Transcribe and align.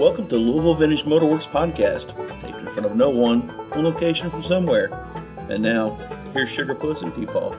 Welcome 0.00 0.30
to 0.30 0.36
Louisville 0.36 0.76
Vintage 0.76 1.04
Motorworks 1.04 1.46
Podcast, 1.52 2.06
taped 2.40 2.56
in 2.56 2.64
front 2.72 2.86
of 2.86 2.96
no 2.96 3.10
one, 3.10 3.50
on 3.76 3.84
location 3.84 4.30
from 4.30 4.42
somewhere. 4.48 4.88
And 5.50 5.62
now, 5.62 5.92
here's 6.32 6.48
Sugar 6.56 6.74
Puss 6.74 6.96
and 7.02 7.12
Peepaw. 7.12 7.52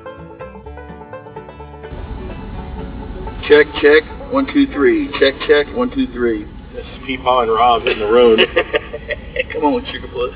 Check, 3.48 3.68
check, 3.80 4.34
one, 4.34 4.52
two, 4.52 4.66
three. 4.74 5.12
Check, 5.20 5.36
check, 5.46 5.68
one, 5.78 5.94
two, 5.94 6.12
three. 6.14 6.46
This 6.74 6.84
is 6.84 6.98
Peepaw 7.06 7.44
and 7.44 7.52
Rob 7.54 7.84
hitting 7.84 8.00
the 8.00 8.12
road. 8.12 8.40
Come 9.54 9.64
on, 9.66 9.86
Sugar 9.94 10.08
Puss. 10.08 10.34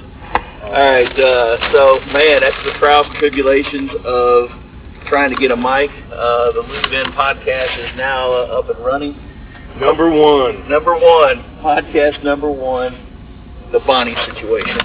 All 0.61 0.73
right, 0.73 1.09
uh, 1.09 1.71
so, 1.73 2.05
man, 2.13 2.43
after 2.43 2.71
the 2.71 2.77
trials 2.77 3.07
and 3.09 3.17
tribulations 3.17 3.89
of 4.05 4.49
trying 5.09 5.33
to 5.33 5.41
get 5.41 5.49
a 5.49 5.57
mic, 5.57 5.89
uh, 6.13 6.51
the 6.51 6.61
Lou 6.69 6.81
Vin 6.87 7.13
podcast 7.17 7.89
is 7.89 7.97
now 7.97 8.31
uh, 8.31 8.59
up 8.61 8.69
and 8.69 8.85
running. 8.85 9.24
Number 9.79 10.09
one. 10.09 10.69
Number 10.69 10.93
one, 10.93 11.43
podcast 11.61 12.23
number 12.23 12.49
one, 12.51 12.93
the 13.71 13.79
Bonnie 13.79 14.15
situation. 14.25 14.79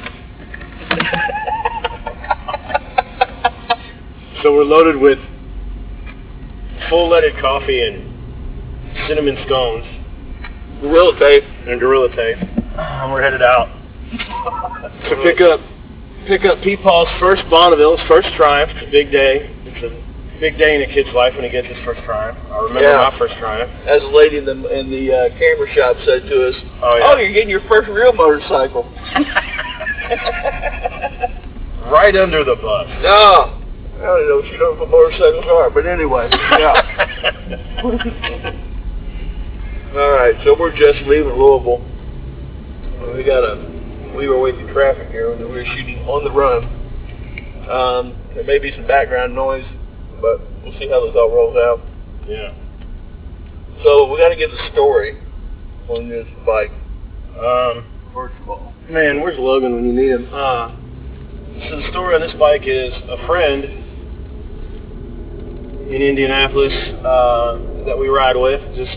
So 4.43 4.55
we're 4.55 4.65
loaded 4.65 4.97
with 4.97 5.19
full-leaded 6.89 7.39
coffee 7.41 7.83
and 7.83 8.11
cinnamon 9.07 9.37
scones 9.47 9.85
Gorilla 10.81 11.19
tape. 11.19 11.45
and 11.69 11.79
Gorilla 11.79 12.09
Tape. 12.17 12.39
And 12.41 13.13
we're 13.13 13.23
headed 13.23 13.43
out 13.43 13.69
to 14.11 15.17
pick 15.23 15.41
up 15.41 15.61
pick 16.27 16.45
up 16.45 16.59
Peepaw's 16.65 17.21
first 17.21 17.43
Bonneville, 17.51 17.99
his 17.99 18.09
first 18.09 18.29
triumph. 18.37 18.73
It's 18.75 18.89
a 18.89 18.91
big 18.91 19.13
day. 19.13 19.55
It's 19.67 19.85
a 19.85 20.41
big 20.41 20.57
day 20.57 20.77
in 20.77 20.91
a 20.91 20.93
kid's 20.93 21.13
life 21.15 21.35
when 21.35 21.45
he 21.45 21.51
gets 21.51 21.69
his 21.69 21.77
first 21.85 22.01
triumph. 22.05 22.39
I 22.51 22.59
remember 22.59 22.81
Yeah. 22.83 23.11
my 23.11 23.19
first 23.19 23.35
triumph. 23.39 23.71
As 23.87 24.03
a 24.03 24.07
lady 24.07 24.37
in 24.39 24.45
the, 24.45 24.53
in 24.79 24.91
the 24.91 25.13
uh, 25.15 25.29
camera 25.39 25.69
shop 25.75 25.97
said 26.05 26.23
to 26.29 26.49
us, 26.49 26.55
Oh, 26.83 26.97
yeah. 26.97 27.05
oh, 27.13 27.17
you're 27.17 27.33
getting 27.33 27.49
your 27.51 27.63
first 27.69 27.89
real 27.89 28.13
motorcycle. 28.13 28.85
Right 31.91 32.15
under 32.15 32.45
the 32.45 32.55
bus. 32.55 32.87
No. 33.03 33.57
I 33.99 34.03
don't 34.03 34.29
know 34.29 34.39
if 34.39 34.53
you 34.53 34.59
know 34.59 34.75
what 34.79 34.89
motorcycles 34.91 35.45
are, 35.51 35.71
but 35.71 35.87
anyway, 35.87 36.29
yeah. 36.31 37.91
All 39.99 40.11
right, 40.13 40.35
so 40.45 40.55
we're 40.59 40.71
just 40.77 41.01
leaving 41.07 41.35
Louisville. 41.35 41.83
We 43.17 43.25
got 43.25 43.43
a, 43.43 44.13
we 44.17 44.29
were 44.29 44.39
waiting 44.41 44.69
traffic 44.69 45.09
here, 45.11 45.33
and 45.33 45.41
we 45.41 45.47
were 45.51 45.65
shooting 45.65 45.99
on 46.07 46.23
the 46.23 46.31
run. 46.31 46.65
Um, 47.69 48.15
there 48.35 48.45
may 48.45 48.59
be 48.61 48.71
some 48.73 48.87
background 48.87 49.35
noise, 49.35 49.65
but 50.21 50.41
we'll 50.63 50.79
see 50.79 50.89
how 50.89 51.05
this 51.05 51.17
all 51.17 51.31
rolls 51.35 51.57
out. 51.57 51.81
Yeah. 52.27 52.55
So 53.83 54.11
we 54.13 54.19
got 54.19 54.29
to 54.29 54.37
get 54.37 54.51
the 54.51 54.71
story 54.73 55.19
on 55.89 56.09
this 56.09 56.27
bike, 56.47 56.71
Um, 57.39 57.85
first 58.15 58.35
of 58.43 58.51
all. 58.51 58.73
man, 58.89 59.21
where's 59.21 59.39
Logan 59.39 59.75
when 59.75 59.85
you 59.87 59.93
need 59.93 60.11
him? 60.11 60.29
Uh, 60.33 60.77
so 61.69 61.81
the 61.81 61.89
story 61.91 62.15
on 62.15 62.21
this 62.21 62.35
bike 62.39 62.63
is 62.67 62.93
a 63.09 63.27
friend 63.27 63.65
in 65.91 66.03
Indianapolis 66.03 66.73
uh, 67.05 67.59
that 67.87 67.99
we 67.99 68.09
ride 68.09 68.37
with 68.37 68.61
just 68.77 68.97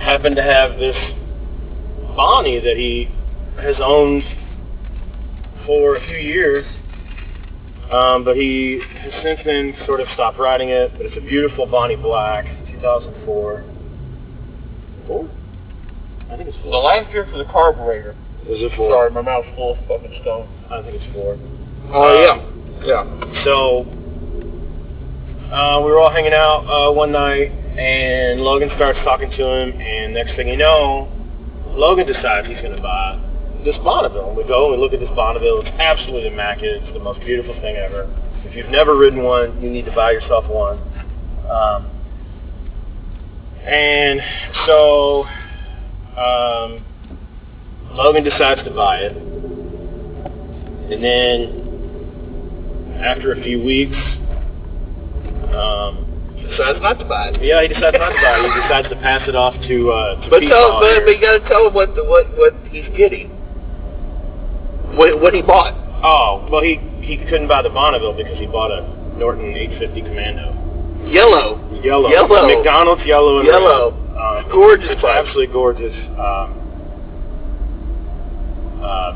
happened 0.00 0.36
to 0.36 0.42
have 0.42 0.78
this 0.78 0.96
Bonnie 2.16 2.58
that 2.60 2.76
he 2.76 3.08
has 3.60 3.76
owned 3.80 4.22
for 5.66 5.96
a 5.96 6.06
few 6.06 6.16
years, 6.16 6.64
um, 7.92 8.24
but 8.24 8.36
he 8.36 8.80
has 9.00 9.12
since 9.22 9.40
then 9.44 9.74
sort 9.86 10.00
of 10.00 10.08
stopped 10.14 10.38
riding 10.38 10.68
it. 10.70 10.92
But 10.96 11.06
it's 11.06 11.16
a 11.16 11.20
beautiful 11.20 11.66
Bonnie 11.66 11.96
Black, 11.96 12.44
2004. 12.72 13.64
Four? 15.06 15.28
I 16.30 16.36
think 16.36 16.48
it's 16.48 16.56
four. 16.58 16.66
The 16.66 16.70
four. 16.72 16.82
last 16.82 17.10
year 17.12 17.26
for 17.30 17.38
the 17.38 17.44
carburetor. 17.44 18.16
Is 18.48 18.62
it 18.62 18.72
four? 18.76 18.90
Sorry, 18.92 19.10
my 19.10 19.22
mouth's 19.22 19.48
full 19.54 19.72
of 19.74 19.78
fucking 19.86 20.18
stone. 20.22 20.48
I 20.70 20.82
think 20.82 21.00
it's 21.00 21.12
four. 21.14 21.38
Oh, 21.92 22.30
Um, 22.30 22.80
yeah. 22.82 23.04
Yeah. 23.04 23.44
So 23.44 23.86
uh, 25.52 25.80
we 25.84 25.90
were 25.90 25.98
all 25.98 26.10
hanging 26.10 26.32
out 26.32 26.66
uh, 26.66 26.92
one 26.92 27.12
night, 27.12 27.50
and 27.78 28.40
Logan 28.40 28.70
starts 28.76 28.98
talking 29.04 29.30
to 29.30 29.36
him, 29.44 29.80
and 29.80 30.14
next 30.14 30.34
thing 30.36 30.48
you 30.48 30.56
know, 30.56 31.08
Logan 31.68 32.06
decides 32.06 32.46
he's 32.48 32.58
going 32.58 32.74
to 32.74 32.82
buy 32.82 33.20
this 33.66 33.76
Bonneville. 33.84 34.28
And 34.28 34.36
we 34.36 34.44
go 34.44 34.72
and 34.72 34.80
we 34.80 34.82
look 34.82 34.94
at 34.94 35.00
this 35.00 35.10
Bonneville. 35.14 35.60
It's 35.60 35.76
absolutely 35.78 36.28
immaculate. 36.28 36.84
It's 36.84 36.92
the 36.94 37.00
most 37.02 37.20
beautiful 37.20 37.52
thing 37.60 37.76
ever. 37.76 38.08
If 38.44 38.54
you've 38.56 38.70
never 38.70 38.96
ridden 38.96 39.22
one, 39.22 39.60
you 39.60 39.68
need 39.68 39.84
to 39.86 39.92
buy 39.92 40.12
yourself 40.12 40.46
one. 40.48 40.78
Um, 41.50 41.90
and 43.66 44.20
so 44.66 45.24
um, 46.16 46.84
Logan 47.92 48.22
decides 48.24 48.62
to 48.64 48.70
buy 48.70 48.98
it. 48.98 49.16
And 50.92 51.02
then 51.02 51.62
after 53.04 53.32
a 53.32 53.42
few 53.42 53.62
weeks, 53.62 53.96
um, 55.54 56.04
Decides 56.50 56.80
not 56.80 56.98
to 57.00 57.04
buy 57.04 57.30
it. 57.34 57.42
yeah, 57.42 57.60
he 57.62 57.66
decides 57.68 57.96
not 57.98 58.10
to 58.10 58.22
buy 58.22 58.38
it. 58.38 58.46
He 58.46 58.60
decides 58.62 58.88
to 58.90 58.96
pass 59.02 59.28
it 59.28 59.34
off 59.34 59.52
to 59.66 59.90
uh, 59.90 60.22
to 60.22 60.30
But 60.30 60.40
tell, 60.46 60.78
but, 60.78 61.02
but 61.04 61.10
you 61.10 61.20
got 61.20 61.42
to 61.42 61.48
tell 61.48 61.66
him 61.66 61.74
what 61.74 61.94
the, 61.96 62.04
what 62.04 62.30
what 62.38 62.54
he's 62.70 62.86
getting. 62.96 63.35
What 64.96 65.20
what 65.20 65.34
he 65.34 65.42
bought. 65.42 65.74
Oh, 66.02 66.48
well, 66.50 66.62
he 66.62 66.76
he 67.00 67.16
couldn't 67.28 67.48
buy 67.48 67.62
the 67.62 67.70
Bonneville 67.70 68.14
because 68.16 68.38
he 68.38 68.46
bought 68.46 68.70
a 68.72 68.82
Norton 69.16 69.54
850 69.56 70.02
Commando. 70.02 70.52
Yellow. 71.06 71.60
Yellow. 71.84 72.08
Yellow. 72.10 72.46
McDonald's 72.48 73.04
yellow 73.06 73.38
and 73.38 73.46
Yellow. 73.46 73.92
red. 73.92 74.02
Um, 74.16 74.50
Gorgeous 74.50 74.88
It's 74.90 75.02
bike. 75.02 75.16
absolutely 75.24 75.52
gorgeous. 75.52 75.94
Um, 76.18 76.48
uh, 78.82 79.12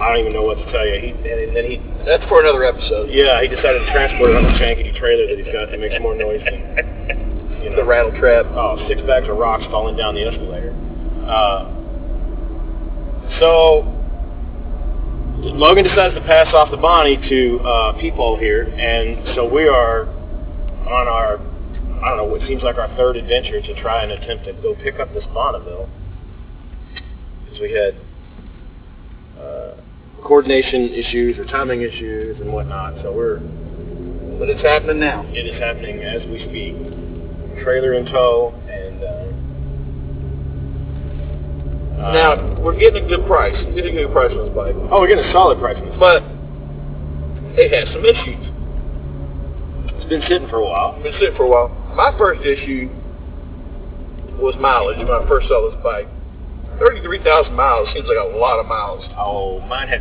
I 0.00 0.08
don't 0.08 0.20
even 0.20 0.32
know 0.32 0.42
what 0.42 0.56
to 0.56 0.64
tell 0.72 0.86
you. 0.86 1.00
He 1.00 1.10
and 1.12 1.56
then 1.56 1.64
he 1.68 1.76
That's 2.06 2.24
for 2.28 2.40
another 2.40 2.64
episode. 2.64 3.10
yeah 3.10 3.40
he 3.42 3.48
decided 3.48 3.80
to 3.84 3.92
transport 3.92 4.30
it 4.30 4.36
on 4.36 4.44
a 4.46 4.54
shankety 4.58 4.96
trailer 4.98 5.26
that 5.28 5.36
he's 5.36 5.52
got 5.52 5.70
that 5.70 5.80
makes 5.80 5.94
more 6.00 6.14
noise 6.14 6.40
than 6.44 6.60
you 7.62 7.70
know 7.70 7.76
The 7.76 7.84
rattle 7.84 8.12
trap. 8.18 8.46
oh, 8.56 8.80
six 8.88 9.00
bags 9.02 9.28
of 9.28 9.36
rocks 9.36 9.64
falling 9.70 9.96
down 9.96 10.14
the 10.14 10.24
escalator. 10.24 10.72
Uh, 11.28 11.68
so 13.38 13.84
Logan 15.42 15.84
decides 15.84 16.14
to 16.14 16.20
pass 16.22 16.52
off 16.52 16.70
the 16.70 16.76
Bonnie 16.76 17.16
to 17.16 17.60
uh, 17.60 17.92
people 18.00 18.36
here, 18.38 18.64
and 18.64 19.34
so 19.34 19.48
we 19.48 19.66
are 19.68 20.02
on 20.86 21.08
our, 21.08 21.38
I 21.38 22.08
don't 22.08 22.16
know, 22.18 22.24
what 22.24 22.42
seems 22.46 22.62
like 22.62 22.76
our 22.76 22.88
third 22.96 23.16
adventure 23.16 23.60
to 23.62 23.80
try 23.80 24.02
and 24.02 24.12
attempt 24.12 24.44
to 24.44 24.52
go 24.54 24.74
pick 24.74 25.00
up 25.00 25.12
this 25.14 25.24
Bonneville. 25.32 25.88
Because 27.44 27.60
we 27.60 27.72
had 27.72 27.96
uh, 29.40 29.74
coordination 30.22 30.90
issues 30.90 31.38
or 31.38 31.46
timing 31.46 31.80
issues 31.82 32.38
and 32.40 32.52
whatnot, 32.52 32.96
so 33.02 33.10
we're, 33.12 33.38
But 34.38 34.50
it's 34.50 34.60
happening 34.62 35.00
now. 35.00 35.24
it 35.28 35.46
is 35.46 35.58
happening 35.58 36.00
as 36.02 36.20
we 36.28 36.38
speak. 36.48 36.76
Trailer 37.64 37.94
in 37.94 38.04
tow, 38.06 38.54
and 38.68 39.02
uh, 39.02 39.08
uh, 41.89 41.89
Now 42.00 42.58
we're 42.60 42.78
getting 42.78 43.04
a 43.04 43.08
good 43.08 43.26
price. 43.26 43.52
We're 43.66 43.74
getting 43.74 43.98
a 43.98 44.02
good 44.06 44.12
price 44.12 44.32
on 44.32 44.46
this 44.48 44.54
bike, 44.56 44.74
oh, 44.90 45.00
we're 45.00 45.08
getting 45.08 45.24
a 45.24 45.32
solid 45.32 45.58
price 45.60 45.76
on 45.76 45.84
this. 45.88 45.98
but 46.00 46.22
it 47.60 47.68
has 47.76 47.92
some 47.92 48.04
issues. 48.04 48.40
It's 50.00 50.08
been 50.08 50.22
sitting 50.28 50.48
for 50.48 50.56
a 50.56 50.64
while. 50.64 50.96
Been 51.02 51.12
sitting 51.20 51.36
for 51.36 51.44
a 51.44 51.48
while. 51.48 51.68
My 51.94 52.16
first 52.16 52.40
issue 52.46 52.88
was 54.40 54.54
mileage 54.58 54.98
when 54.98 55.10
I 55.12 55.26
first 55.28 55.48
saw 55.48 55.68
this 55.70 55.76
bike. 55.84 56.08
Thirty-three 56.78 57.20
thousand 57.22 57.52
miles 57.54 57.88
seems 57.92 58.08
like 58.08 58.16
a 58.16 58.36
lot 58.38 58.58
of 58.58 58.64
miles. 58.66 59.04
Oh, 59.18 59.60
mine 59.68 59.88
had 59.88 60.00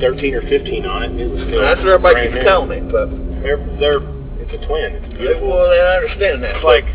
13 0.00 0.32
or 0.34 0.40
15 0.48 0.86
on 0.86 1.02
it. 1.04 1.20
It 1.20 1.28
was 1.28 1.44
still 1.44 1.60
That's 1.60 1.76
what 1.84 2.00
everybody 2.00 2.14
brand 2.14 2.32
keeps 2.32 2.40
new. 2.40 2.48
telling 2.48 2.70
me, 2.72 2.80
but 2.88 3.10
They're, 3.44 3.60
they're, 3.76 4.00
it's 4.40 4.48
a 4.56 4.60
twin. 4.64 4.96
It's 4.96 5.12
beautiful. 5.12 5.50
well, 5.52 5.68
I 5.68 6.00
understand 6.00 6.40
that. 6.40 6.56
It's 6.56 6.64
like, 6.64 6.88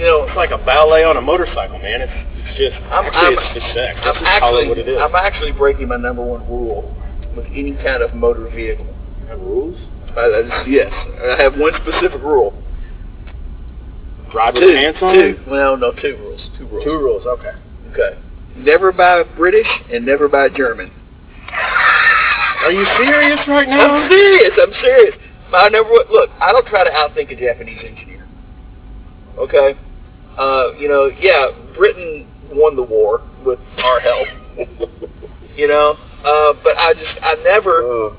you 0.00 0.08
know, 0.08 0.24
it's 0.24 0.32
like 0.36 0.48
a 0.48 0.56
ballet 0.64 1.04
on 1.04 1.18
a 1.18 1.20
motorcycle, 1.20 1.76
man. 1.84 2.00
It's, 2.00 2.16
it's 2.44 2.58
just, 2.58 2.76
I'm, 2.92 3.06
actually, 3.06 3.36
I'm, 3.36 3.38
it's 3.38 3.54
just 3.60 3.74
sex. 3.74 3.98
I'm 4.02 4.06
Let's 4.14 4.18
just 4.20 4.40
call 4.40 4.58
it 4.58 4.68
what 4.68 4.78
it 4.78 4.88
is. 4.88 4.98
I'm 5.00 5.14
actually 5.14 5.52
breaking 5.52 5.88
my 5.88 5.96
number 5.96 6.22
one 6.24 6.46
rule 6.48 6.94
with 7.36 7.46
any 7.46 7.74
kind 7.82 8.02
of 8.02 8.14
motor 8.14 8.48
vehicle. 8.50 8.86
have 9.28 9.40
rules. 9.40 9.76
I, 10.16 10.20
I 10.30 10.42
just, 10.46 10.68
yes, 10.70 10.92
I 10.92 11.42
have 11.42 11.56
one 11.58 11.72
specific 11.82 12.22
rule. 12.22 12.52
Drive 14.30 14.54
with 14.54 14.62
Two, 14.64 14.72
pants 14.74 14.98
on? 15.02 15.14
two. 15.14 15.38
Well, 15.48 15.76
no, 15.76 15.92
two 15.92 16.16
rules. 16.18 16.40
Two 16.58 16.66
rules. 16.66 16.84
Two 16.84 16.98
rules, 16.98 17.26
okay. 17.26 17.52
Okay. 17.92 18.18
Never 18.56 18.92
buy 18.92 19.22
British 19.36 19.66
and 19.92 20.04
never 20.06 20.28
buy 20.28 20.48
German. 20.48 20.90
Are 22.62 22.72
you 22.72 22.84
serious 22.98 23.38
right 23.46 23.68
now? 23.68 23.94
I'm 23.94 24.08
serious. 24.10 24.52
I'm 24.60 24.72
serious. 24.82 25.14
I 25.52 25.68
never 25.68 25.88
would- 25.90 26.10
look. 26.10 26.30
I 26.40 26.50
don't 26.52 26.66
try 26.66 26.82
to 26.84 26.90
outthink 26.90 27.30
a 27.30 27.36
Japanese 27.36 27.78
engineer. 27.84 28.26
Okay. 29.38 29.74
Uh, 30.38 30.72
you 30.78 30.88
know, 30.88 31.06
yeah, 31.20 31.48
Britain 31.76 32.26
won 32.54 32.76
the 32.76 32.82
war 32.82 33.22
with 33.44 33.58
our 33.78 34.00
help. 34.00 34.26
you 35.56 35.68
know, 35.68 35.96
uh, 36.24 36.52
but 36.62 36.76
I 36.78 36.94
just 36.94 37.18
I 37.22 37.34
never 37.42 37.82
Oh. 37.82 38.16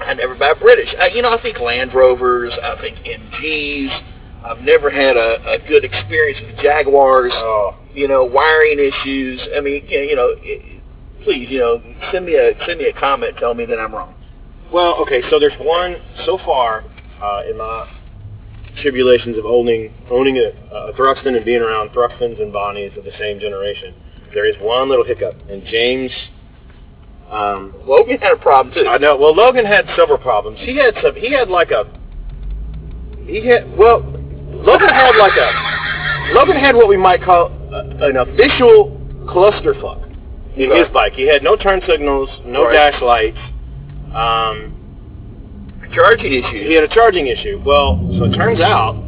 I 0.00 0.12
never 0.14 0.34
buy 0.34 0.52
British. 0.54 0.92
I, 0.98 1.08
you 1.08 1.22
know, 1.22 1.30
I 1.32 1.40
think 1.40 1.60
Land 1.60 1.94
Rovers. 1.94 2.52
I 2.62 2.76
think 2.80 2.98
MGs. 2.98 4.10
I've 4.44 4.60
never 4.60 4.90
had 4.90 5.16
a, 5.16 5.54
a 5.54 5.58
good 5.68 5.84
experience 5.84 6.38
with 6.46 6.62
Jaguars. 6.62 7.32
Oh, 7.34 7.76
You 7.94 8.08
know, 8.08 8.24
wiring 8.24 8.78
issues. 8.78 9.40
I 9.56 9.60
mean, 9.60 9.86
you 9.88 10.00
you 10.00 10.16
know, 10.16 10.34
it, 10.38 10.82
please, 11.22 11.48
you 11.48 11.58
know, 11.60 11.80
send 12.12 12.26
me 12.26 12.34
a 12.34 12.52
send 12.66 12.78
me 12.78 12.86
a 12.86 13.00
comment 13.00 13.36
tell 13.38 13.54
me 13.54 13.64
that 13.66 13.78
I'm 13.78 13.94
wrong. 13.94 14.14
well, 14.72 14.96
okay. 15.02 15.22
So 15.30 15.38
there's 15.38 15.56
one 15.60 15.96
so 16.26 16.38
far 16.44 16.84
uh, 17.22 17.42
in 17.48 17.56
my 17.56 17.88
tribulations 18.82 19.38
of 19.38 19.44
owning 19.44 19.92
owning 20.10 20.36
a, 20.38 20.74
a 20.74 20.92
Thruxton 20.94 21.36
and 21.36 21.44
being 21.44 21.62
around 21.62 21.90
Thruxtons 21.90 22.40
and 22.40 22.52
Bonnies 22.52 22.96
of 22.96 23.04
the 23.04 23.12
same 23.18 23.38
generation. 23.40 23.94
There 24.32 24.44
is 24.44 24.56
one 24.60 24.88
little 24.88 25.04
hiccup, 25.04 25.36
and 25.48 25.64
James. 25.66 26.10
Um, 27.30 27.74
Logan 27.86 28.18
had 28.18 28.32
a 28.32 28.36
problem 28.36 28.74
too. 28.74 28.86
I 28.86 28.98
know. 28.98 29.16
Well, 29.16 29.34
Logan 29.34 29.64
had 29.64 29.86
several 29.96 30.18
problems. 30.18 30.58
He 30.60 30.76
had 30.76 30.94
some. 31.02 31.14
He 31.14 31.32
had 31.32 31.48
like 31.48 31.70
a. 31.70 31.84
He 33.26 33.46
had 33.46 33.76
well. 33.76 34.00
Logan 34.00 34.88
had 34.88 35.16
like 35.16 35.36
a. 35.36 36.32
Logan 36.34 36.56
had 36.56 36.74
what 36.74 36.88
we 36.88 36.96
might 36.96 37.22
call 37.22 37.46
a, 37.72 38.08
an 38.08 38.16
official 38.16 39.00
clusterfuck 39.26 40.04
in 40.56 40.70
his 40.70 40.88
bike. 40.92 41.14
He 41.14 41.26
had 41.26 41.42
no 41.42 41.56
turn 41.56 41.80
signals, 41.88 42.28
no 42.44 42.64
Right. 42.64 42.92
dash 42.92 43.02
lights. 43.02 43.38
Um, 44.14 44.73
Charging 45.94 46.32
issues. 46.32 46.66
he 46.66 46.74
had 46.74 46.84
a 46.84 46.88
charging 46.88 47.26
issue. 47.28 47.62
Well, 47.64 47.96
so 48.18 48.24
it 48.24 48.34
turns 48.34 48.60
out 48.60 49.02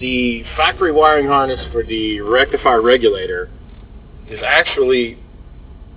the 0.00 0.44
factory 0.56 0.92
wiring 0.92 1.26
harness 1.26 1.60
for 1.72 1.82
the 1.82 2.20
rectifier 2.20 2.82
regulator 2.82 3.50
is 4.28 4.40
actually 4.44 5.18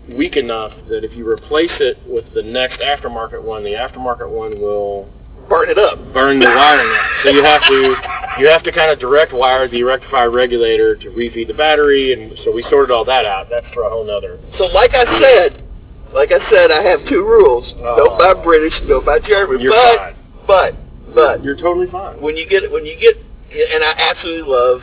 weak 0.10 0.36
enough 0.38 0.72
that 0.90 1.04
if 1.04 1.12
you 1.14 1.28
replace 1.30 1.72
it 1.80 1.98
with 2.08 2.26
the 2.34 2.42
next 2.42 2.80
aftermarket 2.80 3.42
one, 3.44 3.64
the 3.64 3.72
aftermarket 3.72 4.30
one 4.30 4.60
will 4.60 5.08
Burn 5.48 5.70
it 5.70 5.80
up. 5.80 5.98
burn 6.14 6.38
the 6.40 6.46
wiring 6.46 6.88
out. 6.92 7.10
So 7.24 7.30
you 7.32 7.44
have 7.44 7.62
to 7.68 7.96
you 8.40 8.48
have 8.48 8.64
to 8.64 8.72
kind 8.72 8.92
of 8.92 9.00
direct 9.00 9.34
wire 9.34 9.68
the 9.68 9.82
rectifier 9.84 10.30
regulator 10.32 10.96
to 10.96 11.10
refeed 11.10 11.48
the 11.48 11.54
battery, 11.56 12.14
and 12.14 12.38
so 12.46 12.52
we 12.52 12.64
sorted 12.70 12.92
all 12.92 13.04
that 13.06 13.26
out. 13.26 13.48
That's 13.50 13.66
for 13.74 13.84
a 13.84 13.90
whole 13.90 14.06
nother. 14.06 14.40
So, 14.58 14.66
like 14.66 14.92
I 14.94 15.06
said, 15.20 15.64
like 16.14 16.32
I 16.32 16.40
said, 16.52 16.72
I 16.72 16.82
have 16.84 17.08
two 17.08 17.24
rules: 17.24 17.66
Oh. 17.78 17.96
don't 17.96 18.18
buy 18.18 18.42
British, 18.44 18.74
don't 18.88 19.06
buy 19.06 19.20
German. 19.20 19.60
You're 19.62 19.74
but, 19.74 19.98
fine. 19.98 20.16
but, 20.48 20.76
but, 21.16 21.44
You're 21.44 21.56
totally 21.58 21.90
fine. 21.92 22.22
when 22.22 22.36
you 22.38 22.48
get 22.48 22.70
when 22.72 22.86
you 22.86 22.96
get, 23.00 23.16
and 23.52 23.84
I 23.84 23.94
absolutely 23.98 24.52
love 24.52 24.82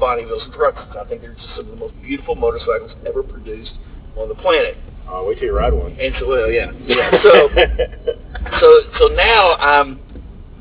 Bonnevilles 0.00 0.44
and 0.44 0.52
Thruxtons. 0.54 0.96
I 0.96 1.08
think 1.08 1.22
they're 1.22 1.34
just 1.34 1.48
some 1.56 1.66
of 1.66 1.70
the 1.70 1.76
most 1.76 1.94
beautiful 2.02 2.34
motorcycles 2.34 2.92
ever 3.06 3.22
produced 3.22 3.72
on 4.16 4.28
the 4.28 4.34
planet. 4.34 4.76
Oh, 5.08 5.26
wait 5.26 5.34
till 5.38 5.46
you 5.46 5.56
ride 5.56 5.72
one. 5.72 5.92
And 6.00 6.14
so, 6.18 6.28
well, 6.28 6.50
yeah, 6.50 6.70
yeah. 6.86 7.10
So, 7.22 7.48
so, 8.60 8.80
so 8.98 9.06
now 9.14 9.54
I'm, 9.56 10.00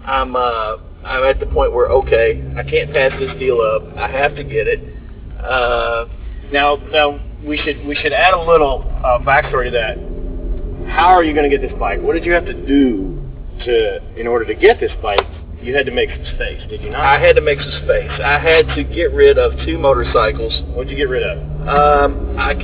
I'm, 0.04 0.36
uh, 0.36 0.77
I'm 1.06 1.24
at 1.24 1.39
the 1.39 1.45
point 1.45 1.71
where 1.74 1.88
okay, 1.88 2.44
I 2.57 2.63
can't 2.63 2.92
pass 2.92 3.12
this 3.19 3.38
deal 3.39 3.59
up. 3.62 3.97
I 3.97 4.09
have 4.09 4.36
to 4.36 4.44
get 4.44 4.68
it. 4.68 4.80
Uh, 5.39 6.06
Now, 6.51 6.75
now 6.92 7.19
we 7.45 7.57
should 7.57 7.85
we 7.85 7.95
should 7.95 8.13
add 8.13 8.33
a 8.33 8.41
little 8.41 8.83
uh, 9.03 9.19
backstory 9.19 9.65
to 9.65 9.71
that. 9.71 9.97
How 10.89 11.07
are 11.07 11.23
you 11.23 11.33
going 11.33 11.49
to 11.49 11.55
get 11.55 11.67
this 11.67 11.77
bike? 11.79 12.01
What 12.01 12.13
did 12.13 12.25
you 12.25 12.33
have 12.33 12.45
to 12.45 12.53
do 12.53 13.21
to 13.65 14.19
in 14.19 14.27
order 14.27 14.45
to 14.45 14.55
get 14.55 14.79
this 14.79 14.91
bike? 15.01 15.25
You 15.61 15.75
had 15.75 15.85
to 15.85 15.91
make 15.91 16.09
some 16.09 16.25
space, 16.35 16.59
did 16.69 16.81
you 16.81 16.89
not? 16.89 17.01
I 17.01 17.19
had 17.19 17.35
to 17.35 17.41
make 17.41 17.59
some 17.59 17.85
space. 17.85 18.09
I 18.23 18.39
had 18.39 18.65
to 18.75 18.83
get 18.83 19.13
rid 19.13 19.38
of 19.38 19.53
two 19.63 19.77
motorcycles. 19.77 20.51
What'd 20.73 20.89
you 20.89 20.97
get 20.97 21.07
rid 21.07 21.21
of? 21.21 21.38
Um, 21.67 22.35
I, 22.35 22.55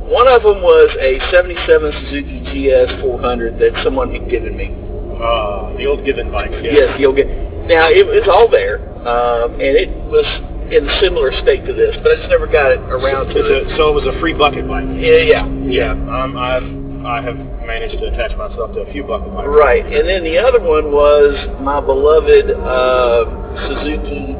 one 0.00 0.26
of 0.26 0.42
them 0.42 0.62
was 0.62 0.96
a 0.98 1.20
77 1.30 1.92
Suzuki 2.08 2.40
GS 2.48 3.02
400 3.02 3.58
that 3.58 3.84
someone 3.84 4.14
had 4.14 4.30
given 4.30 4.56
me. 4.56 4.72
Uh, 5.20 5.76
the 5.76 5.86
old 5.86 6.04
Given 6.04 6.30
bike. 6.30 6.50
Yeah. 6.52 6.72
Yes, 6.72 7.00
you'll 7.00 7.14
get. 7.14 7.26
Now 7.26 7.88
it 7.88 8.06
was 8.06 8.28
all 8.28 8.48
there, 8.48 8.80
um, 9.08 9.52
and 9.54 9.76
it 9.76 9.88
was 10.08 10.24
in 10.72 10.88
a 10.88 11.00
similar 11.00 11.32
state 11.42 11.64
to 11.66 11.72
this, 11.72 11.94
but 12.02 12.12
I 12.12 12.16
just 12.16 12.30
never 12.30 12.46
got 12.46 12.72
it 12.72 12.80
around 12.90 13.28
to 13.34 13.38
a, 13.40 13.52
it. 13.62 13.76
so 13.76 13.90
it 13.90 13.94
was 13.94 14.06
a 14.10 14.18
free 14.20 14.32
bucket 14.34 14.66
bike. 14.68 14.84
Yeah, 14.98 15.22
yeah, 15.22 15.46
Yeah. 15.66 15.92
Um, 15.92 16.36
I've 16.36 16.66
I 17.06 17.22
have 17.22 17.36
managed 17.62 17.98
to 18.02 18.06
attach 18.10 18.36
myself 18.36 18.74
to 18.74 18.80
a 18.82 18.92
few 18.92 19.04
bucket 19.04 19.30
bikes. 19.32 19.46
right. 19.46 19.84
And 19.86 20.08
then 20.08 20.24
the 20.24 20.38
other 20.38 20.58
one 20.58 20.90
was 20.90 21.38
my 21.62 21.78
beloved 21.80 22.50
uh, 22.50 23.22
Suzuki 23.70 24.34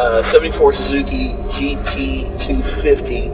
uh, 0.00 0.32
74 0.32 0.74
Suzuki 0.80 1.36
GT 1.60 2.24
250 2.48 3.28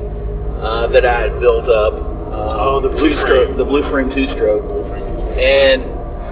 uh, 0.58 0.86
that 0.88 1.04
I 1.06 1.20
had 1.30 1.38
built 1.40 1.68
up. 1.68 1.94
Uh, 1.94 2.56
Oh, 2.58 2.80
the 2.82 2.88
blue 2.90 3.14
frame. 3.22 3.56
the 3.56 3.64
blue 3.64 3.82
frame 3.90 4.10
two 4.10 4.26
stroke. 4.34 4.64
and 5.38 5.84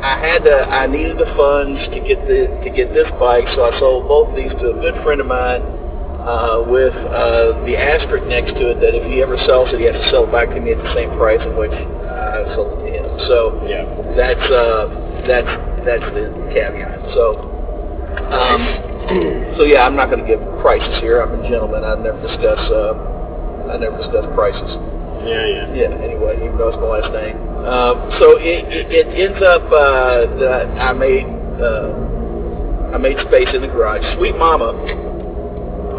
I 0.05 0.19
had 0.21 0.43
to. 0.45 0.53
I 0.69 0.87
needed 0.87 1.17
the 1.17 1.31
funds 1.39 1.81
to 1.95 2.01
get 2.03 2.19
the 2.29 2.51
to 2.67 2.69
get 2.75 2.93
this 2.93 3.09
bike, 3.21 3.47
so 3.55 3.63
I 3.65 3.79
sold 3.79 4.09
both 4.09 4.29
of 4.31 4.37
these 4.37 4.51
to 4.61 4.75
a 4.75 4.77
good 4.83 4.97
friend 5.05 5.21
of 5.21 5.27
mine 5.27 5.63
uh, 6.25 6.65
with 6.67 6.95
uh, 6.97 7.53
the 7.69 7.77
asterisk 7.77 8.25
next 8.27 8.57
to 8.57 8.73
it 8.73 8.81
that 8.81 8.97
if 8.97 9.05
he 9.13 9.21
ever 9.23 9.37
sells 9.47 9.69
it, 9.73 9.79
he 9.79 9.87
has 9.87 9.95
to 9.97 10.07
sell 10.11 10.25
it 10.25 10.33
back 10.33 10.49
to 10.51 10.61
me 10.61 10.73
at 10.73 10.81
the 10.81 10.93
same 10.97 11.13
price 11.21 11.41
in 11.45 11.55
which 11.57 11.73
I 11.73 12.49
sold 12.57 12.81
it 12.81 12.89
to 12.89 12.91
him. 12.91 13.05
So 13.29 13.37
Yeah. 13.69 13.85
that's 14.17 14.47
uh, 14.51 14.89
that's 15.29 15.53
that's 15.85 16.07
the 16.17 16.33
caveat. 16.53 17.01
So. 17.15 17.51
Um, 18.25 18.63
so 19.59 19.65
yeah, 19.69 19.85
I'm 19.85 19.97
not 19.97 20.09
going 20.09 20.25
to 20.25 20.27
give 20.27 20.41
prices 20.65 20.97
here. 21.05 21.21
I'm 21.21 21.35
a 21.37 21.43
gentleman. 21.49 21.85
I 21.85 21.95
never 22.01 22.17
discuss. 22.25 22.59
Uh, 22.73 23.69
I 23.69 23.77
never 23.77 23.99
discuss 24.01 24.25
prices. 24.35 24.71
Yeah, 25.29 25.45
yeah. 25.45 25.75
Yeah. 25.89 26.05
Anyway, 26.05 26.37
even 26.41 26.57
though 26.57 26.69
it's 26.73 26.81
my 26.81 26.89
last 27.01 27.13
name. 27.13 27.37
Um, 27.69 27.97
so 28.21 28.37
it, 28.41 28.65
it, 28.73 28.87
it 28.93 29.07
ends 29.13 29.41
up 29.45 29.65
uh, 29.69 30.25
that 30.41 30.67
I 30.81 30.93
made 30.93 31.27
uh, 31.61 32.95
I 32.95 32.99
made 32.99 33.19
space 33.29 33.49
in 33.53 33.61
the 33.61 33.69
garage. 33.69 34.05
Sweet 34.17 34.37
Mama, 34.37 34.73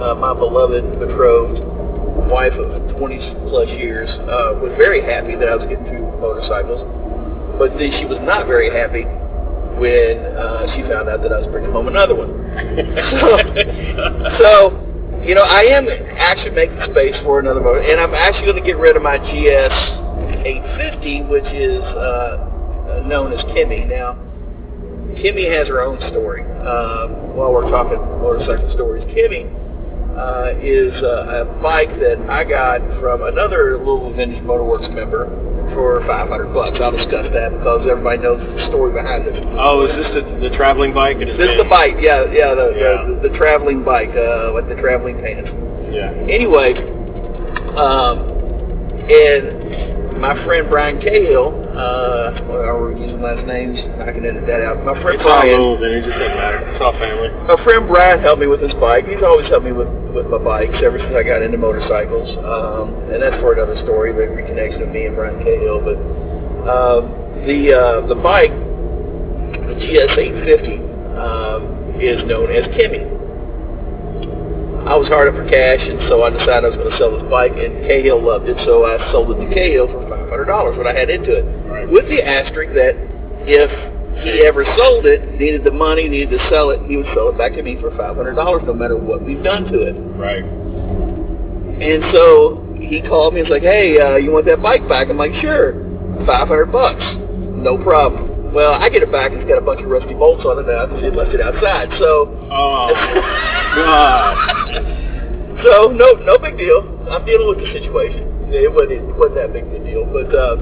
uh, 0.01 0.15
my 0.15 0.33
beloved 0.33 0.99
betrothed 0.99 1.63
wife 2.27 2.53
of 2.53 2.97
20 2.97 3.49
plus 3.49 3.69
years, 3.69 4.09
uh, 4.09 4.57
was 4.59 4.73
very 4.77 5.01
happy 5.01 5.35
that 5.35 5.47
I 5.47 5.55
was 5.55 5.67
getting 5.67 5.85
two 5.85 6.05
motorcycles. 6.19 6.81
But 7.59 7.77
then 7.77 7.91
she 7.99 8.05
was 8.05 8.19
not 8.23 8.47
very 8.47 8.71
happy 8.71 9.05
when 9.79 10.19
uh, 10.35 10.67
she 10.75 10.81
found 10.87 11.07
out 11.07 11.21
that 11.23 11.31
I 11.31 11.39
was 11.39 11.47
bringing 11.51 11.71
home 11.71 11.87
another 11.87 12.15
one. 12.15 12.31
so, 13.19 13.27
so 14.39 14.51
you 15.23 15.35
know, 15.35 15.43
I 15.43 15.63
am 15.73 15.87
actually 16.17 16.51
making 16.51 16.79
space 16.91 17.15
for 17.23 17.39
another 17.39 17.59
motor, 17.61 17.81
and 17.81 17.99
I'm 17.99 18.13
actually 18.13 18.45
going 18.45 18.61
to 18.61 18.67
get 18.67 18.77
rid 18.77 18.95
of 18.95 19.01
my 19.01 19.17
GS 19.17 19.73
850, 20.45 21.23
which 21.31 21.49
is 21.49 21.81
uh, 21.81 23.01
uh, 23.01 23.07
known 23.07 23.33
as 23.33 23.39
Kimmy. 23.55 23.87
Now, 23.87 24.13
Kimmy 25.17 25.49
has 25.49 25.67
her 25.67 25.81
own 25.81 25.97
story. 26.11 26.43
Um, 26.61 27.35
while 27.35 27.51
we're 27.51 27.69
talking 27.69 27.97
motorcycle 28.21 28.71
stories, 28.75 29.03
Kimmy 29.15 29.49
uh, 30.17 30.55
is 30.63 30.93
uh, 31.03 31.43
a 31.43 31.61
bike 31.61 31.91
that 31.99 32.17
I 32.29 32.43
got 32.43 32.79
from 32.99 33.23
another 33.23 33.77
Louisville 33.77 34.13
Vintage 34.13 34.43
Motorworks 34.43 34.91
member 34.93 35.27
for 35.75 35.99
500 36.07 36.53
bucks. 36.53 36.77
I'll 36.79 36.95
discuss 36.95 37.27
that 37.33 37.51
because 37.51 37.85
everybody 37.89 38.23
knows 38.23 38.39
the 38.39 38.67
story 38.69 38.93
behind 38.93 39.27
this. 39.27 39.35
Oh, 39.59 39.83
is 39.83 39.91
this 39.91 40.09
the, 40.15 40.49
the 40.49 40.55
traveling 40.55 40.93
bike? 40.93 41.17
It 41.19 41.37
This 41.37 41.51
is 41.51 41.57
the 41.57 41.67
bike, 41.69 41.99
yeah, 41.99 42.23
yeah, 42.31 42.55
the, 42.55 42.71
Yeah. 42.75 43.19
The, 43.21 43.29
the, 43.29 43.37
traveling 43.37 43.83
bike, 43.83 44.15
uh, 44.15 44.53
like 44.53 44.69
the 44.69 44.79
traveling 44.79 45.19
pants. 45.19 45.51
Yeah. 45.91 46.15
Anyway, 46.31 46.79
um, 47.75 48.31
and 49.11 50.04
my 50.19 50.33
friend 50.45 50.67
Brian 50.69 50.99
Cahill, 51.01 51.51
uh, 51.75 52.31
well, 52.47 52.63
are 52.63 52.87
we 52.87 53.01
using 53.01 53.21
last 53.21 53.45
names? 53.45 53.77
I 53.99 54.11
can 54.11 54.25
edit 54.25 54.47
that 54.47 54.61
out. 54.63 54.83
My 54.83 54.95
friend 55.01 55.19
It's 55.19 55.27
all 55.27 55.41
Brian, 55.43 55.59
moving. 55.59 55.91
It 55.91 56.03
just 56.07 56.17
doesn't 56.17 56.37
matter. 56.39 56.59
It's 56.71 56.81
all 56.81 56.93
family. 56.95 57.29
my 57.47 57.57
friend 57.63 57.87
Brian 57.87 58.19
helped 58.21 58.39
me 58.41 58.47
with 58.47 58.61
this 58.61 58.73
bike. 58.79 59.05
He's 59.07 59.23
always 59.23 59.47
helped 59.49 59.65
me 59.65 59.71
with, 59.71 59.89
with 60.15 60.27
my 60.27 60.39
bikes 60.39 60.79
ever 60.83 60.97
since 60.99 61.13
I 61.15 61.23
got 61.23 61.41
into 61.43 61.57
motorcycles. 61.57 62.29
Um, 62.43 63.11
and 63.11 63.21
that's 63.21 63.37
for 63.43 63.53
another 63.53 63.75
story, 63.83 64.11
the 64.13 64.27
reconnection 64.31 64.83
of 64.83 64.89
me 64.89 65.05
and 65.05 65.15
Brian 65.15 65.39
Cahill. 65.43 65.83
But 65.83 65.97
um, 66.67 67.01
the 67.45 67.59
uh, 67.75 68.07
the 68.07 68.15
bike, 68.19 68.51
the 68.51 69.75
GS 69.79 70.15
850, 70.15 70.79
um, 71.19 71.61
is 71.99 72.23
known 72.27 72.51
as 72.51 72.65
Kimmy. 72.75 73.14
I 74.85 74.93
was 74.95 75.09
hard 75.09 75.27
up 75.27 75.33
for 75.33 75.49
cash, 75.49 75.81
and 75.81 75.97
so 76.05 76.21
I 76.21 76.29
decided 76.29 76.61
I 76.61 76.69
was 76.69 76.77
going 76.77 76.93
to 76.93 76.97
sell 77.01 77.09
this 77.17 77.25
bike, 77.25 77.57
and 77.57 77.81
Cahill 77.89 78.21
loved 78.21 78.45
it, 78.45 78.53
so 78.69 78.85
I 78.85 79.01
sold 79.09 79.33
it 79.33 79.41
to 79.41 79.49
Cahill 79.49 79.89
for 79.89 80.05
$500 80.05 80.77
when 80.77 80.85
I 80.85 80.93
had 80.93 81.09
into 81.09 81.33
it. 81.33 81.45
Right. 81.65 81.89
With 81.89 82.05
the 82.05 82.21
asterisk 82.21 82.69
that 82.77 82.93
if 83.49 83.73
he 84.21 84.45
ever 84.45 84.61
sold 84.77 85.09
it, 85.09 85.41
needed 85.41 85.63
the 85.63 85.73
money, 85.73 86.07
needed 86.07 86.37
to 86.37 86.49
sell 86.53 86.69
it, 86.69 86.85
he 86.85 86.97
would 86.97 87.09
sell 87.17 87.33
it 87.33 87.37
back 87.37 87.53
to 87.57 87.63
me 87.63 87.81
for 87.81 87.89
$500 87.97 88.37
no 88.37 88.73
matter 88.73 88.95
what 88.95 89.25
we've 89.25 89.43
done 89.43 89.65
to 89.73 89.81
it. 89.89 89.97
Right. 90.21 90.45
And 91.81 92.05
so 92.13 92.61
he 92.77 93.01
called 93.01 93.33
me 93.33 93.41
and 93.41 93.49
was 93.49 93.57
like, 93.57 93.65
hey, 93.65 93.99
uh, 93.99 94.15
you 94.17 94.31
want 94.31 94.45
that 94.45 94.61
bike 94.61 94.87
back? 94.87 95.09
I'm 95.09 95.17
like, 95.17 95.33
sure, 95.41 95.73
500 96.29 96.71
bucks, 96.71 97.03
no 97.57 97.81
problem. 97.81 98.34
Well, 98.55 98.71
I 98.71 98.87
get 98.87 99.03
it 99.03 99.11
back, 99.11 99.35
it's 99.35 99.43
got 99.43 99.59
a 99.59 99.61
bunch 99.61 99.81
of 99.83 99.91
rusty 99.91 100.15
bolts 100.15 100.47
on 100.47 100.57
it 100.57 100.65
now 100.65 100.87
because 100.87 101.03
he 101.03 101.11
left 101.11 101.35
it 101.35 101.41
outside. 101.43 101.91
So 101.99 102.31
Oh, 102.47 102.87
God. 103.75 105.03
So 105.63 105.87
no, 105.87 106.13
no 106.23 106.37
big 106.37 106.57
deal. 106.57 106.83
I'm 107.09 107.25
dealing 107.25 107.47
with 107.47 107.59
the 107.59 107.71
situation. 107.71 108.53
It 108.53 108.71
wasn't, 108.71 109.07
it 109.07 109.15
wasn't 109.15 109.35
that 109.35 109.53
big 109.53 109.63
of 109.65 109.73
a 109.73 109.79
deal. 109.79 110.05
But 110.05 110.29
uh, 110.35 110.59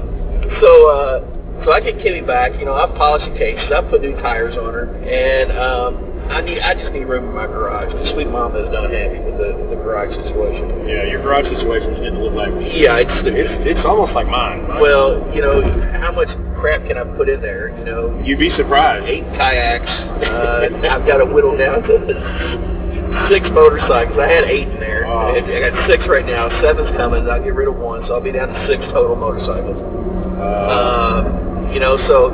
so 0.62 0.70
uh, 0.86 1.64
so 1.66 1.72
I 1.72 1.80
get 1.80 1.98
Kimmy 1.98 2.24
back. 2.24 2.54
You 2.58 2.64
know, 2.64 2.74
I've 2.74 2.94
polished 2.94 3.26
the 3.30 3.36
cases. 3.36 3.70
I've 3.74 3.90
put 3.90 4.02
new 4.02 4.14
tires 4.22 4.56
on 4.56 4.72
her, 4.72 4.86
and 5.02 5.50
um, 5.52 6.13
I 6.30 6.40
need. 6.40 6.60
I 6.60 6.74
just 6.74 6.92
need 6.92 7.04
room 7.04 7.28
in 7.28 7.34
my 7.34 7.46
garage. 7.46 7.92
Sweet 8.14 8.28
mama 8.28 8.58
is 8.64 8.72
not 8.72 8.90
happy 8.90 9.18
with 9.20 9.36
the, 9.36 9.50
the 9.70 9.76
garage 9.76 10.14
situation. 10.24 10.88
Yeah, 10.88 11.04
your 11.04 11.20
garage 11.22 11.44
situation 11.52 11.92
is 11.94 11.98
getting 12.00 12.18
to 12.18 12.24
look 12.24 12.34
like 12.34 12.50
Yeah, 12.74 12.96
it's 13.02 13.12
it's 13.28 13.76
it's 13.76 13.84
almost 13.86 14.12
like 14.12 14.26
mine. 14.26 14.66
Mine- 14.68 14.80
well, 14.80 15.20
you 15.34 15.42
know, 15.42 15.60
how 16.00 16.12
much 16.12 16.28
crap 16.60 16.86
can 16.88 16.96
I 16.96 17.04
put 17.16 17.28
in 17.28 17.40
there? 17.40 17.76
You 17.78 17.84
know, 17.84 18.20
you'd 18.24 18.38
be 18.40 18.50
surprised. 18.56 19.04
eight 19.06 19.24
kayaks. 19.36 19.90
Uh, 20.24 20.88
I've 20.90 21.06
got 21.06 21.18
to 21.18 21.26
whittle 21.28 21.56
down 21.56 21.82
to 21.84 21.92
six 23.30 23.46
motorcycles. 23.52 24.18
I 24.18 24.26
had 24.28 24.44
eight 24.44 24.68
in 24.68 24.80
there. 24.80 25.06
Oh. 25.06 25.36
I 25.36 25.40
got 25.70 25.74
six 25.88 26.02
right 26.08 26.24
now. 26.26 26.48
Seven's 26.62 26.90
coming. 26.96 27.28
I'll 27.28 27.42
get 27.42 27.54
rid 27.54 27.68
of 27.68 27.76
one, 27.76 28.02
so 28.08 28.14
I'll 28.14 28.24
be 28.24 28.32
down 28.32 28.48
to 28.48 28.58
six 28.66 28.82
total 28.92 29.14
motorcycles. 29.16 29.76
Uh, 30.40 31.22
Um, 31.24 31.72
you 31.72 31.80
know, 31.80 31.96
so 32.08 32.30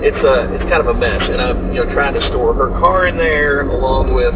it's 0.00 0.16
a 0.24 0.54
it's 0.54 0.64
kind 0.72 0.80
of 0.80 0.88
a 0.88 0.94
mess, 0.94 1.22
and 1.22 1.40
I'm 1.40 1.72
you 1.72 1.84
know 1.84 1.92
trying 1.92 2.14
to 2.14 2.22
store 2.28 2.54
her 2.54 2.70
car 2.80 3.06
in 3.06 3.16
there 3.16 3.68
along 3.68 4.14
with 4.14 4.34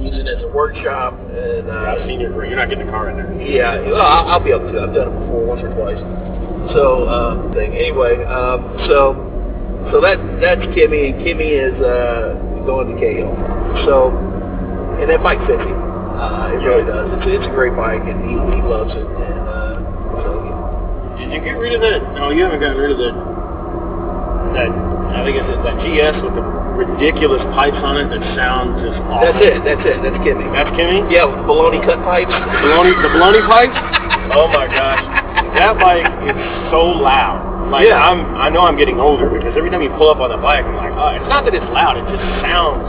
using 0.00 0.26
it 0.26 0.38
as 0.38 0.42
a 0.44 0.52
workshop. 0.52 1.12
And 1.12 1.68
uh, 1.68 1.92
I've 1.92 2.08
seen 2.08 2.20
your 2.20 2.32
career. 2.32 2.50
You're 2.50 2.60
not 2.60 2.68
getting 2.68 2.88
a 2.88 2.90
car 2.90 3.10
in 3.10 3.16
there. 3.16 3.30
yeah, 3.42 3.80
well, 3.90 4.00
I'll, 4.00 4.38
I'll 4.38 4.44
be 4.44 4.50
able 4.50 4.72
to. 4.72 4.80
I've 4.80 4.94
done 4.94 5.12
it 5.12 5.16
before, 5.20 5.44
once 5.44 5.62
or 5.62 5.72
twice. 5.76 6.00
So, 6.72 7.06
um, 7.08 7.52
thing. 7.52 7.76
Anyway, 7.76 8.24
um, 8.24 8.64
so 8.88 9.14
so 9.92 10.00
that 10.00 10.18
that's 10.40 10.64
Kimmy, 10.74 11.12
and 11.12 11.20
Kimmy 11.22 11.52
is 11.52 11.76
uh, 11.84 12.34
going 12.64 12.90
to 12.90 12.96
Cahill. 12.96 13.30
So, 13.86 14.10
and 14.98 15.06
that 15.10 15.22
bike 15.22 15.38
fits 15.46 15.62
him. 15.62 15.78
Uh, 16.16 16.48
it 16.48 16.64
really 16.64 16.88
does. 16.88 17.06
It's, 17.20 17.44
it's 17.44 17.46
a 17.46 17.54
great 17.54 17.76
bike, 17.76 18.00
and 18.02 18.18
he, 18.24 18.34
he 18.56 18.60
loves 18.64 18.90
it. 18.90 19.04
And 19.04 19.40
uh, 19.44 19.76
so, 20.24 20.30
Did 21.20 21.28
you 21.28 21.40
get 21.44 21.60
rid 21.60 21.76
of 21.76 21.84
that? 21.84 22.00
No, 22.16 22.32
you 22.32 22.42
haven't 22.42 22.58
gotten 22.64 22.80
rid 22.80 22.90
of 22.90 22.98
the 22.98 23.35
that. 24.56 24.70
I 25.16 25.20
think 25.24 25.36
it's 25.38 25.48
that 25.64 25.76
GS 25.84 26.16
with 26.24 26.34
the 26.36 26.44
ridiculous 26.76 27.40
pipes 27.56 27.78
on 27.80 27.96
it 27.96 28.08
that 28.12 28.20
sound 28.36 28.76
just 28.84 29.00
awful. 29.08 29.24
that's 29.32 29.40
it. 29.40 29.56
That's 29.64 29.84
it. 29.84 29.96
That's 30.04 30.18
Kimmy. 30.24 30.44
That's 30.52 30.68
Kimmy. 30.76 31.04
Yeah, 31.08 31.24
with 31.24 31.40
baloney 31.48 31.80
cut 31.84 32.00
pipes. 32.04 32.28
The 32.32 32.60
baloney, 32.64 32.92
the 33.00 33.10
baloney 33.12 33.42
pipes. 33.46 33.76
Oh 34.26 34.50
my 34.50 34.66
gosh, 34.66 34.98
that 35.54 35.78
bike 35.78 36.02
is 36.26 36.34
so 36.74 36.82
loud. 36.98 37.70
Like 37.70 37.86
Yeah. 37.86 37.94
I'm, 38.02 38.26
I 38.34 38.50
know 38.50 38.66
I'm 38.66 38.74
getting 38.76 38.98
older 38.98 39.30
because 39.30 39.54
every 39.56 39.70
time 39.70 39.82
you 39.86 39.90
pull 39.94 40.10
up 40.10 40.18
on 40.18 40.34
the 40.34 40.36
bike, 40.42 40.66
I'm 40.66 40.74
like, 40.74 40.90
oh, 40.98 41.14
it's 41.14 41.30
not 41.30 41.46
that 41.46 41.54
it's 41.54 41.64
loud. 41.70 41.94
It 41.94 42.10
just 42.10 42.26
sounds 42.42 42.82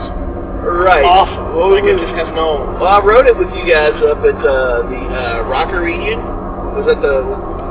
right. 0.66 1.06
awful. 1.06 1.38
Well, 1.54 1.70
like 1.78 1.86
we- 1.86 1.94
it 1.94 2.02
just 2.02 2.18
has 2.18 2.26
no. 2.34 2.66
Well, 2.82 2.90
I 2.90 2.98
rode 3.06 3.30
it 3.30 3.38
with 3.38 3.54
you 3.54 3.70
guys 3.70 3.94
up 4.02 4.18
at 4.26 4.34
uh, 4.42 4.82
the 4.90 4.98
uh, 5.14 5.46
Rocker 5.46 5.86
Reunion. 5.86 6.18
Was 6.74 6.90
that 6.90 7.06
the 7.06 7.22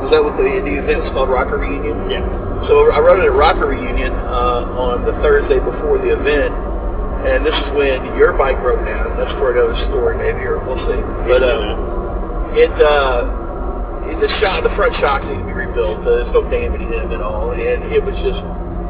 was 0.07 0.15
that 0.15 0.23
what 0.23 0.39
the 0.39 0.47
indie 0.47 0.79
event 0.79 1.03
was 1.03 1.11
called? 1.11 1.27
Rocker 1.29 1.59
Reunion. 1.59 2.07
Yeah. 2.07 2.23
So 2.65 2.89
I 2.91 2.99
rode 3.05 3.21
it 3.21 3.29
at 3.29 3.37
Rocker 3.37 3.69
Reunion 3.69 4.13
uh, 4.13 4.65
on 4.81 5.05
the 5.05 5.13
Thursday 5.21 5.61
before 5.61 6.01
the 6.01 6.17
event, 6.17 6.51
and 7.29 7.45
this 7.45 7.55
is 7.55 7.69
when 7.77 8.17
your 8.17 8.33
bike 8.35 8.59
broke 8.65 8.81
down. 8.89 9.15
That's 9.21 9.33
for 9.39 9.53
another 9.53 9.77
story, 9.93 10.17
maybe, 10.17 10.43
or 10.49 10.59
we'll 10.65 10.81
see. 10.89 11.01
But 11.29 11.43
uh, 11.45 12.57
it, 12.57 12.73
uh, 12.81 14.09
it- 14.11 14.21
the 14.23 14.31
shock, 14.41 14.63
the 14.65 14.73
front 14.79 14.95
shocks 15.03 15.27
need 15.29 15.39
to 15.43 15.47
be 15.47 15.53
rebuilt. 15.53 16.01
Uh, 16.01 16.25
there's 16.25 16.33
no 16.33 16.43
damage 16.49 16.81
in 16.81 16.91
them 16.91 17.13
at 17.13 17.21
all, 17.21 17.53
and 17.53 17.93
it 17.93 18.01
was 18.03 18.15
just 18.25 18.41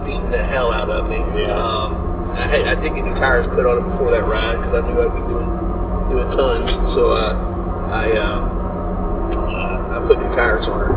beating 0.06 0.30
the 0.30 0.38
hell 0.44 0.70
out 0.72 0.88
of 0.88 1.08
me. 1.10 1.18
Yeah. 1.42 1.56
Um, 1.56 2.32
I, 2.36 2.46
had, 2.46 2.62
I 2.68 2.74
did 2.78 2.94
get 2.94 3.02
new 3.04 3.16
tires 3.18 3.48
put 3.56 3.64
on 3.66 3.80
it 3.82 3.86
before 3.96 4.12
that 4.12 4.22
ride 4.28 4.60
because 4.60 4.76
I 4.76 4.82
knew 4.86 5.00
I'd 5.00 5.10
be 5.16 5.24
doing 5.26 5.48
doing 6.12 6.28
tons. 6.36 6.68
So 6.94 7.02
uh, 7.16 7.32
I 7.90 8.04
uh, 8.14 8.38
uh, 9.34 9.96
I 9.96 10.06
put 10.06 10.20
new 10.20 10.30
tires 10.36 10.66
on 10.68 10.78
her. 10.84 10.92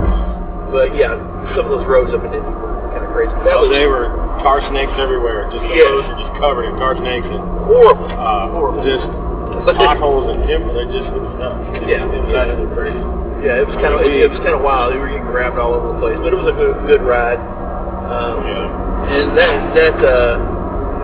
But 0.72 0.94
yeah, 0.96 1.16
some 1.56 1.66
of 1.70 1.72
those 1.74 1.88
roads 1.88 2.12
up 2.14 2.22
in 2.26 2.32
Indy 2.34 2.52
were 2.54 2.76
kind 2.94 3.04
of 3.06 3.12
crazy. 3.14 3.34
That 3.46 3.56
oh, 3.58 3.68
was 3.68 3.72
they 3.74 3.86
were 3.88 4.10
tar 4.46 4.60
snakes 4.72 4.94
everywhere. 4.98 5.48
Just 5.52 5.64
the 5.66 5.74
Yes. 5.76 5.88
roads 5.90 6.08
were 6.10 6.20
just 6.24 6.34
covered 6.42 6.66
in 6.70 6.74
tar 6.80 6.94
snakes 7.00 7.28
and 7.28 7.42
horrible. 7.68 8.08
uh, 8.10 8.50
Horrible. 8.56 8.84
just 8.86 9.06
potholes 9.80 10.32
and 10.34 10.48
timber. 10.48 10.72
They 10.74 10.86
just 10.92 11.10
it 11.12 11.20
was 11.22 11.34
nuts. 11.40 11.60
It, 11.78 11.82
Yeah. 11.90 12.06
it 12.08 12.22
was 12.24 12.34
absolutely 12.34 12.72
crazy. 12.76 13.04
Yeah, 13.46 13.62
it 13.64 13.68
was 13.68 13.76
kind 13.80 13.94
of 13.96 14.04
it, 14.04 14.12
it 14.20 14.30
was 14.32 14.40
kind 14.44 14.56
of 14.56 14.62
wild. 14.64 14.92
They 14.92 15.00
were 15.00 15.08
getting 15.08 15.28
grabbed 15.32 15.56
all 15.60 15.72
over 15.76 15.96
the 15.96 16.00
place, 16.04 16.20
but 16.20 16.32
it 16.36 16.40
was 16.40 16.50
a 16.52 16.56
good 16.60 16.76
good 16.88 17.04
ride. 17.04 17.40
Um, 17.40 18.44
Yeah. 18.44 19.16
And 19.16 19.28
that 19.38 19.56
that 19.80 19.96
uh, 20.04 20.36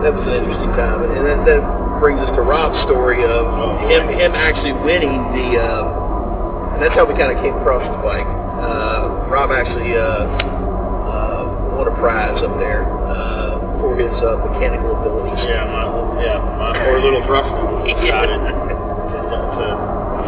that 0.04 0.12
was 0.12 0.24
an 0.28 0.36
interesting 0.44 0.70
time, 0.76 1.00
and 1.08 1.24
that, 1.24 1.40
that 1.48 1.62
brings 1.98 2.20
us 2.20 2.28
to 2.36 2.42
Rob's 2.44 2.76
story 2.84 3.24
of 3.24 3.44
Oh, 3.48 3.80
him 3.88 4.08
him 4.12 4.32
actually 4.36 4.76
winning 4.84 5.16
the. 5.32 5.46
Um, 5.58 6.76
and 6.76 6.84
that's 6.84 6.92
how 6.92 7.08
we 7.08 7.16
kind 7.16 7.32
of 7.32 7.40
came 7.40 7.56
across 7.56 7.80
the 7.88 7.96
bike. 8.04 8.28
Uh, 8.56 9.28
Rob 9.28 9.52
actually 9.52 9.92
uh, 9.92 10.24
uh, 10.24 11.76
won 11.76 11.86
a 11.88 11.94
prize 12.00 12.40
up 12.40 12.56
there 12.56 12.88
uh, 12.88 13.60
for 13.80 13.92
his 14.00 14.12
uh, 14.24 14.40
mechanical 14.48 14.96
abilities. 14.96 15.36
Yeah, 15.44 15.68
my 15.68 15.84
yeah, 16.24 16.40
my 16.56 16.72
poor 16.84 16.96
little 17.00 17.20
Thruxton 17.28 17.84
decided 18.00 18.40
to, 18.40 18.52
to, 18.56 19.66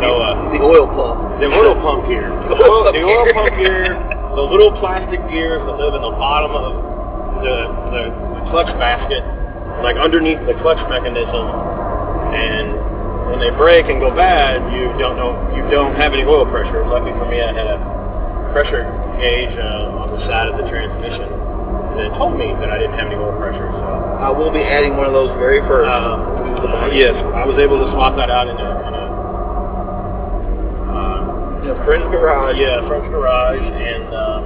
no, 0.04 0.10
uh, 0.20 0.52
The 0.52 0.60
oil 0.60 0.86
pump. 0.92 1.40
the 1.40 1.48
oil 1.48 1.74
pump 1.80 2.06
gear, 2.06 2.28
the 2.52 2.56
oil 2.60 2.92
the 2.92 3.02
oil 3.02 3.26
pump 3.32 3.56
gear, 3.56 3.96
the 4.36 4.44
little 4.44 4.70
plastic 4.78 5.18
gears 5.32 5.64
that 5.64 5.76
live 5.80 5.94
in 5.96 6.02
the 6.04 6.14
bottom 6.20 6.52
of 6.52 6.62
the, 6.68 6.74
the, 7.42 7.56
the 7.96 8.40
clutch 8.52 8.70
basket, 8.78 9.24
like 9.82 9.96
underneath 9.96 10.38
the 10.46 10.54
clutch 10.60 10.78
mechanism, 10.92 11.48
and 12.36 12.76
when 13.32 13.40
they 13.40 13.50
break 13.56 13.88
and 13.88 13.98
go 14.04 14.12
bad, 14.14 14.60
you 14.76 14.92
don't 15.00 15.16
know 15.16 15.32
you 15.56 15.64
don't 15.72 15.96
have 15.96 16.12
any 16.12 16.22
oil 16.28 16.44
pressure. 16.46 16.84
Lucky 16.86 17.10
for 17.16 17.26
me, 17.26 17.40
I 17.40 17.50
had 17.56 17.66
a 17.66 17.78
pressure 18.52 18.84
gauge 19.20 19.54
uh, 19.58 20.00
on 20.02 20.10
the 20.16 20.20
side 20.26 20.48
of 20.48 20.56
the 20.58 20.66
transmission 20.70 21.28
that 21.98 22.14
told 22.16 22.38
me 22.38 22.54
that 22.62 22.70
I 22.70 22.78
didn't 22.78 22.94
have 22.94 23.10
any 23.10 23.18
oil 23.18 23.34
pressure. 23.38 23.66
So. 23.66 23.82
I 24.22 24.30
will 24.30 24.50
be 24.54 24.62
adding 24.62 24.96
one 24.96 25.06
of 25.06 25.12
those 25.12 25.30
very 25.38 25.60
first. 25.66 25.88
Um, 25.90 26.38
bike. 26.62 26.92
yes, 26.94 27.14
I 27.14 27.46
was 27.46 27.58
able 27.58 27.78
to 27.82 27.90
swap 27.94 28.14
that 28.18 28.30
out 28.30 28.46
in 28.50 28.54
a, 28.58 28.70
in 28.86 28.92
a 28.94 29.04
uh, 30.94 31.62
In 31.62 31.68
a 31.74 31.78
friend's 31.86 32.06
garage. 32.10 32.56
yeah, 32.58 32.86
friend's 32.86 33.08
garage, 33.10 33.62
and 33.62 34.06
um, 34.14 34.42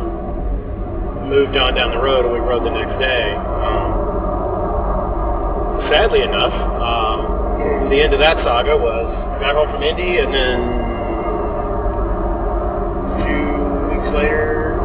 moved 1.29 1.57
on 1.57 1.75
down 1.77 1.91
the 1.93 2.01
road, 2.01 2.25
and 2.25 2.33
we 2.33 2.41
rode 2.41 2.65
the 2.65 2.73
next 2.73 2.97
day. 3.01 3.33
Um, 3.37 3.89
sadly 5.93 6.21
enough, 6.25 6.53
um, 6.53 7.89
the 7.91 8.01
end 8.01 8.13
of 8.13 8.21
that 8.21 8.37
saga 8.45 8.77
was 8.77 9.09
got 9.41 9.57
home 9.57 9.69
from 9.73 9.83
Indy, 9.83 10.19
and 10.21 10.33
then 10.33 10.59
two 13.25 13.45
weeks 13.93 14.09
later, 14.15 14.77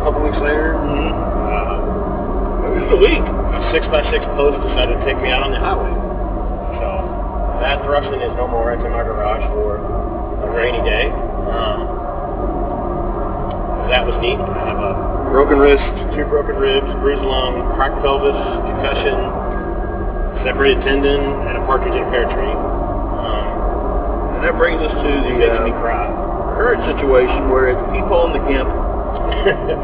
couple 0.04 0.19
weeks 0.30 0.42
later, 0.46 0.78
uh, 0.78 2.70
It 2.70 2.72
was 2.78 2.86
the 2.94 3.00
week. 3.02 3.18
a 3.18 3.58
six 3.74 3.82
by 3.90 4.02
six 4.14 4.22
post 4.38 4.62
decided 4.62 4.94
to 4.94 5.02
take 5.02 5.18
me 5.18 5.30
out 5.34 5.42
on 5.42 5.50
the 5.50 5.58
highway. 5.58 5.90
So 6.78 6.86
that 7.58 7.82
Thruxton 7.82 8.22
is 8.22 8.30
no 8.38 8.46
more. 8.46 8.70
It's 8.70 8.84
in 8.86 8.92
my 8.94 9.02
garage 9.02 9.42
for 9.50 9.82
a 9.82 10.48
rainy 10.54 10.78
day. 10.86 11.10
Um, 11.50 11.78
that 13.90 14.06
was 14.06 14.14
neat. 14.22 14.38
I 14.38 14.62
have 14.70 14.78
a 14.78 14.94
broken 15.34 15.58
wrist, 15.58 15.82
two 16.14 16.22
broken 16.30 16.54
ribs, 16.54 16.86
bruised 17.02 17.26
lung, 17.26 17.74
cracked 17.74 17.98
pelvis, 18.06 18.38
concussion, 18.70 19.18
separated 20.46 20.78
tendon, 20.86 21.18
and 21.50 21.58
a 21.58 21.62
partridge 21.66 21.98
in 21.98 22.06
a 22.06 22.10
pear 22.14 22.30
tree. 22.30 22.54
Um, 22.54 24.38
And 24.38 24.40
that 24.46 24.54
brings 24.54 24.78
us 24.78 24.94
to 24.94 25.10
the 25.26 25.32
makes 25.42 25.58
me 25.66 25.74
uh, 25.74 25.82
cry. 25.82 26.06
current 26.54 26.86
situation 26.86 27.50
where 27.50 27.74
it's 27.74 27.82
people 27.90 28.30
in 28.30 28.38
the 28.38 28.44
GIMP 28.46 28.70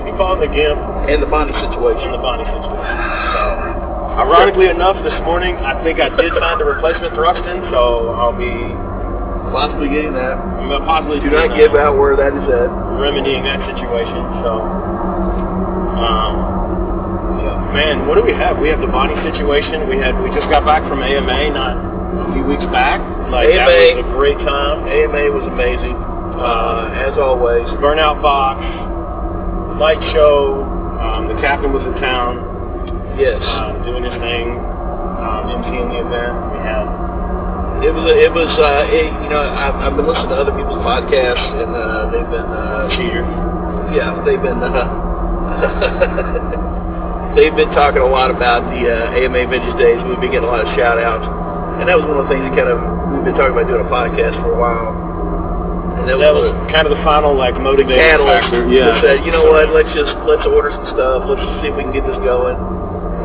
People 0.07 0.27
on 0.27 0.39
the 0.41 0.51
gimp 0.53 0.79
and 1.09 1.19
the 1.23 1.27
Bonnie 1.31 1.55
situation. 1.57 2.13
the 2.13 2.21
body 2.21 2.45
situation. 2.45 2.99
So, 3.33 3.43
ironically 4.21 4.69
enough, 4.69 4.97
this 5.05 5.17
morning 5.25 5.57
I 5.57 5.77
think 5.85 6.01
I 6.01 6.09
did 6.13 6.33
find 6.37 6.61
a 6.61 6.65
replacement 6.67 7.15
for 7.15 7.25
Thruxton, 7.25 7.71
so 7.73 8.13
I'll 8.17 8.37
be 8.37 8.53
Possibly 9.47 9.87
getting 9.89 10.13
that. 10.19 10.35
I'm 10.37 10.69
possibly 10.85 11.21
Do 11.23 11.31
not 11.31 11.55
give 11.57 11.73
out 11.79 11.97
where 11.97 12.19
that 12.19 12.35
is 12.35 12.47
at. 12.51 12.67
remedying 12.99 13.47
that 13.47 13.63
situation. 13.73 14.21
So, 14.43 14.53
um, 16.03 16.33
yeah, 17.41 17.55
man, 17.73 18.11
what 18.11 18.19
do 18.19 18.27
we 18.27 18.35
have? 18.35 18.59
We 18.59 18.69
have 18.75 18.81
the 18.83 18.91
Bonnie 18.91 19.15
situation. 19.23 19.87
We 19.89 19.97
had 20.03 20.19
we 20.19 20.35
just 20.35 20.51
got 20.51 20.67
back 20.67 20.83
from 20.91 20.99
AMA 21.01 21.55
not 21.55 21.79
a 21.79 22.33
few 22.35 22.43
weeks 22.45 22.67
back. 22.75 22.99
Like 23.31 23.49
that 23.55 23.71
AMA. 23.71 24.03
was 24.03 24.07
a 24.07 24.09
great 24.19 24.39
time. 24.43 24.83
AMA 24.91 25.25
was 25.31 25.47
amazing, 25.47 25.95
uh, 25.95 27.07
as 27.07 27.15
always. 27.17 27.65
Burnout 27.79 28.19
box, 28.21 28.61
light 29.79 30.01
show. 30.13 30.65
Um, 31.01 31.29
the 31.29 31.37
captain 31.41 31.73
was 31.73 31.85
in 31.85 31.95
town. 32.01 32.41
Yes, 33.21 33.41
uh, 33.41 33.73
doing 33.85 34.05
his 34.05 34.17
thing, 34.21 34.47
um, 35.21 35.49
emceeing 35.49 35.89
the 35.93 36.05
event. 36.05 36.35
We 36.53 36.59
had 36.61 36.85
it 37.85 37.93
was. 37.93 38.09
It 38.09 38.33
was. 38.33 38.49
Uh, 38.57 38.89
it, 38.89 39.13
you 39.25 39.29
know, 39.29 39.45
I've, 39.45 39.77
I've 39.77 39.97
been 39.97 40.09
listening 40.09 40.33
to 40.33 40.41
other 40.41 40.57
people's 40.57 40.81
podcasts, 40.81 41.61
and 41.61 41.77
uh, 41.77 42.09
they've 42.09 42.33
been. 42.33 42.49
Uh, 42.49 42.89
cheaters. 42.97 43.29
yeah, 43.93 44.17
they've 44.25 44.41
been. 44.41 44.65
Uh, 44.65 44.89
they've 47.37 47.53
been 47.53 47.69
talking 47.77 48.01
a 48.01 48.09
lot 48.09 48.33
about 48.33 48.65
the 48.73 48.81
uh, 48.81 49.21
AMA 49.21 49.45
Vintage 49.53 49.77
Days. 49.77 50.01
We've 50.09 50.21
been 50.21 50.33
getting 50.33 50.49
a 50.49 50.53
lot 50.53 50.65
of 50.65 50.73
shout 50.73 50.97
outs, 50.97 51.29
and 51.81 51.85
that 51.89 52.01
was 52.01 52.09
one 52.09 52.17
of 52.17 52.25
the 52.25 52.33
things 52.33 52.49
that 52.49 52.57
kind 52.57 52.73
of 52.73 52.81
we've 53.13 53.29
been 53.29 53.37
talking 53.37 53.53
about 53.53 53.69
doing 53.69 53.85
a 53.85 53.91
podcast 53.93 54.41
for 54.41 54.57
a 54.57 54.59
while. 54.61 55.06
And 56.07 56.23
that 56.23 56.31
was, 56.33 56.55
was 56.55 56.71
kind 56.71 56.87
of 56.87 56.95
the 56.95 57.03
final 57.03 57.35
like 57.35 57.59
motivating 57.59 57.99
catalyst 57.99 58.47
factor. 58.55 58.63
that 58.71 59.03
said, 59.03 59.17
you 59.27 59.33
know 59.35 59.43
what, 59.51 59.75
let's 59.75 59.91
just 59.91 60.15
let's 60.23 60.47
order 60.47 60.71
some 60.71 60.87
stuff, 60.95 61.27
let's 61.27 61.43
see 61.63 61.69
if 61.69 61.75
we 61.75 61.83
can 61.83 61.91
get 61.93 62.07
this 62.07 62.19
going. 62.23 62.55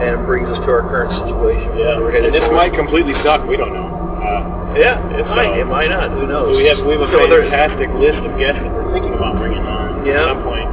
and 0.02 0.18
it 0.18 0.24
brings 0.26 0.50
us 0.50 0.58
to 0.66 0.70
our 0.74 0.82
current 0.90 1.14
situation. 1.22 1.70
Yeah, 1.78 2.02
We're 2.02 2.10
and 2.18 2.34
this 2.34 2.42
toward- 2.42 2.58
might 2.58 2.74
completely 2.74 3.14
suck. 3.22 3.46
We 3.46 3.54
don't 3.56 3.70
know. 3.74 3.86
Uh, 4.18 4.74
Yeah, 4.74 4.98
it 5.14 5.26
So- 5.30 5.36
might. 5.38 5.54
It 5.62 5.68
might 5.70 5.90
not. 5.94 6.10
Who 6.10 6.26
knows? 6.26 6.58
we 6.58 6.66
have 6.74 6.80
we 6.82 6.98
have 6.98 7.06
a 7.06 7.12
So 7.14 7.22
fantastic 7.30 7.90
list 8.02 8.18
of 8.26 8.34
guests 8.42 8.58
that 8.66 8.72
we're 8.74 8.90
thinking 8.98 9.14
about 9.14 9.38
bringing 9.38 9.62
on 9.62 10.02
Yeah. 10.06 10.26
at 10.26 10.28
some 10.34 10.42
point. 10.42 10.70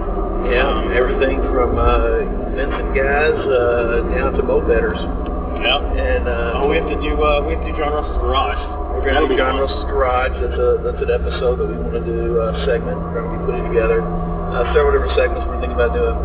Yeah, 0.49 0.65
Um, 0.65 0.93
everything 0.97 1.43
from 1.53 1.77
uh, 1.77 2.25
Vincent 2.57 2.95
guys 2.97 3.37
uh, 3.37 4.01
down 4.17 4.33
to 4.39 4.43
mopeders. 4.49 4.97
Yeah. 5.61 5.77
And 5.99 6.25
uh, 6.29 6.63
Oh, 6.63 6.69
we 6.73 6.77
have 6.81 6.89
to 6.89 6.97
do 7.03 7.13
uh, 7.21 7.43
we 7.45 7.53
have 7.53 7.61
to 7.67 7.73
do 7.73 7.77
John 7.77 7.93
Russell's 7.93 8.17
garage. 8.23 8.63
We're 8.99 9.15
going 9.15 9.23
to 9.23 9.31
be 9.31 9.39
John. 9.39 9.63
Russell's 9.63 9.87
Garage. 9.87 10.35
That's 10.43 10.59
a 10.59 10.83
that's 10.83 10.99
an 10.99 11.07
episode 11.15 11.63
that 11.63 11.71
we 11.71 11.79
want 11.79 11.95
to 11.95 12.03
do 12.03 12.43
a 12.43 12.51
segment. 12.67 12.99
We're 12.99 13.15
going 13.15 13.31
to 13.31 13.35
be 13.39 13.43
putting 13.47 13.65
together 13.71 14.03
uh, 14.03 14.75
several 14.75 14.91
different 14.91 15.15
segments 15.15 15.47
we're 15.47 15.63
thinking 15.63 15.79
about 15.79 15.95
doing. 15.95 16.19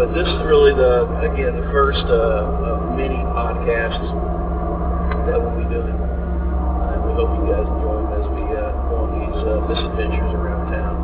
But 0.00 0.16
this 0.16 0.24
is 0.24 0.40
really 0.48 0.72
the 0.72 1.04
again 1.20 1.60
the 1.60 1.68
first 1.68 2.00
uh, 2.08 2.72
of 2.72 2.96
many 2.96 3.20
podcasts 3.36 4.00
that 5.28 5.36
we'll 5.36 5.60
be 5.60 5.68
doing. 5.68 5.92
Uh, 5.92 6.96
and 6.96 7.04
we 7.04 7.12
hope 7.20 7.36
you 7.36 7.52
guys 7.52 7.68
enjoy 7.68 8.00
them 8.00 8.08
as 8.16 8.24
we 8.32 8.44
uh, 8.48 8.64
go 8.88 8.96
on 9.04 9.08
these 9.20 9.36
uh, 9.44 9.60
misadventures 9.68 10.32
around 10.40 10.72
town. 10.72 10.96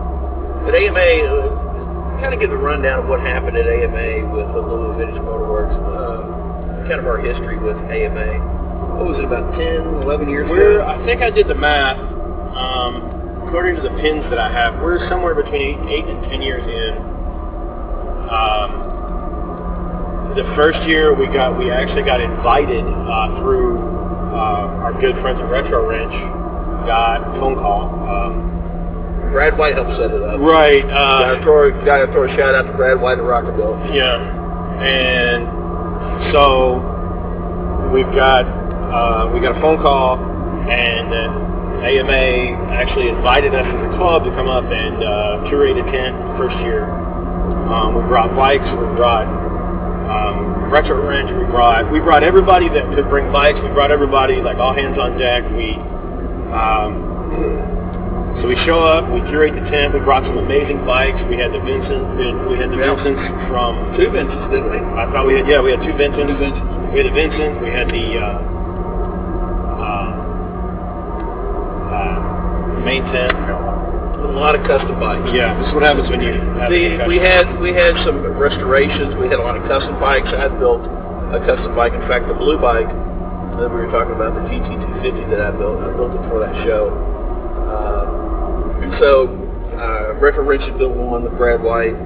But 0.64 0.80
AMA, 0.80 0.96
uh, 1.28 2.24
kind 2.24 2.32
of 2.32 2.40
give 2.40 2.56
a 2.56 2.56
rundown 2.56 3.04
of 3.04 3.06
what 3.12 3.20
happened 3.20 3.60
at 3.60 3.68
AMA 3.68 4.32
with 4.32 4.48
the 4.56 4.64
Louisville 4.64 4.96
Vintage 4.96 5.20
Motorworks. 5.20 5.76
Uh, 5.76 6.88
kind 6.88 6.96
of 6.96 7.04
our 7.04 7.20
history 7.20 7.60
with 7.60 7.76
AMA. 7.92 8.61
What 9.02 9.18
was 9.18 9.18
it, 9.18 9.24
about 9.26 9.50
10, 9.58 10.06
11 10.06 10.30
years 10.30 10.46
We're 10.48 10.78
ago? 10.78 10.86
I 10.86 10.94
think 11.04 11.22
I 11.22 11.30
did 11.30 11.48
the 11.50 11.56
math. 11.58 11.98
Um, 11.98 13.42
according 13.48 13.74
to 13.74 13.82
the 13.82 13.90
pins 13.98 14.22
that 14.30 14.38
I 14.38 14.46
have, 14.46 14.78
we're 14.80 15.02
somewhere 15.10 15.34
between 15.34 15.58
eight, 15.58 15.80
eight 15.90 16.06
and 16.06 16.22
ten 16.30 16.38
years 16.40 16.62
in. 16.62 16.94
Um, 18.30 18.70
the 20.38 20.46
first 20.54 20.78
year 20.86 21.12
we 21.18 21.26
got 21.34 21.58
we 21.58 21.66
actually 21.70 22.04
got 22.06 22.20
invited 22.20 22.84
uh, 22.86 23.42
through 23.42 23.82
uh, 24.30 24.86
our 24.86 24.94
good 25.00 25.18
friends 25.20 25.40
at 25.42 25.50
Retro 25.50 25.82
Wrench. 25.88 26.14
Got 26.86 27.26
a 27.26 27.40
phone 27.42 27.56
call. 27.58 27.90
Um, 28.06 29.30
Brad 29.34 29.58
White 29.58 29.74
helped 29.74 29.98
set 29.98 30.12
it 30.14 30.22
up. 30.22 30.38
right. 30.38 30.86
Gotta 30.86 31.40
Uh, 31.40 31.42
throw, 31.42 31.84
gotta 31.84 32.06
throw 32.12 32.30
a 32.30 32.36
shout 32.38 32.54
out 32.54 32.70
to 32.70 32.72
Brad 32.78 33.00
White 33.00 33.18
at 33.18 33.24
Rockerville. 33.24 33.82
Yeah, 33.92 34.22
and 34.78 35.42
so 36.32 36.78
we've 37.92 38.06
got 38.14 38.61
uh, 38.92 39.30
we 39.32 39.40
got 39.40 39.56
a 39.56 39.60
phone 39.60 39.80
call, 39.80 40.20
and 40.68 41.08
uh, 41.08 41.88
AMA 41.88 42.72
actually 42.76 43.08
invited 43.08 43.54
us 43.54 43.64
as 43.64 43.80
a 43.88 43.92
club 43.96 44.24
to 44.24 44.30
come 44.36 44.48
up 44.48 44.64
and 44.68 45.02
uh, 45.02 45.48
curate 45.48 45.80
a 45.80 45.86
tent 45.90 46.14
first 46.36 46.56
year. 46.60 46.84
Um, 47.72 47.96
we 47.96 48.02
brought 48.04 48.36
bikes, 48.36 48.68
we 48.68 48.84
brought 48.94 49.24
um, 49.24 50.68
retro 50.70 51.00
wrench, 51.08 51.32
we 51.32 51.48
brought 51.48 51.90
we 51.90 52.00
brought 52.00 52.22
everybody 52.22 52.68
that 52.68 52.84
could 52.94 53.08
bring 53.08 53.32
bikes. 53.32 53.58
We 53.64 53.72
brought 53.72 53.90
everybody 53.90 54.42
like 54.44 54.58
all 54.58 54.74
hands 54.74 54.98
on 54.98 55.16
deck. 55.16 55.42
We 55.56 55.72
um, 56.52 57.12
so 58.40 58.48
we 58.48 58.56
show 58.64 58.80
up, 58.84 59.08
we 59.12 59.20
curate 59.28 59.54
the 59.54 59.64
tent. 59.70 59.94
We 59.94 60.00
brought 60.00 60.24
some 60.24 60.36
amazing 60.36 60.84
bikes. 60.84 61.20
We 61.28 61.36
had 61.36 61.52
the 61.52 61.60
Vincent, 61.60 62.16
we 62.48 62.56
had, 62.56 62.72
the 62.72 62.80
Yeah. 62.80 62.96
Vincents 62.96 63.22
from 63.48 63.96
Two 63.96 64.10
Vincents, 64.10 64.48
didn't 64.50 64.68
we? 64.68 64.80
I 64.98 65.06
thought 65.12 65.26
we 65.26 65.36
had, 65.36 65.46
yeah, 65.46 65.60
we 65.60 65.70
had 65.70 65.80
two 65.80 65.92
Vincents. 65.94 66.28
Two 66.28 66.36
Vincents. 66.40 66.92
We 66.92 67.00
had 67.00 67.06
the 67.08 67.16
Vincent, 67.16 67.60
we 67.62 67.70
had 67.70 67.88
the 67.88 68.06
uh, 68.18 68.24
uh, 68.24 68.61
uh, 71.92 72.80
main 72.84 73.04
tent. 73.12 73.36
A 74.22 74.32
lot 74.32 74.54
of 74.54 74.64
custom 74.64 74.96
bikes. 74.96 75.28
Yeah, 75.34 75.52
this 75.60 75.68
is 75.68 75.74
what 75.74 75.82
happens 75.82 76.08
when 76.08 76.22
you 76.22 76.32
have 76.32 76.70
The, 76.70 77.04
we 77.10 77.18
had 77.18 77.44
we 77.60 77.74
had 77.74 77.92
some 78.06 78.22
restorations. 78.38 79.14
We 79.18 79.26
had 79.28 79.38
a 79.38 79.44
lot 79.44 79.58
of 79.58 79.66
custom 79.68 79.98
bikes. 80.00 80.30
I 80.30 80.48
built 80.48 80.80
a 81.34 81.42
custom 81.44 81.74
bike. 81.74 81.92
In 81.92 82.06
fact, 82.06 82.30
the 82.30 82.38
blue 82.38 82.56
bike 82.56 82.88
that 83.58 83.68
we 83.68 83.82
were 83.82 83.90
talking 83.92 84.14
about, 84.14 84.32
the 84.38 84.46
GT250 84.48 85.30
that 85.30 85.40
I 85.42 85.50
built, 85.52 85.76
I 85.84 85.92
built 85.92 86.14
it 86.14 86.24
for 86.30 86.38
that 86.40 86.54
show. 86.64 86.94
Um, 87.68 88.82
and 88.82 88.92
so, 89.02 89.28
uh, 89.76 90.14
Retro 90.22 90.44
Wrench 90.44 90.62
had 90.62 90.78
built 90.78 90.96
one 90.96 91.24
with 91.24 91.36
Brad 91.36 91.60
White. 91.60 91.98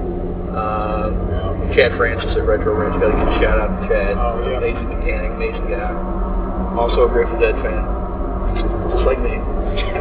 Um, 0.57 1.71
Chad 1.75 1.95
Francis 1.97 2.31
at 2.35 2.45
Retro 2.47 2.73
Wrench. 2.73 2.95
Got 2.99 3.11
to 3.11 3.17
give 3.17 3.27
a 3.27 3.37
shout 3.43 3.59
out 3.59 3.71
to 3.77 3.87
Chad. 3.87 4.15
Oh, 4.17 4.41
yeah. 4.47 4.57
Amazing 4.57 4.89
mechanic, 4.89 5.31
amazing 5.35 5.67
guy. 5.69 5.91
Also 6.79 7.05
a 7.05 7.09
Grateful 7.09 7.39
Dead 7.39 7.55
fan, 7.61 7.83
just, 8.97 9.05
just 9.05 9.05
like 9.05 9.21
me. 9.21 9.37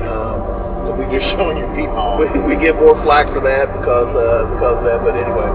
Um, 0.09 0.96
we 0.96 1.04
You're 1.12 1.20
showing 1.37 1.61
your 1.61 1.68
peephole. 1.76 2.16
we, 2.16 2.24
we 2.48 2.56
get 2.56 2.72
more 2.76 2.96
flack 3.04 3.28
for 3.28 3.44
that 3.44 3.68
because 3.76 4.09
uh, 4.16 4.48
because 4.56 4.80
of 4.80 4.85
that. 4.88 5.04
But 5.04 5.12
anyway, 5.12 5.50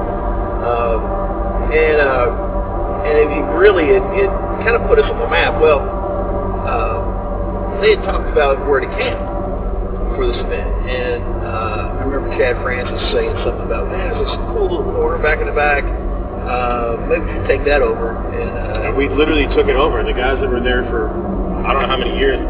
um, 0.69 1.01
and 1.73 1.97
uh, 1.97 2.29
and 3.09 3.15
it 3.17 3.25
really 3.57 3.89
it, 3.89 4.05
it 4.21 4.29
kind 4.61 4.77
of 4.77 4.85
put 4.85 5.01
us 5.01 5.09
on 5.09 5.17
the 5.17 5.25
map. 5.33 5.57
Well, 5.57 5.81
uh, 5.81 7.81
they 7.81 7.97
had 7.97 8.05
talked 8.05 8.29
about 8.29 8.61
where 8.69 8.85
to 8.85 8.91
camp 8.93 9.17
for 10.13 10.29
this 10.29 10.37
event, 10.37 10.69
and 10.85 11.23
uh, 11.41 11.97
I 11.97 12.05
remember 12.05 12.29
Chad 12.37 12.61
Francis 12.61 13.01
saying 13.15 13.33
something 13.41 13.65
about 13.65 13.89
man, 13.89 14.13
there's 14.13 14.21
this 14.21 14.37
cool 14.53 14.69
little 14.69 14.93
corner 14.93 15.17
back 15.23 15.39
in 15.41 15.47
the 15.49 15.57
back. 15.57 15.81
Uh, 15.81 16.97
maybe 17.09 17.25
we 17.25 17.31
should 17.33 17.47
take 17.47 17.63
that 17.65 17.81
over. 17.81 18.13
And, 18.33 18.49
uh, 18.49 18.85
And 18.89 18.97
we 18.97 19.07
literally 19.09 19.45
took 19.57 19.65
it 19.69 19.75
over. 19.77 20.01
The 20.03 20.13
guys 20.13 20.37
that 20.41 20.49
were 20.49 20.61
there 20.61 20.83
for 20.89 21.09
I 21.61 21.73
don't 21.73 21.85
know 21.85 21.93
how 21.93 22.01
many 22.01 22.17
years, 22.17 22.41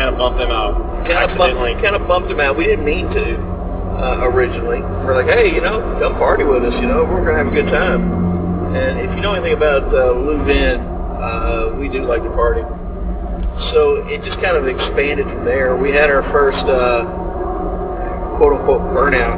kind 0.00 0.08
of 0.08 0.16
bumped 0.16 0.40
them 0.40 0.48
out 0.50 0.80
kind 1.04 1.28
of 1.30 1.36
bumped, 1.36 1.60
kind 1.84 1.96
of 1.96 2.08
bumped 2.08 2.28
them 2.32 2.40
out. 2.40 2.56
We 2.56 2.64
didn't 2.64 2.84
mean 2.84 3.04
to 3.12 3.24
uh, 4.00 4.24
originally. 4.32 4.80
We're 5.04 5.16
like, 5.16 5.28
hey, 5.32 5.52
you 5.52 5.60
know, 5.60 5.80
come 6.00 6.14
party 6.16 6.44
with 6.44 6.64
us. 6.64 6.72
You 6.80 6.88
know, 6.88 7.04
we're 7.04 7.20
gonna 7.24 7.36
have 7.44 7.48
a 7.52 7.56
good 7.56 7.68
time. 7.72 8.72
And 8.76 9.00
if 9.00 9.10
you 9.16 9.20
know 9.20 9.32
anything 9.34 9.56
about 9.56 9.88
uh, 9.92 10.12
Lou 10.16 10.44
Vin, 10.44 10.80
uh, 10.80 11.76
we 11.80 11.88
do 11.88 12.04
like 12.08 12.22
to 12.22 12.30
party. 12.32 12.62
So 13.76 14.04
it 14.08 14.24
just 14.24 14.40
kind 14.40 14.56
of 14.56 14.68
expanded 14.68 15.26
from 15.28 15.44
there. 15.44 15.76
We 15.76 15.90
had 15.92 16.08
our 16.08 16.22
first 16.32 16.62
uh, 16.64 17.04
quote 18.40 18.56
unquote 18.60 18.80
burnout 18.96 19.36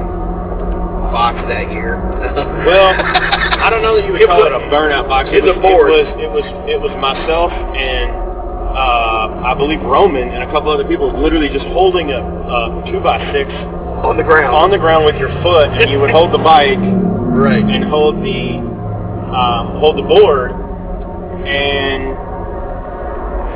box 1.11 1.39
that 1.49 1.71
year. 1.73 1.99
Well, 2.63 2.95
I 2.95 3.71
don't 3.71 3.83
know 3.83 3.97
that 3.99 4.07
you 4.07 4.13
would 4.13 4.23
It 4.23 4.29
call 4.29 4.39
was- 4.39 4.47
it 4.47 4.55
a 4.55 4.63
burnout 4.71 5.09
box. 5.09 5.29
it's 5.33 5.43
was, 5.47 5.57
a 5.57 5.61
board. 5.61 5.91
It 5.91 5.95
was 5.95 6.09
it 6.23 6.31
was 6.31 6.47
it 6.71 6.79
was 6.81 6.91
myself 7.03 7.51
and 7.51 8.32
uh, 8.73 9.53
I 9.53 9.55
believe 9.55 9.81
Roman 9.81 10.29
and 10.29 10.43
a 10.43 10.51
couple 10.51 10.71
other 10.71 10.89
people 10.89 11.13
literally 11.13 11.49
just 11.49 11.67
holding 11.77 12.11
a, 12.11 12.21
a 12.21 12.83
two 12.91 13.01
by 13.01 13.21
six 13.33 13.53
on 14.03 14.17
the 14.17 14.25
ground. 14.25 14.55
on 14.55 14.71
the 14.71 14.79
ground 14.79 15.05
with 15.05 15.17
your 15.17 15.31
foot, 15.43 15.71
and 15.77 15.91
you 15.91 16.01
would 16.01 16.11
hold 16.11 16.33
the 16.33 16.43
bike 16.43 16.81
right. 17.33 17.63
and 17.63 17.85
hold 17.85 18.17
the 18.25 18.59
um, 19.33 19.79
hold 19.79 19.97
the 19.97 20.03
board, 20.03 20.51
and 21.47 22.17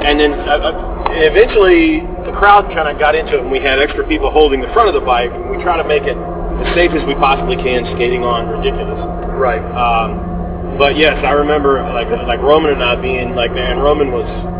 and 0.06 0.20
then 0.20 0.32
uh, 0.32 0.70
uh, 0.70 1.08
eventually 1.24 2.00
the 2.24 2.32
crowd 2.36 2.68
kind 2.72 2.88
of 2.88 2.98
got 2.98 3.14
into 3.14 3.36
it, 3.36 3.40
and 3.40 3.50
we 3.50 3.58
had 3.58 3.80
extra 3.80 4.06
people 4.06 4.30
holding 4.30 4.60
the 4.60 4.70
front 4.72 4.88
of 4.88 4.94
the 4.94 5.04
bike, 5.04 5.30
and 5.32 5.50
we 5.50 5.62
try 5.62 5.76
to 5.76 5.84
make 5.84 6.04
it 6.04 6.16
as 6.16 6.68
safe 6.74 6.92
as 6.92 7.04
we 7.06 7.14
possibly 7.14 7.56
can, 7.56 7.84
skating 7.96 8.22
on 8.24 8.48
ridiculous. 8.48 9.00
Right. 9.36 9.60
Um, 9.76 10.78
but 10.78 10.96
yes, 10.96 11.16
I 11.24 11.32
remember 11.32 11.82
like 11.92 12.08
like 12.26 12.40
Roman 12.40 12.72
and 12.72 12.84
I 12.84 13.00
being 13.00 13.34
like, 13.34 13.52
man, 13.52 13.78
Roman 13.78 14.12
was. 14.12 14.55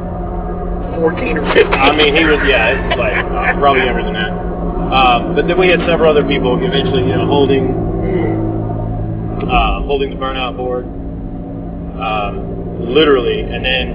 14 0.97 1.39
or 1.39 1.45
15. 1.55 1.73
I 1.73 1.95
mean, 1.97 2.17
he 2.17 2.25
was 2.25 2.41
yeah, 2.49 2.73
it 2.73 2.89
was 2.89 2.99
like 2.99 3.15
uh, 3.21 3.61
probably 3.61 3.85
younger 3.85 4.03
than 4.03 4.15
that. 4.15 4.33
Um, 4.93 5.35
but 5.35 5.47
then 5.47 5.59
we 5.59 5.69
had 5.69 5.81
several 5.87 6.11
other 6.11 6.27
people 6.27 6.57
eventually, 6.63 7.03
you 7.03 7.15
know, 7.15 7.27
holding 7.27 7.69
uh, 9.51 9.83
holding 9.83 10.11
the 10.11 10.17
burnout 10.17 10.57
board, 10.57 10.85
um, 12.01 12.93
literally, 12.95 13.41
and 13.41 13.65
then 13.65 13.87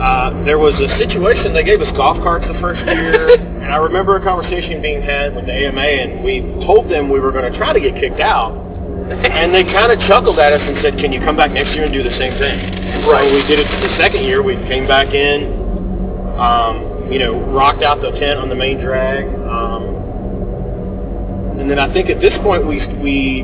uh, 0.00 0.42
there 0.44 0.58
was 0.58 0.74
a 0.78 0.88
situation. 0.98 1.52
They 1.52 1.64
gave 1.64 1.80
us 1.80 1.90
golf 1.96 2.16
carts 2.22 2.46
the 2.46 2.58
first 2.60 2.80
year, 2.86 3.34
and 3.62 3.72
I 3.72 3.76
remember 3.76 4.16
a 4.16 4.22
conversation 4.22 4.80
being 4.80 5.02
had 5.02 5.34
with 5.34 5.46
the 5.46 5.52
AMA, 5.52 5.80
and 5.80 6.24
we 6.24 6.40
told 6.64 6.90
them 6.90 7.10
we 7.10 7.18
were 7.20 7.32
going 7.32 7.50
to 7.50 7.56
try 7.58 7.72
to 7.72 7.80
get 7.80 7.94
kicked 8.00 8.20
out, 8.20 8.52
and 9.10 9.52
they 9.54 9.64
kind 9.64 9.90
of 9.90 9.98
chuckled 10.06 10.38
at 10.38 10.52
us 10.52 10.62
and 10.62 10.78
said, 10.82 10.98
"Can 10.98 11.12
you 11.12 11.20
come 11.20 11.36
back 11.36 11.50
next 11.50 11.74
year 11.74 11.84
and 11.84 11.92
do 11.92 12.02
the 12.02 12.14
same 12.16 12.38
thing?" 12.38 13.02
So 13.04 13.10
Right. 13.10 13.32
we 13.32 13.42
did 13.48 13.58
it 13.58 13.66
the 13.82 13.96
second 13.98 14.24
year. 14.24 14.42
We 14.42 14.54
came 14.68 14.86
back 14.86 15.12
in, 15.14 15.57
um, 16.38 17.10
you 17.12 17.18
know, 17.18 17.38
rocked 17.50 17.82
out 17.82 18.00
the 18.00 18.10
tent 18.12 18.38
on 18.38 18.48
the 18.48 18.54
main 18.54 18.80
drag, 18.80 19.26
um, 19.26 19.82
and 21.58 21.70
then 21.70 21.78
I 21.78 21.92
think 21.92 22.08
at 22.10 22.20
this 22.20 22.34
point 22.42 22.66
we 22.66 22.78
we 23.02 23.42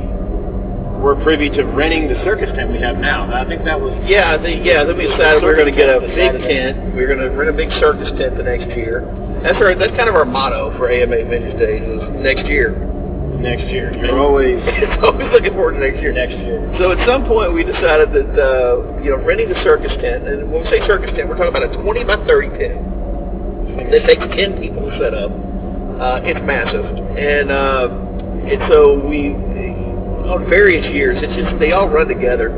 were 1.02 1.16
privy 1.22 1.50
to 1.50 1.62
renting 1.64 2.08
the 2.08 2.16
circus 2.24 2.48
tent 2.54 2.72
we 2.72 2.78
have 2.80 2.96
now. 2.96 3.28
I 3.28 3.46
think 3.46 3.64
that 3.64 3.78
was 3.78 3.92
Yeah, 4.08 4.38
the, 4.38 4.48
yeah. 4.48 4.84
Then 4.84 4.96
we 4.96 5.04
decided 5.04 5.42
we 5.42 5.48
were 5.48 5.56
going 5.58 5.68
to 5.70 5.76
get 5.76 5.90
a 5.90 6.00
big 6.00 6.40
tent. 6.40 6.94
We 6.94 7.02
were 7.02 7.10
going 7.12 7.20
to 7.20 7.28
rent 7.34 7.50
a 7.50 7.52
big 7.52 7.68
circus 7.80 8.08
tent 8.16 8.38
the 8.38 8.44
next 8.44 8.70
year. 8.76 9.04
That's 9.42 9.58
our. 9.58 9.74
That's 9.74 9.92
kind 9.96 10.08
of 10.08 10.14
our 10.14 10.24
motto 10.24 10.72
for 10.78 10.88
AMA 10.88 11.28
Vintage 11.28 11.58
Days 11.58 11.82
is 11.82 12.00
next 12.22 12.46
year. 12.46 12.93
Next 13.44 13.68
year. 13.70 13.92
You're 13.94 14.18
always 14.18 14.58
It's 14.82 14.98
always 15.04 15.28
looking 15.30 15.52
forward 15.52 15.76
to 15.76 15.80
next 15.84 16.00
year. 16.00 16.12
next 16.12 16.34
year. 16.40 16.58
So 16.80 16.90
at 16.96 17.00
some 17.06 17.24
point 17.28 17.52
we 17.52 17.62
decided 17.62 18.10
that 18.16 18.30
uh, 18.34 18.98
you 19.04 19.12
know 19.12 19.20
renting 19.22 19.48
the 19.52 19.60
circus 19.62 19.92
tent, 20.00 20.24
and 20.26 20.50
when 20.50 20.64
we 20.64 20.68
say 20.72 20.80
circus 20.88 21.12
tent, 21.14 21.28
we're 21.28 21.36
talking 21.36 21.54
about 21.54 21.68
a 21.68 21.76
20 21.82 22.04
by 22.04 22.16
30 22.26 22.48
tent 22.58 22.76
that 23.92 24.02
takes 24.08 24.24
10 24.34 24.58
people 24.60 24.88
to 24.88 24.92
set 24.98 25.12
up. 25.14 25.30
Uh, 25.30 26.18
it's 26.26 26.40
massive, 26.42 26.84
and 27.14 27.52
uh, 27.52 27.86
and 28.50 28.60
so 28.72 28.98
we 29.06 29.30
on 30.26 30.48
various 30.48 30.84
years, 30.92 31.20
it's 31.20 31.36
just 31.36 31.60
they 31.60 31.72
all 31.72 31.88
run 31.88 32.08
together. 32.08 32.48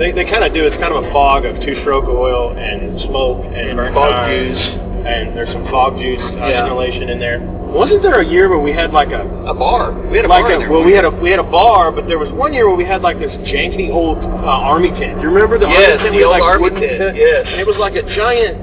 They, 0.00 0.10
they 0.10 0.24
kind 0.24 0.42
of 0.42 0.54
do. 0.56 0.64
It's 0.64 0.80
kind 0.80 0.94
of 0.96 1.04
a 1.04 1.12
fog 1.12 1.44
of 1.44 1.60
two-stroke 1.60 2.08
oil 2.08 2.56
and 2.56 2.96
smoke 3.04 3.44
and, 3.44 3.76
And 3.78 3.92
fog 3.94 4.10
tires. 4.10 4.56
juice. 4.56 4.64
And 5.04 5.36
there's 5.36 5.52
some 5.52 5.68
fog 5.68 6.00
juice 6.00 6.16
uh, 6.40 6.48
Yeah. 6.48 6.64
inhalation 6.64 7.10
in 7.12 7.20
there. 7.20 7.38
Wasn't 7.72 8.02
there 8.02 8.20
a 8.20 8.26
year 8.26 8.48
where 8.48 8.58
we 8.58 8.72
had 8.72 8.92
like 8.92 9.10
a 9.10 9.22
A 9.46 9.54
bar. 9.54 9.92
We 10.10 10.16
had 10.16 10.26
a 10.26 10.28
like 10.28 10.44
bar 10.44 10.52
a, 10.54 10.58
there. 10.58 10.70
well 10.70 10.82
we 10.84 10.92
had 10.92 11.04
a 11.04 11.10
we 11.10 11.30
had 11.30 11.38
a 11.38 11.44
bar, 11.46 11.92
but 11.92 12.06
there 12.08 12.18
was 12.18 12.30
one 12.32 12.52
year 12.52 12.66
where 12.68 12.76
we 12.76 12.84
had 12.84 13.02
like 13.02 13.18
this 13.18 13.30
janky 13.48 13.90
old 13.90 14.18
uh, 14.18 14.68
army 14.72 14.90
tent. 14.90 15.16
Do 15.20 15.22
you 15.28 15.32
remember 15.34 15.58
the 15.58 15.68
Yes, 15.68 15.98
army 16.00 16.02
tent? 16.02 16.12
the 16.14 16.18
with, 16.18 16.26
old 16.26 16.32
like, 16.34 16.42
army 16.42 16.62
wooden 16.62 16.80
tent, 16.80 17.16
yes. 17.16 17.46
And 17.46 17.60
it 17.60 17.66
was 17.66 17.76
like 17.78 17.94
a 17.94 18.02
giant. 18.14 18.56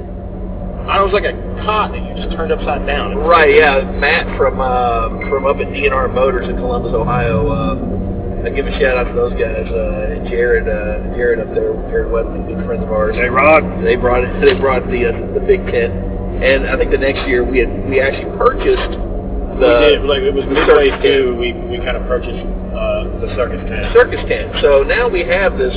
I 0.88 1.00
it 1.00 1.04
was 1.04 1.12
like 1.12 1.28
a 1.28 1.36
cot 1.68 1.92
that 1.92 2.00
you 2.00 2.16
just 2.16 2.32
turned 2.36 2.52
upside 2.52 2.88
down. 2.88 3.16
Right, 3.20 3.52
yeah. 3.56 3.84
Matt 4.00 4.24
from 4.38 4.60
uh, 4.62 5.10
from 5.28 5.44
up 5.46 5.58
at 5.60 5.68
DNR 5.76 6.14
Motors 6.14 6.48
in 6.48 6.56
Columbus, 6.56 6.94
Ohio. 6.96 7.48
Uh, 7.52 8.48
I 8.48 8.50
give 8.56 8.68
a 8.68 8.72
shout 8.80 8.96
out 8.96 9.12
to 9.12 9.14
those 9.14 9.34
guys. 9.36 9.68
Uh, 9.68 10.24
Jared, 10.32 10.64
uh, 10.70 11.12
Jared 11.20 11.44
up 11.44 11.52
there, 11.54 11.74
Jared 11.92 12.08
Weatherly, 12.12 12.40
good 12.48 12.64
friends 12.66 12.84
of 12.84 12.92
ours. 12.92 13.16
Hey 13.20 13.28
Rod. 13.28 13.84
They 13.84 13.96
brought 14.00 14.24
it. 14.24 14.32
They 14.40 14.56
brought 14.56 14.88
the 14.88 15.12
uh, 15.12 15.34
the 15.36 15.44
big 15.44 15.60
tent, 15.68 15.92
and 16.44 16.68
I 16.70 16.78
think 16.78 16.92
the 16.92 17.02
next 17.02 17.28
year 17.28 17.44
we 17.44 17.60
had 17.60 17.70
we 17.90 18.02
actually 18.02 18.30
purchased 18.38 18.94
the. 19.58 19.72
we 19.82 19.98
did 19.98 20.06
like 20.06 20.22
it 20.22 20.34
was 20.34 20.46
midway 20.46 20.94
through. 21.02 21.38
We, 21.38 21.54
we 21.54 21.78
kind 21.82 21.98
of 21.98 22.06
purchased 22.06 22.38
uh, 22.38 23.10
the 23.22 23.30
circus 23.36 23.62
tent. 23.66 23.94
circus 23.94 24.22
tent. 24.30 24.54
So 24.62 24.84
now 24.84 25.10
we 25.10 25.26
have 25.26 25.58
this 25.58 25.74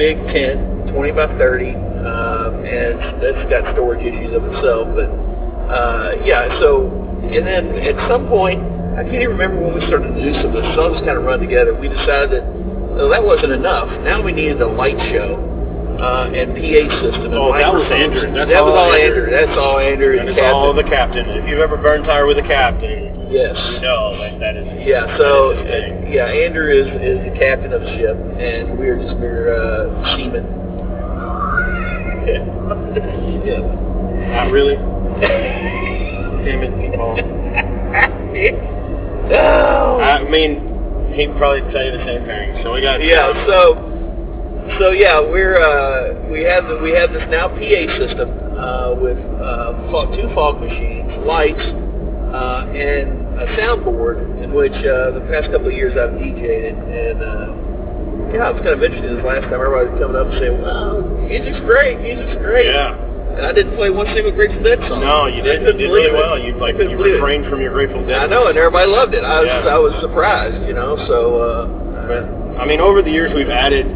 big 0.00 0.16
tent, 0.32 0.88
20 0.94 1.12
by 1.12 1.26
30, 1.36 1.74
um, 1.74 2.64
and 2.64 2.94
that's 3.20 3.44
got 3.52 3.66
storage 3.74 4.00
issues 4.06 4.32
of 4.32 4.44
itself. 4.48 4.88
But 4.96 5.10
uh, 5.68 6.16
yeah, 6.24 6.48
so 6.60 6.88
and 7.28 7.44
then 7.44 7.76
at 7.84 7.96
some 8.08 8.28
point, 8.28 8.62
I 8.96 9.04
can't 9.04 9.20
even 9.20 9.36
remember 9.36 9.60
when 9.60 9.74
we 9.76 9.84
started 9.86 10.14
to 10.14 10.20
do 10.22 10.32
some 10.40 10.54
of 10.54 10.58
this. 10.58 10.66
Some 10.74 10.90
of 10.90 10.92
this 10.96 11.04
kind 11.04 11.18
of 11.18 11.24
run 11.24 11.40
together. 11.40 11.76
We 11.76 11.88
decided 11.92 12.40
that 12.40 12.46
well, 12.98 13.10
that 13.10 13.22
wasn't 13.22 13.52
enough. 13.52 13.86
Now 14.02 14.22
we 14.22 14.32
needed 14.32 14.60
a 14.62 14.66
light 14.66 14.98
show. 15.12 15.38
Uh, 15.98 16.30
and 16.30 16.54
PA 16.54 16.82
system. 17.02 17.34
Oh, 17.34 17.50
that 17.58 17.74
was. 17.74 17.82
Andrew. 17.90 18.30
That's 18.30 18.46
that 18.54 18.62
was 18.62 18.70
all 18.78 18.94
Andrew. 18.94 19.26
Andrew. 19.26 19.34
That's 19.34 19.58
all 19.58 19.78
Andrew. 19.82 20.14
That 20.16 20.26
the 20.30 20.38
is 20.38 20.52
all 20.54 20.70
the 20.72 20.84
captain. 20.86 21.26
If 21.28 21.48
you've 21.50 21.58
ever 21.58 21.76
burned 21.76 22.04
tire 22.04 22.26
with 22.26 22.38
a 22.38 22.46
captain, 22.46 23.26
Yes. 23.34 23.56
you 23.74 23.80
know 23.82 24.14
that, 24.22 24.38
that 24.38 24.56
is 24.56 24.86
Yeah, 24.86 25.04
that 25.10 25.18
so 25.18 25.50
is 25.58 25.66
thing. 25.66 26.12
yeah, 26.14 26.30
Andrew 26.30 26.70
is, 26.70 26.86
is 27.02 27.18
the 27.26 27.34
captain 27.36 27.72
of 27.74 27.82
the 27.82 27.90
ship, 27.98 28.14
and 28.38 28.78
we're 28.78 28.96
just 29.02 29.18
mere 29.18 29.52
uh, 29.58 29.90
seamen. 30.16 30.46
yeah. 33.44 33.58
Not 34.38 34.52
really. 34.54 34.76
Damn 35.18 36.62
it, 36.62 36.94
Paul. 36.94 37.16
No. 39.28 40.00
I 40.00 40.22
mean, 40.30 41.12
he'd 41.14 41.34
probably 41.36 41.60
tell 41.72 41.84
you 41.84 41.92
the 41.92 42.04
same 42.06 42.24
thing. 42.24 42.62
So 42.62 42.72
we 42.72 42.80
got 42.82 43.02
Yeah. 43.02 43.32
So, 43.46 43.74
so 44.78 44.90
yeah, 44.90 45.20
we're 45.20 45.56
uh, 45.58 46.28
we 46.30 46.42
have 46.42 46.68
the, 46.68 46.78
we 46.78 46.90
have 46.92 47.12
this 47.12 47.24
now 47.30 47.48
PA 47.48 47.80
system 47.98 48.28
uh, 48.58 48.94
with 48.94 49.18
uh, 49.40 49.72
two 50.16 50.28
fog 50.34 50.60
machines, 50.60 51.10
lights, 51.24 51.60
uh, 52.34 52.68
and 52.74 53.40
a 53.40 53.46
soundboard 53.56 54.42
in 54.42 54.52
which 54.52 54.72
uh, 54.72 55.12
the 55.12 55.24
past 55.30 55.50
couple 55.50 55.68
of 55.68 55.74
years 55.74 55.96
I've 55.96 56.16
DJed 56.18 56.74
and. 56.74 57.22
Uh, 57.22 57.64
yeah, 58.28 58.50
it 58.50 58.60
was 58.60 58.62
kind 58.66 58.76
of 58.76 58.82
interesting 58.84 59.16
this 59.16 59.24
last 59.24 59.48
time. 59.48 59.56
Everybody 59.56 59.88
was 59.88 59.96
coming 60.04 60.18
up 60.20 60.28
and 60.28 60.36
saying, 60.36 60.60
"Wow, 60.60 61.00
music's 61.24 61.64
great, 61.64 61.96
music's 62.02 62.36
great." 62.44 62.68
Yeah. 62.68 62.92
And 62.92 63.46
I 63.46 63.52
didn't 63.56 63.72
play 63.78 63.88
one 63.88 64.04
single 64.12 64.32
Grateful 64.32 64.60
Dead 64.60 64.76
song. 64.84 65.00
No, 65.00 65.30
you 65.30 65.40
did. 65.40 65.62
You 65.64 65.72
did 65.72 65.88
really 65.88 66.10
it. 66.10 66.18
well. 66.18 66.36
You 66.36 66.52
like 66.58 66.76
you 66.76 66.98
believe 66.98 67.22
it. 67.22 67.48
from 67.48 67.62
your 67.62 67.72
Grateful 67.72 68.04
Dead. 68.04 68.18
I 68.18 68.26
know, 68.26 68.48
and 68.48 68.58
everybody 68.58 68.90
loved 68.90 69.14
it. 69.14 69.24
I 69.24 69.40
was 69.40 69.48
Yeah. 69.48 69.72
I 69.72 69.78
was 69.78 69.94
surprised, 70.02 70.60
you 70.66 70.74
know. 70.74 70.98
So 71.08 71.40
uh, 71.40 71.64
But, 72.04 72.24
I 72.60 72.66
mean, 72.66 72.80
over 72.82 73.00
the 73.00 73.10
years 73.10 73.32
we've 73.32 73.48
added. 73.48 73.86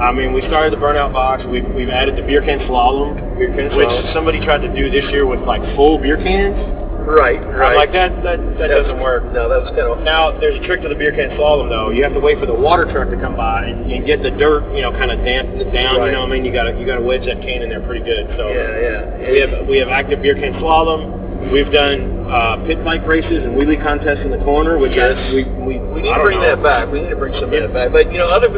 I 0.00 0.12
mean, 0.12 0.32
we 0.32 0.40
started 0.48 0.72
the 0.72 0.80
burnout 0.80 1.12
box. 1.12 1.42
We've, 1.44 1.66
we've 1.76 1.90
added 1.92 2.16
the 2.16 2.22
beer 2.22 2.40
can 2.40 2.58
slalom, 2.64 3.36
beer 3.36 3.52
can 3.52 3.68
which 3.76 3.86
slalom. 3.88 4.12
somebody 4.14 4.40
tried 4.40 4.64
to 4.64 4.72
do 4.74 4.90
this 4.90 5.04
year 5.12 5.26
with 5.26 5.40
like 5.40 5.60
full 5.76 5.98
beer 5.98 6.16
cans. 6.16 6.56
right, 7.04 7.36
I'm 7.36 7.52
right. 7.52 7.76
like 7.76 7.92
that. 7.92 8.08
That 8.24 8.40
that 8.56 8.68
That's- 8.72 8.80
doesn't 8.88 9.00
work. 9.00 9.24
No, 9.36 9.48
that 9.52 9.60
was 9.60 9.68
kind 9.76 9.92
of 9.92 10.00
Now 10.00 10.32
there's 10.40 10.56
a 10.56 10.64
trick 10.64 10.80
to 10.82 10.88
the 10.88 10.94
beer 10.96 11.12
can 11.12 11.30
slalom 11.36 11.68
though. 11.68 11.90
You 11.92 12.02
have 12.04 12.14
to 12.16 12.20
wait 12.20 12.40
for 12.40 12.46
the 12.46 12.54
water 12.56 12.88
truck 12.88 13.10
to 13.12 13.18
come 13.20 13.36
by 13.36 13.68
and, 13.68 13.92
and 13.92 14.06
get 14.08 14.22
the 14.24 14.30
dirt, 14.32 14.64
you 14.74 14.80
know, 14.80 14.90
kind 14.92 15.10
of 15.12 15.20
dampen 15.20 15.60
it 15.60 15.68
down. 15.72 16.00
Right. 16.00 16.06
You 16.08 16.12
know 16.16 16.24
what 16.24 16.32
I 16.32 16.40
mean? 16.40 16.44
You 16.48 16.52
gotta 16.52 16.72
you 16.80 16.86
gotta 16.88 17.04
wedge 17.04 17.24
that 17.28 17.40
can 17.44 17.60
in 17.60 17.68
there 17.68 17.84
pretty 17.84 18.04
good. 18.04 18.24
So 18.40 18.48
yeah, 18.48 19.20
yeah. 19.20 19.30
we 19.30 19.36
have 19.40 19.52
we 19.68 19.76
have 19.84 19.88
active 19.92 20.22
beer 20.24 20.34
can 20.34 20.56
slalom. 20.64 21.52
We've 21.52 21.72
done 21.72 22.24
uh, 22.28 22.56
pit 22.68 22.84
bike 22.84 23.04
races 23.08 23.44
and 23.44 23.56
wheelie 23.56 23.80
contests 23.82 24.20
in 24.24 24.30
the 24.30 24.40
corner, 24.44 24.76
which 24.78 24.92
Yes. 24.92 25.16
I, 25.16 25.34
we, 25.34 25.44
we 25.44 25.76
We 25.92 26.00
need 26.04 26.12
to 26.12 26.20
bring 26.24 26.40
know. 26.40 26.56
that 26.56 26.62
back. 26.62 26.88
We 26.92 27.00
need 27.04 27.08
to 27.12 27.16
bring 27.16 27.32
some 27.36 27.48
of 27.48 27.52
Yeah. 27.52 27.68
that 27.68 27.72
back. 27.72 27.92
But 27.92 28.12
you 28.12 28.18
know, 28.20 28.28
other 28.28 28.48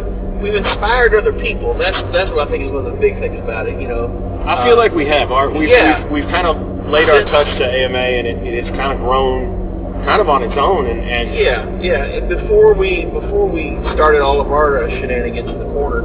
we've 0.43 0.59
inspired 0.59 1.15
other 1.15 1.33
people. 1.33 1.79
That's 1.79 1.97
that's 2.13 2.29
what 2.35 2.49
I 2.49 2.51
think 2.51 2.67
is 2.67 2.73
one 2.75 2.85
of 2.85 2.93
the 2.93 2.99
big 2.99 3.17
things 3.23 3.39
about 3.39 3.71
it. 3.71 3.81
You 3.81 3.89
know, 3.89 4.11
I 4.45 4.67
feel 4.67 4.77
like 4.77 4.93
we 4.93 5.07
have. 5.07 5.31
Our, 5.31 5.49
we've, 5.49 5.71
yeah. 5.71 6.03
we've, 6.11 6.27
we've 6.27 6.31
kind 6.31 6.47
of 6.47 6.59
laid 6.91 7.09
our 7.09 7.23
touch 7.31 7.47
to 7.47 7.65
AMA, 7.65 7.97
and 7.97 8.27
it, 8.27 8.37
it's 8.43 8.69
kind 8.77 8.93
of 8.93 8.99
grown, 8.99 10.03
kind 10.05 10.21
of 10.21 10.29
on 10.29 10.43
its 10.43 10.59
own. 10.59 10.91
And, 10.91 11.01
and 11.01 11.35
Yeah, 11.35 11.63
yeah. 11.81 12.19
And 12.19 12.29
before 12.29 12.75
we 12.75 13.07
before 13.07 13.49
we 13.49 13.79
started 13.95 14.21
all 14.21 14.43
of 14.43 14.51
our 14.51 14.83
uh, 14.83 14.91
shenanigans 14.91 15.49
in 15.49 15.59
the 15.63 15.71
corner, 15.71 16.03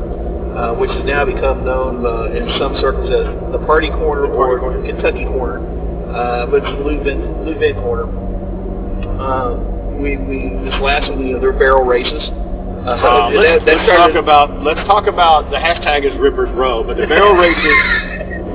uh, 0.53 0.73
which 0.77 0.91
has 0.93 1.03
now 1.03 1.25
become 1.25 1.65
known 1.65 2.05
uh, 2.05 2.37
in 2.37 2.45
some 2.61 2.77
circles 2.79 3.09
as 3.09 3.25
the 3.51 3.61
Party 3.65 3.89
Corner 3.89 4.29
Party 4.29 4.53
or 4.53 4.59
Corner. 4.59 4.85
Kentucky 4.85 5.25
Corner, 5.25 5.59
uh, 6.13 6.45
but 6.45 6.61
it's 6.61 6.71
the 6.77 6.85
Lou 6.85 7.03
Vin, 7.03 7.19
Lou 7.43 7.57
Vin 7.57 7.75
Corner. 7.81 8.05
Um, 9.17 9.77
we, 9.97 10.15
we 10.17 10.53
this 10.63 10.77
last 10.77 11.09
one, 11.09 11.25
you 11.25 11.33
know, 11.33 11.41
they're 11.41 11.57
barrel 11.57 11.83
races. 11.83 12.21
Uh, 12.87 12.95
uh, 12.95 13.29
let's, 13.35 13.65
that 13.65 13.83
let's 13.83 13.89
talk 13.99 14.15
about 14.15 14.63
let's 14.63 14.79
talk 14.87 15.07
about 15.07 15.51
the 15.51 15.57
hashtag 15.59 16.07
is 16.07 16.15
Rippers 16.19 16.47
Row, 16.55 16.83
but 16.87 16.95
the 16.95 17.05
barrel 17.07 17.35
races. 17.45 17.75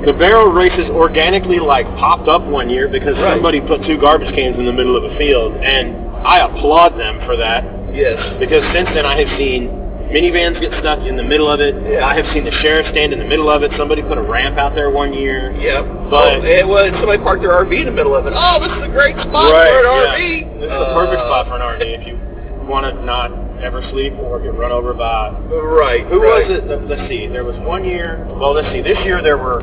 The 0.09 0.13
barrel 0.17 0.51
races 0.51 0.89
organically 0.89 1.59
like 1.59 1.85
popped 2.01 2.27
up 2.27 2.41
one 2.43 2.67
year 2.69 2.89
because 2.89 3.15
Right. 3.15 3.35
somebody 3.37 3.61
put 3.61 3.85
two 3.85 3.95
garbage 4.01 4.33
cans 4.35 4.57
in 4.57 4.65
the 4.65 4.73
middle 4.73 4.97
of 4.97 5.05
a 5.05 5.15
field, 5.17 5.53
and 5.61 5.95
I 6.25 6.39
applaud 6.49 6.97
them 6.97 7.21
for 7.29 7.37
that. 7.37 7.63
Yes. 7.93 8.17
Because 8.39 8.65
since 8.73 8.89
then 8.97 9.05
I 9.05 9.21
have 9.21 9.29
seen 9.37 9.69
minivans 10.09 10.59
get 10.59 10.73
stuck 10.81 10.99
in 11.05 11.15
the 11.15 11.23
middle 11.23 11.47
of 11.47 11.61
it. 11.61 11.77
Yeah. 11.85 12.03
I 12.05 12.15
have 12.17 12.25
seen 12.33 12.43
the 12.43 12.51
sheriff 12.65 12.89
stand 12.91 13.13
in 13.13 13.19
the 13.19 13.25
middle 13.29 13.49
of 13.53 13.61
it. 13.63 13.71
Somebody 13.77 14.01
put 14.01 14.17
a 14.17 14.21
ramp 14.25 14.57
out 14.57 14.73
there 14.73 14.89
one 14.89 15.13
year. 15.13 15.53
Yeah. 15.61 15.83
But- 16.09 16.41
oh, 16.41 16.43
it 16.43 16.67
was 16.67 16.89
somebody 16.97 17.21
parked 17.21 17.43
their 17.45 17.53
RV 17.53 17.71
in 17.79 17.85
the 17.85 17.93
middle 17.95 18.15
of 18.17 18.25
it. 18.25 18.33
Oh, 18.35 18.57
this 18.59 18.73
is 18.75 18.81
a 18.83 18.91
great 18.91 19.13
spot 19.15 19.45
for 19.45 19.61
yeah. 19.61 19.77
an 19.77 19.85
RV. 19.85 20.59
This 20.59 20.73
is 20.73 20.79
the 20.83 20.91
perfect 20.97 21.21
Uh, 21.21 21.29
spot 21.29 21.47
for 21.47 21.55
an 21.55 21.61
RV 21.61 21.85
if 22.01 22.03
you 22.09 22.17
want 22.67 22.89
to 22.89 22.97
not 23.05 23.29
ever 23.63 23.81
sleep 23.91 24.13
or 24.19 24.39
get 24.39 24.53
run 24.53 24.71
over 24.71 24.93
by. 24.93 25.31
Right. 25.49 26.05
Who 26.07 26.21
right. 26.21 26.47
was 26.47 26.59
it? 26.59 26.67
Let- 26.67 26.87
Let's 26.87 27.07
see. 27.09 27.27
There 27.27 27.43
was 27.43 27.55
one 27.65 27.83
year. 27.85 28.25
Well, 28.29 28.53
let's 28.53 28.67
see. 28.75 28.81
This 28.81 28.97
year 29.05 29.21
there 29.23 29.37
were 29.37 29.61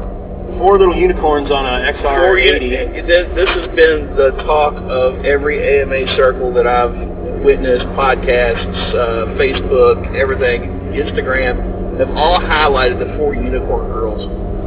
four 0.58 0.78
little 0.78 0.96
unicorns 0.96 1.50
on 1.50 1.64
a 1.64 1.92
XR 1.94 2.16
For 2.32 2.38
you, 2.38 2.54
80. 2.54 3.02
this 3.06 3.28
this 3.34 3.48
has 3.50 3.68
been 3.76 4.16
the 4.16 4.30
talk 4.48 4.74
of 4.88 5.24
every 5.24 5.60
AMA 5.62 6.16
circle 6.16 6.52
that 6.54 6.66
I've 6.66 6.92
witnessed, 7.44 7.86
podcasts, 7.96 8.94
uh, 8.94 9.26
Facebook, 9.38 9.96
everything, 10.18 10.62
Instagram, 10.92 11.98
have 11.98 12.10
all 12.16 12.38
highlighted 12.40 12.98
the 12.98 13.16
four 13.16 13.34
unicorn 13.34 13.86
girls. 13.92 14.20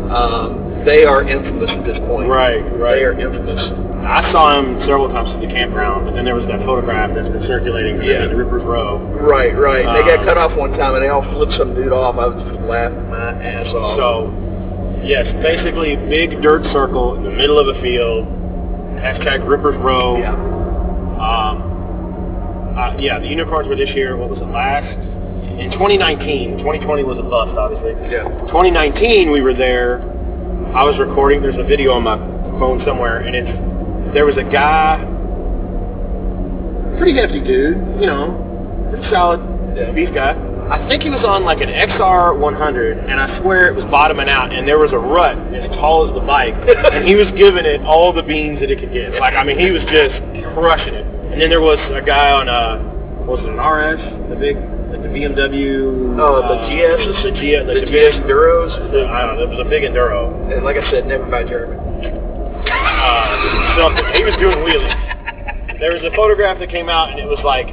Um, 0.09 0.62
they 0.85 1.05
are 1.05 1.23
infamous 1.23 1.69
at 1.71 1.83
this 1.85 1.97
point. 2.07 2.27
Right, 2.29 2.61
right. 2.77 2.95
They 2.95 3.03
are 3.05 3.13
infamous. 3.17 3.59
I 4.03 4.31
saw 4.31 4.59
him 4.59 4.79
several 4.81 5.07
times 5.09 5.29
at 5.31 5.39
the 5.41 5.47
campground, 5.47 6.05
but 6.05 6.13
then 6.15 6.25
there 6.25 6.35
was 6.35 6.45
that 6.47 6.59
photograph 6.65 7.11
that's 7.15 7.29
been 7.29 7.47
circulating 7.47 7.97
for 7.97 8.03
Yeah. 8.03 8.13
them 8.13 8.23
at 8.23 8.29
the 8.35 8.43
Rippers 8.43 8.63
Row. 8.63 8.99
Right, 9.21 9.55
right. 9.57 9.85
they 9.95 10.03
got 10.03 10.19
Um, 10.19 10.25
cut 10.25 10.37
off 10.37 10.51
one 10.57 10.73
time 10.77 10.95
and 10.95 11.03
they 11.03 11.07
all 11.09 11.23
flipped 11.33 11.53
some 11.53 11.73
dude 11.73 11.93
off. 11.93 12.17
I 12.19 12.27
was 12.27 12.43
just 12.43 12.59
laughing 12.67 13.09
my 13.09 13.31
ass 13.41 13.67
off. 13.73 13.95
So, 13.97 14.33
yes, 15.03 15.25
basically 15.41 15.95
big 15.95 16.41
dirt 16.41 16.65
circle 16.73 17.15
in 17.15 17.23
the 17.23 17.31
middle 17.31 17.57
of 17.57 17.67
a 17.75 17.79
field. 17.81 18.27
Hashtag 18.99 19.47
Rippers 19.47 19.77
Row. 19.77 20.17
yeah. 20.17 20.35
Um, 21.23 22.75
uh, 22.77 22.95
yeah, 22.99 23.19
the 23.19 23.27
unicorns 23.27 23.67
were 23.69 23.75
this 23.75 23.89
year. 23.91 24.17
What 24.17 24.29
was 24.29 24.39
it 24.39 24.49
last? 24.51 24.87
In 25.59 25.71
2019. 25.71 26.57
2020 26.57 27.03
was 27.03 27.17
a 27.19 27.23
bust, 27.23 27.55
obviously. 27.57 27.93
Yeah. 28.11 28.23
2019, 28.51 29.31
we 29.31 29.41
were 29.41 29.53
there. 29.53 30.01
I 30.73 30.83
was 30.83 30.97
recording. 30.97 31.41
There's 31.41 31.59
a 31.59 31.63
video 31.63 31.93
on 31.93 32.03
my 32.03 32.17
phone 32.57 32.81
somewhere, 32.86 33.21
and 33.21 33.36
it's 33.36 34.13
there 34.13 34.25
was 34.25 34.38
a 34.38 34.43
guy, 34.43 34.97
pretty 36.97 37.13
hefty 37.13 37.41
dude, 37.41 37.77
you 38.01 38.09
know, 38.09 38.33
pretty 38.89 39.05
solid 39.13 39.38
beef 39.93 40.09
guy. 40.13 40.33
I 40.73 40.81
think 40.89 41.03
he 41.03 41.09
was 41.09 41.21
on 41.21 41.45
like 41.45 41.62
an 41.62 41.69
XR 41.69 42.39
100, 42.39 42.97
and 43.05 43.19
I 43.19 43.39
swear 43.41 43.67
it 43.67 43.75
was 43.75 43.86
bottoming 43.93 44.29
out, 44.29 44.51
and 44.51 44.67
there 44.67 44.79
was 44.79 44.91
a 44.93 44.97
rut 44.97 45.38
as 45.53 45.69
tall 45.77 46.09
as 46.09 46.15
the 46.17 46.25
bike, 46.25 46.55
and 46.57 47.05
he 47.05 47.13
was 47.13 47.27
giving 47.38 47.65
it 47.65 47.81
all 47.86 48.13
the 48.13 48.23
beans 48.23 48.59
that 48.59 48.71
it 48.71 48.79
could 48.79 48.93
get. 48.93 49.13
Like, 49.19 49.36
I 49.36 49.43
mean, 49.43 49.59
he 49.59 49.69
was 49.69 49.83
just 49.93 50.17
crushing 50.57 50.95
it. 50.95 51.05
And 51.05 51.41
then 51.41 51.49
there 51.49 51.62
was 51.62 51.77
a 51.93 52.01
guy 52.01 52.31
on 52.31 52.49
a, 52.49 52.81
what 53.29 53.41
was 53.41 53.45
it 53.45 53.53
an 53.53 53.62
RS, 53.62 54.01
the 54.29 54.38
big, 54.41 54.57
the 55.03 55.09
BMW. 55.11 56.15
Oh, 56.17 56.39
the 56.41 56.55
uh, 56.55 56.69
GSs? 56.71 57.23
the 57.23 57.31
G, 57.35 57.57
like 57.59 57.67
The 57.67 57.73
the, 57.75 57.85
GS 57.85 57.91
big, 57.91 58.13
Enduros. 58.23 58.71
I 58.71 59.27
don't 59.27 59.35
know. 59.37 59.43
It 59.43 59.49
was 59.51 59.59
a 59.59 59.69
big 59.69 59.83
enduro. 59.83 60.31
And 60.51 60.63
like 60.63 60.77
I 60.79 60.89
said, 60.89 61.05
never 61.05 61.25
buy 61.27 61.43
German. 61.43 61.77
Uh, 61.77 63.75
something. 63.77 64.05
He 64.15 64.23
was 64.23 64.33
doing 64.39 64.57
wheelies. 64.63 64.95
There 65.79 65.91
was 65.91 66.01
a 66.07 66.15
photograph 66.15 66.59
that 66.59 66.69
came 66.71 66.87
out, 66.87 67.11
and 67.11 67.19
it 67.19 67.27
was 67.27 67.43
like 67.43 67.67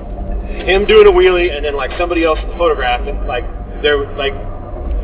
him 0.67 0.85
doing 0.85 1.07
a 1.07 1.15
wheelie, 1.15 1.55
and 1.55 1.65
then 1.65 1.77
like 1.79 1.95
somebody 1.95 2.25
else 2.27 2.41
in 2.43 2.51
the 2.51 2.59
photograph, 2.59 3.07
and 3.07 3.23
like 3.31 3.47
there, 3.83 4.03
like 4.19 4.35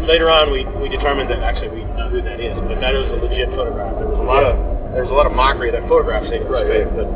later 0.03 0.27
on 0.27 0.51
we, 0.51 0.67
we 0.83 0.89
determined 0.91 1.31
that 1.31 1.39
actually 1.39 1.71
we 1.71 1.85
know 1.95 2.11
who 2.11 2.21
that 2.23 2.41
is, 2.43 2.51
but 2.67 2.83
that 2.83 2.91
was 2.93 3.07
a 3.15 3.23
legit 3.23 3.47
photograph. 3.55 3.95
There 3.95 4.11
was 4.11 4.19
a 4.19 4.27
lot 4.27 4.43
of 4.43 4.59
there 4.91 5.07
was 5.07 5.11
a 5.13 5.15
lot 5.15 5.27
of 5.27 5.33
mockery 5.33 5.71
of 5.71 5.79
that 5.79 5.87
photograph 5.89 6.27
saying 6.27 6.43
it 6.43 6.51
was 6.51 6.67
Right. 6.67 6.83
But, 6.91 7.07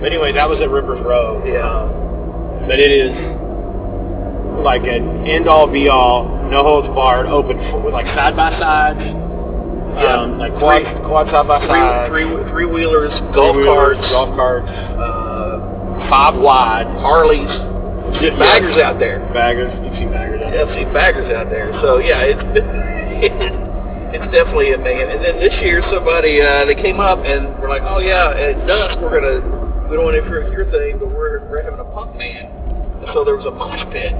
but 0.00 0.06
anyway, 0.08 0.32
that 0.32 0.48
was 0.48 0.60
at 0.60 0.70
Rippers 0.70 1.00
Row. 1.04 1.44
Yeah. 1.44 1.60
Um, 1.60 2.64
but 2.66 2.80
it 2.80 2.88
is 2.88 3.12
like 4.62 4.82
an 4.82 5.26
end 5.26 5.48
all 5.48 5.66
be 5.66 5.88
all, 5.88 6.28
no 6.50 6.62
holds 6.62 6.88
barred, 6.88 7.26
open 7.26 7.56
for, 7.70 7.80
with 7.80 7.94
like 7.94 8.06
side 8.06 8.36
by 8.36 8.50
sides. 8.58 9.00
Yeah. 9.00 10.22
Um, 10.26 10.38
like 10.38 10.52
quad, 10.58 10.82
Three- 10.82 11.06
quad 11.06 11.26
side 11.30 11.46
by 11.48 11.60
side. 11.66 12.08
Three, 12.10 12.24
three, 12.26 12.50
three 12.50 12.66
wheelers, 12.66 13.12
golf 13.34 13.56
carts, 13.62 14.00
golf 14.10 14.34
carts, 14.36 14.66
uh, 14.68 16.08
five 16.10 16.34
wide. 16.34 16.86
Harleys. 16.98 17.50
See 18.18 18.26
Yeah. 18.26 18.38
baggers 18.38 18.76
out 18.82 18.98
there. 18.98 19.20
Baggers, 19.32 19.72
you 19.82 19.90
see 19.98 20.06
baggers 20.06 20.42
out 20.42 20.54
Yeah, 20.54 20.62
I've 20.66 20.74
seen 20.74 20.92
baggers 20.92 21.32
out 21.34 21.48
there. 21.50 21.72
So 21.82 21.98
yeah, 21.98 22.22
it's 22.26 22.42
it's, 23.26 24.26
definitely 24.30 24.72
a 24.72 24.78
man. 24.78 25.10
And 25.10 25.24
then 25.24 25.38
this 25.38 25.54
year, 25.62 25.82
somebody 25.90 26.40
uh, 26.42 26.64
they 26.66 26.74
came 26.74 27.00
up 27.00 27.18
and 27.24 27.48
we're 27.62 27.68
like, 27.68 27.82
oh 27.82 27.98
yeah, 27.98 28.30
at 28.34 28.66
dusk 28.66 29.00
we're 29.00 29.18
gonna 29.20 29.42
we 29.90 29.96
don't 29.96 30.04
want 30.04 30.14
to 30.14 30.22
interfere 30.22 30.44
with 30.44 30.52
your 30.52 30.70
thing, 30.70 30.98
but 30.98 31.08
we're 31.08 31.42
we're 31.50 31.62
having 31.62 31.80
a 31.80 31.84
punk 31.94 32.18
band. 32.18 32.50
And 33.02 33.10
so 33.14 33.24
there 33.24 33.36
was 33.36 33.46
a 33.46 33.50
mosh 33.50 33.82
pit. 33.92 34.12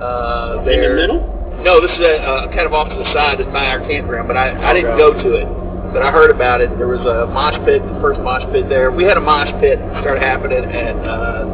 Uh, 0.00 0.62
In 0.66 0.80
the 0.80 0.94
middle? 0.96 1.20
No, 1.62 1.80
this 1.80 1.90
is 1.92 2.00
uh, 2.02 2.48
kind 2.50 2.66
of 2.66 2.72
off 2.74 2.88
to 2.88 2.96
the 2.96 3.06
side 3.14 3.38
just 3.38 3.52
by 3.52 3.66
our 3.70 3.80
campground, 3.86 4.26
but 4.26 4.36
I, 4.36 4.50
I 4.50 4.72
didn't 4.74 4.96
go 4.98 5.12
to 5.14 5.30
it. 5.38 5.46
But 5.92 6.02
I 6.02 6.10
heard 6.10 6.30
about 6.30 6.60
it. 6.60 6.72
There 6.78 6.88
was 6.88 7.04
a 7.04 7.28
mosh 7.30 7.54
pit, 7.68 7.84
the 7.84 7.98
first 8.00 8.18
mosh 8.20 8.42
pit 8.50 8.68
there. 8.68 8.90
We 8.90 9.04
had 9.04 9.16
a 9.16 9.20
mosh 9.20 9.52
pit 9.60 9.78
start 10.00 10.18
happening 10.18 10.64
at 10.64 10.96
uh, 11.04 11.44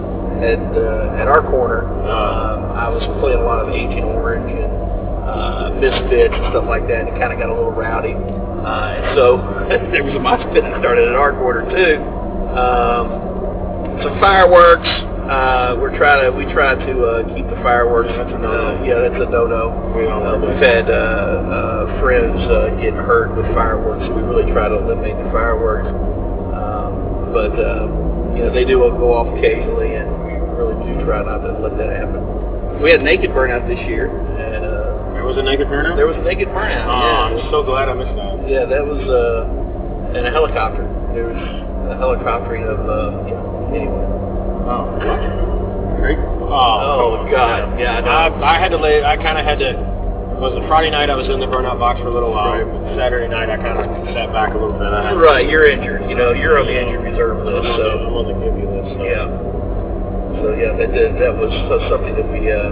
at 0.40 0.62
uh, 0.78 1.20
at 1.20 1.26
our 1.26 1.42
corner. 1.50 1.82
Um, 2.06 2.72
I 2.78 2.88
was 2.88 3.02
playing 3.20 3.42
a 3.42 3.44
lot 3.44 3.66
of 3.66 3.74
Agent 3.74 4.06
Orange 4.06 4.48
and 4.54 4.72
uh, 5.26 5.74
Misfits 5.82 6.32
and 6.32 6.54
stuff 6.54 6.64
like 6.70 6.86
that. 6.86 7.04
And 7.04 7.08
it 7.10 7.18
kind 7.18 7.34
of 7.34 7.38
got 7.42 7.50
a 7.50 7.54
little 7.58 7.74
rowdy. 7.74 8.14
Uh, 8.14 8.96
and 8.96 9.06
so 9.18 9.42
there 9.92 10.06
was 10.06 10.14
a 10.14 10.22
mosh 10.22 10.40
pit 10.54 10.62
that 10.62 10.78
started 10.80 11.10
at 11.10 11.18
our 11.18 11.34
corner 11.34 11.66
too. 11.68 11.98
Um, 12.54 13.06
some 14.06 14.14
fireworks. 14.22 14.86
Uh, 15.28 15.76
we're 15.76 15.92
trying 16.00 16.24
to 16.24 16.32
we 16.32 16.48
try 16.56 16.72
to 16.72 16.92
uh, 17.04 17.20
keep 17.36 17.44
the 17.52 17.60
fireworks. 17.60 18.08
That's 18.16 18.32
a 18.32 18.38
no-no. 18.40 18.80
Uh, 18.80 18.84
yeah, 18.84 18.96
that's 19.04 19.20
a 19.20 19.28
no-no. 19.28 19.76
We 19.92 20.08
uh, 20.08 20.40
we've 20.40 20.56
had 20.56 20.88
uh, 20.88 20.96
uh, 20.96 22.00
friends 22.00 22.40
uh, 22.48 22.72
getting 22.80 22.96
hurt 23.04 23.36
with 23.36 23.44
fireworks. 23.52 24.08
So 24.08 24.16
we 24.16 24.24
really 24.24 24.48
try 24.56 24.72
to 24.72 24.80
eliminate 24.80 25.20
the 25.20 25.28
fireworks. 25.28 25.84
Um, 26.56 27.28
but 27.36 27.52
uh, 27.60 27.84
you 28.40 28.48
know 28.48 28.50
they 28.56 28.64
do 28.64 28.80
go 28.96 29.12
off 29.12 29.28
occasionally, 29.36 30.00
and 30.00 30.08
we 30.24 30.32
really 30.56 30.80
do 30.88 31.04
try 31.04 31.20
not 31.20 31.44
to 31.44 31.60
let 31.60 31.76
that 31.76 31.92
happen. 31.92 32.80
We 32.80 32.88
had 32.88 33.04
naked 33.04 33.28
burnout 33.36 33.68
this 33.68 33.80
year, 33.84 34.08
and 34.08 34.64
uh, 34.64 35.12
There 35.12 35.28
was 35.28 35.36
a 35.36 35.42
naked 35.44 35.68
burnout? 35.68 35.96
there 36.00 36.06
was 36.08 36.16
a 36.16 36.24
naked 36.24 36.48
burnout. 36.48 36.88
Oh, 36.88 37.04
yeah. 37.04 37.36
I'm 37.36 37.50
so 37.52 37.60
glad 37.68 37.90
I 37.90 37.94
missed 38.00 38.16
that. 38.16 38.48
Yeah, 38.48 38.64
that 38.64 38.80
was 38.80 39.02
uh, 39.04 40.16
in 40.16 40.24
a 40.24 40.30
helicopter. 40.32 40.88
There 41.12 41.28
was 41.28 41.42
a 41.92 42.00
helicoptering 42.00 42.64
of 42.64 42.80
uh, 42.88 43.28
yeah, 43.28 43.76
anyway. 43.76 44.24
Oh, 44.68 44.84
what? 45.00 45.20
Great. 46.00 46.18
Oh, 46.18 47.24
Oh, 47.24 47.30
God. 47.30 47.78
Yeah, 47.80 47.98
I 47.98 48.00
know. 48.00 48.10
I, 48.44 48.56
I 48.56 48.60
had 48.60 48.68
to 48.70 48.78
lay, 48.78 49.02
I 49.04 49.16
kind 49.16 49.36
of 49.38 49.44
had 49.44 49.58
to, 49.60 49.74
was 50.38 50.54
it 50.54 50.62
Friday 50.68 50.90
night 50.94 51.10
I 51.10 51.16
was 51.18 51.26
in 51.26 51.40
the 51.40 51.48
burnout 51.50 51.78
box 51.82 51.98
for 52.00 52.08
a 52.08 52.14
little 52.14 52.30
while. 52.30 52.54
Right. 52.62 52.96
Saturday 52.96 53.26
night 53.28 53.50
I 53.50 53.56
kind 53.58 53.80
of 53.80 53.88
sat 54.14 54.30
back 54.32 54.54
a 54.54 54.58
little 54.60 54.76
bit. 54.78 54.86
I 54.92 55.10
had 55.10 55.16
to- 55.16 55.20
Right, 55.20 55.48
you're 55.48 55.66
injured. 55.66 56.06
You 56.08 56.14
know, 56.14 56.30
you're 56.32 56.60
on 56.60 56.66
the 56.70 56.76
injured 56.78 57.02
reserve 57.02 57.42
I'm 57.42 57.46
list, 57.48 57.66
so 57.74 57.84
I'm 58.06 58.14
on 58.14 58.24
the 58.30 58.36
gimpy 58.38 58.64
list. 58.68 58.90
So. 58.94 59.02
yeah. 59.02 59.26
So 60.38 60.46
yeah, 60.54 60.70
that 60.78 60.90
that, 60.94 61.10
that 61.18 61.32
was 61.34 61.50
so- 61.66 61.82
something 61.90 62.14
that 62.14 62.28
we 62.30 62.46
uh, 62.52 62.70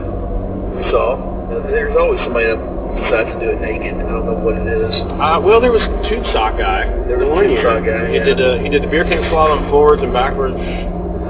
we 0.79 0.83
saw. 0.95 1.19
Uh, 1.51 1.67
There's 1.67 1.97
always 1.99 2.21
somebody 2.23 2.47
that 2.47 2.61
decides 3.03 3.31
to 3.35 3.39
do 3.43 3.49
it 3.51 3.61
naked. 3.61 3.99
I 3.99 4.07
don't 4.15 4.27
know 4.31 4.39
what 4.39 4.55
it 4.63 4.67
is. 4.71 4.95
Uh, 5.19 5.43
well, 5.43 5.59
there 5.59 5.75
was 5.75 5.83
tube 6.07 6.23
sock 6.31 6.55
guy. 6.59 6.87
There 7.11 7.19
was 7.19 7.27
One 7.27 7.45
tube 7.51 7.59
year. 7.59 7.67
sock 7.67 7.83
guy, 7.83 8.07
He 8.15 8.23
yeah. 8.23 8.31
did 8.31 8.39
uh, 8.39 8.63
he 8.63 8.69
did 8.71 8.87
the 8.87 8.91
beer 8.91 9.03
can 9.03 9.27
slalom 9.35 9.67
forwards 9.75 10.03
and 10.07 10.15
backwards. 10.15 10.55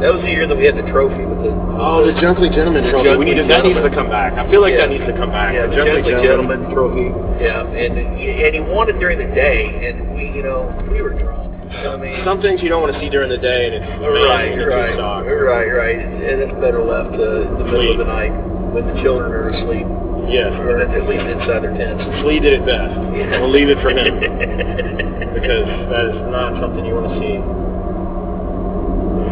That 0.00 0.12
was 0.12 0.20
the 0.22 0.30
year 0.30 0.44
that 0.46 0.56
we 0.56 0.64
had 0.68 0.76
the 0.76 0.84
trophy 0.92 1.24
with 1.24 1.40
the 1.40 1.52
Oh, 1.80 2.04
the 2.04 2.12
Junkley 2.20 2.52
Gentleman 2.52 2.84
The 2.84 2.90
trophy. 2.92 3.08
Junkley 3.08 3.18
we 3.18 3.24
need 3.32 3.40
to, 3.40 3.48
that 3.48 3.64
needs 3.64 3.80
to 3.80 3.88
come 3.92 4.08
back. 4.12 4.36
I 4.36 4.44
feel 4.50 4.60
like 4.60 4.76
Yeah. 4.76 4.84
that 4.86 4.90
needs 4.92 5.06
to 5.08 5.16
come 5.16 5.32
back. 5.32 5.54
yeah, 5.56 5.66
the 5.66 5.76
Junkley 5.76 6.04
Junkley 6.04 6.22
Gentleman 6.22 6.60
trophy. 6.72 7.08
Yeah, 7.40 7.64
and 7.64 7.96
and 7.96 8.52
he 8.54 8.60
won 8.60 8.88
it 8.92 8.98
during 9.00 9.16
the 9.18 9.28
day, 9.34 9.66
and 9.88 10.12
we 10.14 10.28
you 10.36 10.42
know 10.44 10.68
we 10.92 11.00
were 11.00 11.16
drunk. 11.16 11.48
You 11.72 11.82
know 11.82 11.94
I 11.94 11.96
mean? 11.96 12.24
Some 12.24 12.40
things 12.40 12.62
you 12.62 12.68
don't 12.68 12.80
want 12.84 12.94
to 12.94 13.00
see 13.00 13.08
during 13.10 13.28
the 13.32 13.40
day, 13.40 13.66
and 13.66 13.74
it's 13.82 13.88
Right, 13.98 14.52
in 14.52 14.58
the 14.60 14.66
right, 14.70 14.94
tube 14.94 15.26
right, 15.48 15.66
right. 15.72 15.98
And 15.98 16.38
it's 16.44 16.54
better 16.62 16.78
left 16.84 17.10
uh, 17.16 17.42
in 17.48 17.58
the 17.58 17.64
middle 17.66 17.90
of 17.92 17.98
the 17.98 18.06
night 18.08 18.30
when 18.70 18.86
the 18.86 18.96
children 19.02 19.32
are 19.32 19.48
asleep, 19.50 19.84
Yes, 20.30 20.52
or 20.62 20.78
at 20.80 20.94
at 20.94 21.08
least 21.08 21.24
inside 21.26 21.64
their 21.66 21.74
tents. 21.74 22.04
Slee 22.22 22.38
did 22.38 22.62
it 22.62 22.64
best. 22.68 22.94
Yeah. 23.16 23.40
We'll 23.42 23.50
leave 23.50 23.68
it 23.68 23.80
for 23.82 23.90
him 23.90 24.14
because 25.36 25.66
that 25.90 26.04
is 26.12 26.18
not 26.30 26.54
something 26.62 26.84
you 26.86 26.94
want 26.94 27.10
to 27.12 27.16
see. 27.18 27.36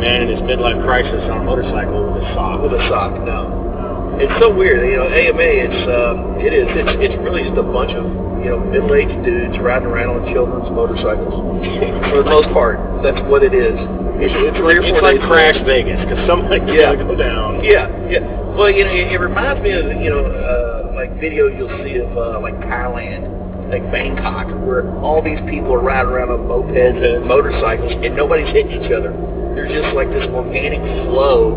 Man 0.04 0.28
in 0.28 0.28
his 0.36 0.42
midlife 0.44 0.84
crisis 0.84 1.24
on 1.32 1.40
a 1.40 1.44
motorcycle 1.48 2.12
with 2.12 2.20
a 2.20 2.26
sock. 2.36 2.60
With 2.60 2.76
a 2.76 2.82
sock, 2.92 3.16
no. 3.24 4.20
It's 4.20 4.36
so 4.36 4.52
weird, 4.52 4.84
you 4.84 5.00
know. 5.00 5.08
AMA, 5.08 5.40
it's 5.64 5.80
um, 5.88 6.36
it 6.44 6.52
is, 6.52 6.68
it's 6.76 6.92
it's 7.08 7.16
really 7.24 7.40
just 7.48 7.56
a 7.56 7.64
bunch 7.64 7.90
of 7.96 8.04
you 8.44 8.52
know 8.52 8.60
middle-aged 8.60 9.24
dudes 9.24 9.56
riding 9.64 9.88
around 9.88 10.20
on 10.20 10.22
children's 10.28 10.68
motorcycles. 10.76 11.32
For 12.12 12.20
the 12.20 12.28
most 12.28 12.52
part, 12.52 12.76
that's 13.00 13.18
what 13.32 13.40
it 13.42 13.56
is. 13.56 13.72
It's, 14.20 14.30
it's 14.30 14.56
three 14.60 14.76
or 14.78 14.84
like, 14.84 14.92
it's 14.92 15.02
like 15.02 15.18
days 15.18 15.26
Crash 15.26 15.58
Vegas 15.64 15.98
because 16.04 16.20
somebody's 16.28 16.68
Yeah. 16.68 16.94
gonna 16.94 17.08
go 17.08 17.16
down. 17.16 17.64
Yeah, 17.64 17.88
yeah. 18.06 18.22
Well, 18.54 18.68
you 18.70 18.84
know, 18.84 18.92
it, 18.92 19.08
it 19.16 19.18
reminds 19.18 19.64
me 19.64 19.72
of 19.72 19.88
you 19.88 20.12
know, 20.12 20.22
uh, 20.28 20.92
like 20.94 21.16
videos 21.16 21.56
you'll 21.56 21.72
see 21.82 21.96
of 21.98 22.12
uh, 22.12 22.38
like 22.44 22.54
Thailand, 22.68 23.24
like 23.72 23.82
Bangkok, 23.90 24.52
where 24.68 24.84
all 25.00 25.24
these 25.24 25.40
people 25.50 25.72
are 25.74 25.82
riding 25.82 26.12
around 26.12 26.28
on 26.30 26.44
mopeds 26.46 27.00
and 27.00 27.24
motorcycles, 27.26 27.90
and 28.04 28.14
nobody's 28.14 28.52
hitting 28.52 28.84
each 28.84 28.92
other. 28.92 29.10
There's 29.54 29.70
just 29.72 29.94
like 29.94 30.08
this 30.10 30.26
organic 30.34 30.80
flow 31.08 31.56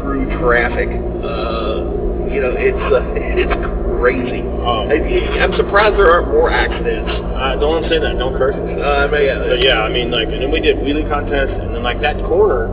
through 0.00 0.28
traffic. 0.40 0.88
Uh, 0.88 2.28
you 2.32 2.40
know, 2.40 2.52
it's 2.56 2.84
uh, 2.92 3.02
it's 3.16 3.56
crazy. 4.00 4.42
Oh. 4.64 4.88
I, 4.88 4.96
I'm 5.42 5.52
surprised 5.56 5.96
there 5.96 6.10
aren't 6.10 6.28
more 6.28 6.50
accidents. 6.50 7.10
Uh, 7.10 7.56
don't 7.60 7.84
say 7.88 7.98
that. 7.98 8.18
Don't 8.18 8.36
curse. 8.36 8.56
Uh, 8.56 8.58
I 8.58 9.06
mean, 9.10 9.28
uh, 9.28 9.46
But 9.48 9.60
yeah, 9.62 9.80
I 9.82 9.88
mean, 9.92 10.10
like, 10.10 10.28
and 10.28 10.42
then 10.42 10.50
we 10.50 10.60
did 10.60 10.76
wheelie 10.84 11.08
contests, 11.08 11.54
and 11.56 11.74
then 11.74 11.82
like 11.82 12.00
that 12.00 12.16
corner, 12.28 12.68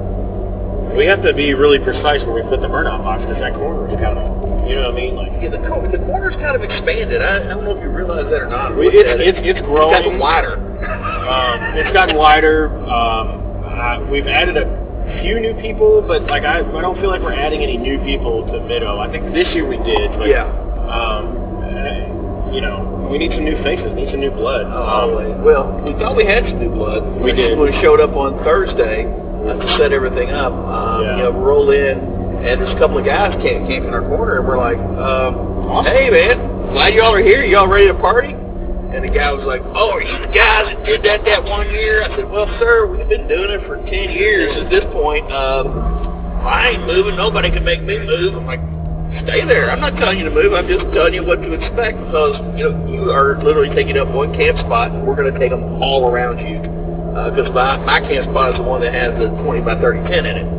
we 0.96 1.06
have 1.06 1.22
to 1.24 1.34
be 1.34 1.54
really 1.54 1.80
precise 1.80 2.20
where 2.26 2.36
we 2.36 2.44
put 2.50 2.62
the 2.62 2.68
burnout 2.72 3.04
box 3.04 3.22
because 3.24 3.40
that 3.40 3.54
corner 3.54 3.88
is 3.88 3.96
kind 4.02 4.18
of, 4.18 4.26
you 4.68 4.76
know 4.76 4.90
what 4.90 4.98
I 4.98 5.02
mean? 5.02 5.14
Like, 5.16 5.32
yeah, 5.42 5.50
the, 5.54 5.62
cor- 5.70 5.86
the 5.88 6.02
corner's 6.10 6.34
kind 6.42 6.56
of 6.58 6.64
expanded. 6.66 7.22
I, 7.22 7.46
I 7.46 7.54
don't 7.54 7.64
know 7.64 7.78
if 7.78 7.82
you 7.84 7.90
realize 7.94 8.26
that 8.32 8.42
or 8.42 8.50
not. 8.50 8.74
It's- 8.74 8.94
it. 8.96 9.06
it's- 9.22 9.38
it's 9.46 9.60
It's 9.60 9.62
gotten 9.62 10.18
growing. 10.18 10.20
wider. 10.20 10.58
um, 11.30 11.78
it's 11.78 11.94
gotten 11.94 12.16
wider. 12.18 12.74
Um, 12.90 13.46
uh, 13.70 14.06
we've 14.10 14.28
added 14.28 14.58
a 14.58 14.66
few 15.22 15.40
new 15.40 15.54
people, 15.62 16.02
but 16.06 16.24
like 16.24 16.44
I, 16.44 16.60
I 16.60 16.82
don't 16.82 17.00
feel 17.00 17.10
like 17.10 17.22
we're 17.22 17.34
adding 17.34 17.62
any 17.64 17.78
new 17.78 17.98
people 18.04 18.46
to 18.48 18.60
Mid-O. 18.66 19.00
I 19.00 19.12
think 19.12 19.34
this 19.34 19.48
year 19.54 19.68
we 19.68 19.78
did. 19.78 20.12
But, 20.18 20.28
Yeah. 20.30 20.46
Um, 20.90 21.62
uh, 21.62 22.52
you 22.54 22.62
know, 22.62 23.08
we 23.12 23.18
need 23.20 23.32
some 23.32 23.46
new 23.46 23.58
faces, 23.64 23.86
we 23.94 24.06
need 24.06 24.12
some 24.12 24.20
new 24.22 24.32
blood. 24.32 24.66
Oh, 24.70 25.18
Um. 25.18 25.44
Well, 25.44 25.82
we 25.86 25.94
thought 25.94 26.16
we 26.16 26.26
had 26.26 26.44
some 26.46 26.60
new 26.60 26.70
blood. 26.74 27.06
We 27.22 27.32
did. 27.32 27.58
When 27.58 27.72
we 27.72 27.82
showed 27.82 28.00
up 28.02 28.16
on 28.16 28.44
Thursday 28.44 29.06
uh, 29.06 29.54
to 29.54 29.78
set 29.78 29.94
everything 29.94 30.30
up, 30.32 30.52
um, 30.54 31.02
Yeah. 31.04 31.18
you 31.18 31.24
know, 31.24 31.32
roll 31.32 31.70
in, 31.72 31.98
and 32.46 32.62
there's 32.62 32.76
a 32.76 32.80
couple 32.80 32.98
of 32.98 33.06
guys 33.06 33.34
came, 33.42 33.68
came 33.68 33.86
in 33.86 33.94
our 33.94 34.02
corner, 34.02 34.40
and 34.40 34.48
we're 34.48 34.58
like, 34.58 34.78
um, 34.78 35.36
Awesome. 35.70 35.94
hey, 35.94 36.10
man, 36.10 36.74
glad 36.74 36.94
y'all 36.96 37.14
are 37.14 37.22
here. 37.22 37.44
Y'all 37.46 37.68
ready 37.68 37.88
to 37.88 37.94
party? 37.94 38.34
And 38.90 39.06
the 39.06 39.14
guy 39.14 39.30
was 39.32 39.46
like, 39.46 39.62
oh, 39.78 39.94
are 39.94 40.02
you 40.02 40.18
the 40.18 40.34
guys 40.34 40.66
that 40.66 40.82
did 40.82 41.06
that 41.06 41.22
that 41.22 41.46
one 41.46 41.70
year? 41.70 42.02
I 42.02 42.10
said, 42.18 42.26
well, 42.26 42.50
sir, 42.58 42.90
we've 42.90 43.06
been 43.06 43.30
doing 43.30 43.54
it 43.54 43.62
for 43.70 43.78
10 43.78 43.86
years 43.86 44.50
at 44.58 44.74
this 44.74 44.82
point. 44.90 45.30
Um, 45.30 45.70
I 46.42 46.74
ain't 46.74 46.90
moving. 46.90 47.14
Nobody 47.14 47.54
can 47.54 47.62
make 47.62 47.86
me 47.86 48.02
move. 48.02 48.34
I'm 48.34 48.50
like, 48.50 48.64
stay 49.30 49.46
there. 49.46 49.70
I'm 49.70 49.78
not 49.78 49.94
telling 50.02 50.18
you 50.18 50.26
to 50.26 50.34
move. 50.34 50.58
I'm 50.58 50.66
just 50.66 50.90
telling 50.90 51.14
you 51.14 51.22
what 51.22 51.38
to 51.38 51.54
expect 51.54 52.02
because, 52.02 52.42
you 52.58 52.66
know, 52.66 52.74
you 52.90 53.14
are 53.14 53.38
literally 53.46 53.70
taking 53.78 53.94
up 54.02 54.10
one 54.10 54.34
camp 54.34 54.58
spot 54.66 54.90
and 54.90 55.06
we're 55.06 55.16
going 55.16 55.30
to 55.30 55.38
take 55.38 55.54
them 55.54 55.82
all 55.86 56.10
around 56.10 56.42
you. 56.42 56.58
Because 57.30 57.54
my, 57.54 57.78
my 57.86 58.02
camp 58.02 58.26
spot 58.34 58.54
is 58.54 58.58
the 58.58 58.66
one 58.66 58.82
that 58.82 58.94
has 58.94 59.14
the 59.22 59.30
20 59.46 59.62
by 59.62 59.78
30 59.78 60.02
tent 60.10 60.26
in 60.26 60.34
it. 60.34 60.50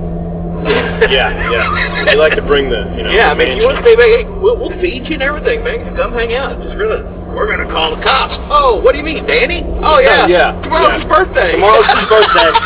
yeah, 1.10 1.34
yeah. 1.50 2.04
We 2.06 2.14
like 2.14 2.36
to 2.36 2.46
bring 2.46 2.70
the, 2.70 2.94
you 2.94 3.02
know. 3.02 3.10
Yeah, 3.10 3.32
I 3.32 3.34
mean, 3.34 3.48
if 3.48 3.58
you 3.58 3.64
want 3.64 3.80
to 3.80 3.82
stay 3.82 3.96
back, 3.96 4.12
hey, 4.12 4.24
we'll, 4.28 4.54
we'll 4.60 4.76
feed 4.78 5.08
you 5.08 5.18
and 5.18 5.22
everything, 5.22 5.64
man. 5.64 5.96
Come 5.96 6.12
hang 6.12 6.34
out. 6.34 6.60
Just 6.62 6.76
really, 6.76 7.00
we're 7.34 7.46
going 7.46 7.66
to 7.66 7.72
call 7.72 7.96
the 7.96 8.02
cops. 8.02 8.34
Oh, 8.50 8.80
what 8.82 8.92
do 8.92 8.98
you 8.98 9.04
mean, 9.04 9.24
Danny? 9.26 9.62
Oh, 9.82 9.98
yeah. 9.98 10.26
Yeah, 10.26 10.52
Tomorrow's 10.62 10.90
yeah. 10.90 10.98
his 11.00 11.08
birthday. 11.08 11.52
Tomorrow's 11.52 11.86
his 11.86 12.08
birthday. 12.08 12.50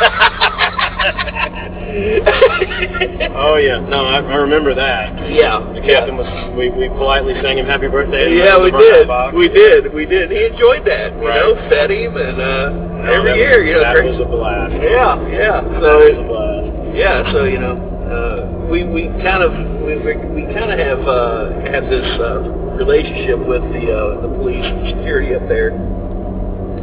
oh 3.37 3.57
yeah, 3.57 3.79
no, 3.87 4.05
I, 4.05 4.19
I 4.19 4.37
remember 4.43 4.75
that. 4.75 5.31
Yeah. 5.31 5.61
The 5.75 5.81
captain 5.87 6.17
was. 6.17 6.27
We, 6.57 6.71
we 6.71 6.89
politely 6.89 7.35
sang 7.43 7.59
him 7.59 7.67
happy 7.67 7.87
birthday. 7.89 8.35
Yeah, 8.37 8.59
we 8.63 8.71
did. 8.73 9.07
box. 9.07 9.35
We 9.37 9.49
did. 9.49 9.93
We 9.95 10.05
did. 10.07 10.31
He 10.31 10.45
enjoyed 10.47 10.85
that. 10.87 11.13
You 11.15 11.29
Right. 11.29 11.41
know, 11.41 11.55
fed 11.69 11.91
him 11.91 12.17
and 12.17 12.41
uh, 12.41 12.71
No, 12.71 13.13
every 13.13 13.35
year, 13.39 13.61
was, 13.63 13.69
you 13.69 13.75
know. 13.75 13.81
that 13.85 14.05
was 14.05 14.19
a 14.21 14.25
blast. 14.27 14.73
yeah, 14.83 15.17
yeah. 15.29 15.61
So 15.63 15.81
that 15.87 15.97
was 16.03 16.19
a 16.19 16.23
blast. 16.27 16.97
yeah, 16.97 17.33
so 17.33 17.45
you 17.45 17.59
know, 17.59 17.77
uh, 18.11 18.47
we 18.71 18.83
we 18.85 19.09
kind 19.23 19.43
of 19.43 19.53
we 19.85 19.97
we, 20.03 20.17
we 20.35 20.43
kind 20.55 20.73
of 20.73 20.79
have 20.79 21.07
uh, 21.07 21.51
have 21.71 21.85
this 21.91 22.07
uh, 22.19 22.43
relationship 22.77 23.39
with 23.39 23.63
the 23.73 23.85
uh, 23.91 24.21
the 24.23 24.31
police 24.39 24.65
and 24.65 24.87
security 24.99 25.35
up 25.35 25.47
there. 25.49 25.71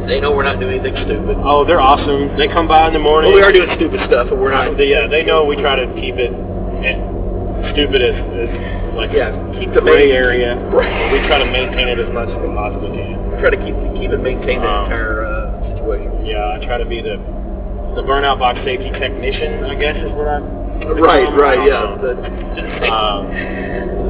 They 0.07 0.19
know 0.19 0.33
we're 0.33 0.43
not 0.47 0.59
doing 0.59 0.79
anything 0.81 0.97
stupid. 1.05 1.37
Oh, 1.45 1.63
they're 1.63 1.79
awesome. 1.83 2.33
They 2.37 2.47
come 2.49 2.67
by 2.67 2.87
in 2.89 2.93
the 2.93 2.99
morning. 2.99 3.29
Well, 3.31 3.37
we 3.37 3.45
are 3.45 3.53
doing 3.53 3.69
stupid 3.77 4.01
stuff, 4.09 4.27
but 4.33 4.39
we're 4.41 4.51
not. 4.51 4.75
They- 4.77 4.89
yeah, 4.89 5.05
they 5.07 5.21
know 5.23 5.45
we 5.45 5.55
try 5.55 5.77
to 5.77 5.85
keep 5.93 6.15
it 6.17 6.33
eh, 6.81 6.97
stupid 7.77 8.01
as, 8.01 8.17
as 8.17 8.49
like 8.97 9.13
Yeah, 9.13 9.29
keep 9.61 9.69
the 9.77 9.81
gray 9.81 10.09
main, 10.09 10.15
area. 10.17 10.57
Right. 10.73 10.89
We 11.13 11.21
try 11.29 11.37
to 11.37 11.45
maintain 11.45 11.85
it 11.87 11.99
as 12.01 12.09
much 12.11 12.27
as 12.33 12.37
we 12.41 12.49
possibly 12.49 12.91
can. 12.97 13.37
try 13.39 13.51
to 13.53 13.61
keep 13.61 13.75
keep 14.01 14.09
it 14.11 14.19
maintain 14.25 14.59
the 14.61 14.67
Um, 14.67 14.89
entire 14.89 15.21
uh, 15.21 15.77
situation. 15.77 16.25
Yeah, 16.25 16.57
I 16.57 16.65
try 16.65 16.77
to 16.81 16.85
be 16.89 16.99
the 17.05 17.21
the 17.93 18.01
burnout 18.01 18.39
box 18.39 18.57
safety 18.65 18.89
technician. 18.97 19.63
I 19.69 19.75
guess 19.75 19.95
is 20.01 20.11
what 20.17 20.27
I. 20.27 20.39
Right, 20.89 21.29
right, 21.37 21.61
yeah. 21.67 21.83
Um, 21.83 22.01
Um, 22.81 23.21